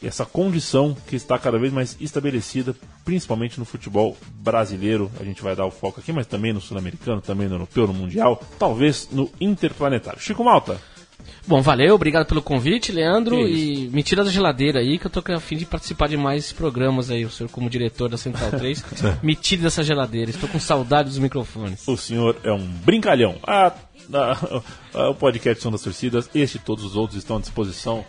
essa 0.06 0.24
condição 0.24 0.96
que 1.06 1.16
está 1.16 1.38
cada 1.38 1.58
vez 1.58 1.72
mais 1.72 1.96
estabelecida, 2.00 2.74
principalmente 3.04 3.58
no 3.58 3.64
futebol 3.64 4.16
brasileiro. 4.34 5.10
A 5.20 5.24
gente 5.24 5.42
vai 5.42 5.54
dar 5.54 5.66
o 5.66 5.70
foco 5.70 6.00
aqui, 6.00 6.12
mas 6.12 6.26
também 6.26 6.52
no 6.52 6.60
sul-americano, 6.60 7.20
também 7.20 7.48
no 7.48 7.54
europeu, 7.54 7.86
no 7.86 7.94
mundial, 7.94 8.42
talvez 8.58 9.08
no 9.10 9.30
interplanetário. 9.40 10.20
Chico 10.20 10.44
Malta, 10.44 10.80
Bom, 11.46 11.60
valeu, 11.60 11.94
obrigado 11.94 12.26
pelo 12.26 12.40
convite, 12.40 12.92
Leandro. 12.92 13.46
E 13.48 13.88
me 13.92 14.02
tira 14.02 14.24
da 14.24 14.30
geladeira 14.30 14.78
aí, 14.78 14.98
que 14.98 15.06
eu 15.06 15.10
tô 15.10 15.22
a 15.32 15.40
fim 15.40 15.56
de 15.56 15.66
participar 15.66 16.08
de 16.08 16.16
mais 16.16 16.52
programas 16.52 17.10
aí, 17.10 17.24
o 17.24 17.30
senhor 17.30 17.48
como 17.50 17.68
diretor 17.68 18.08
da 18.08 18.16
Central 18.16 18.50
3. 18.56 18.84
me 19.22 19.34
tire 19.34 19.62
dessa 19.62 19.82
geladeira, 19.82 20.30
estou 20.30 20.48
com 20.48 20.60
saudade 20.60 21.08
dos 21.08 21.18
microfones. 21.18 21.86
o 21.86 21.96
senhor 21.96 22.36
é 22.44 22.52
um 22.52 22.64
brincalhão. 22.84 23.36
Ah, 23.42 23.72
ah, 24.12 24.62
ah, 24.94 25.10
o 25.10 25.14
podcast 25.14 25.62
São 25.62 25.72
das 25.72 25.82
Torcidas, 25.82 26.30
este 26.34 26.56
e 26.56 26.60
todos 26.60 26.84
os 26.84 26.96
outros 26.96 27.18
estão 27.18 27.36
à 27.36 27.40
disposição 27.40 28.04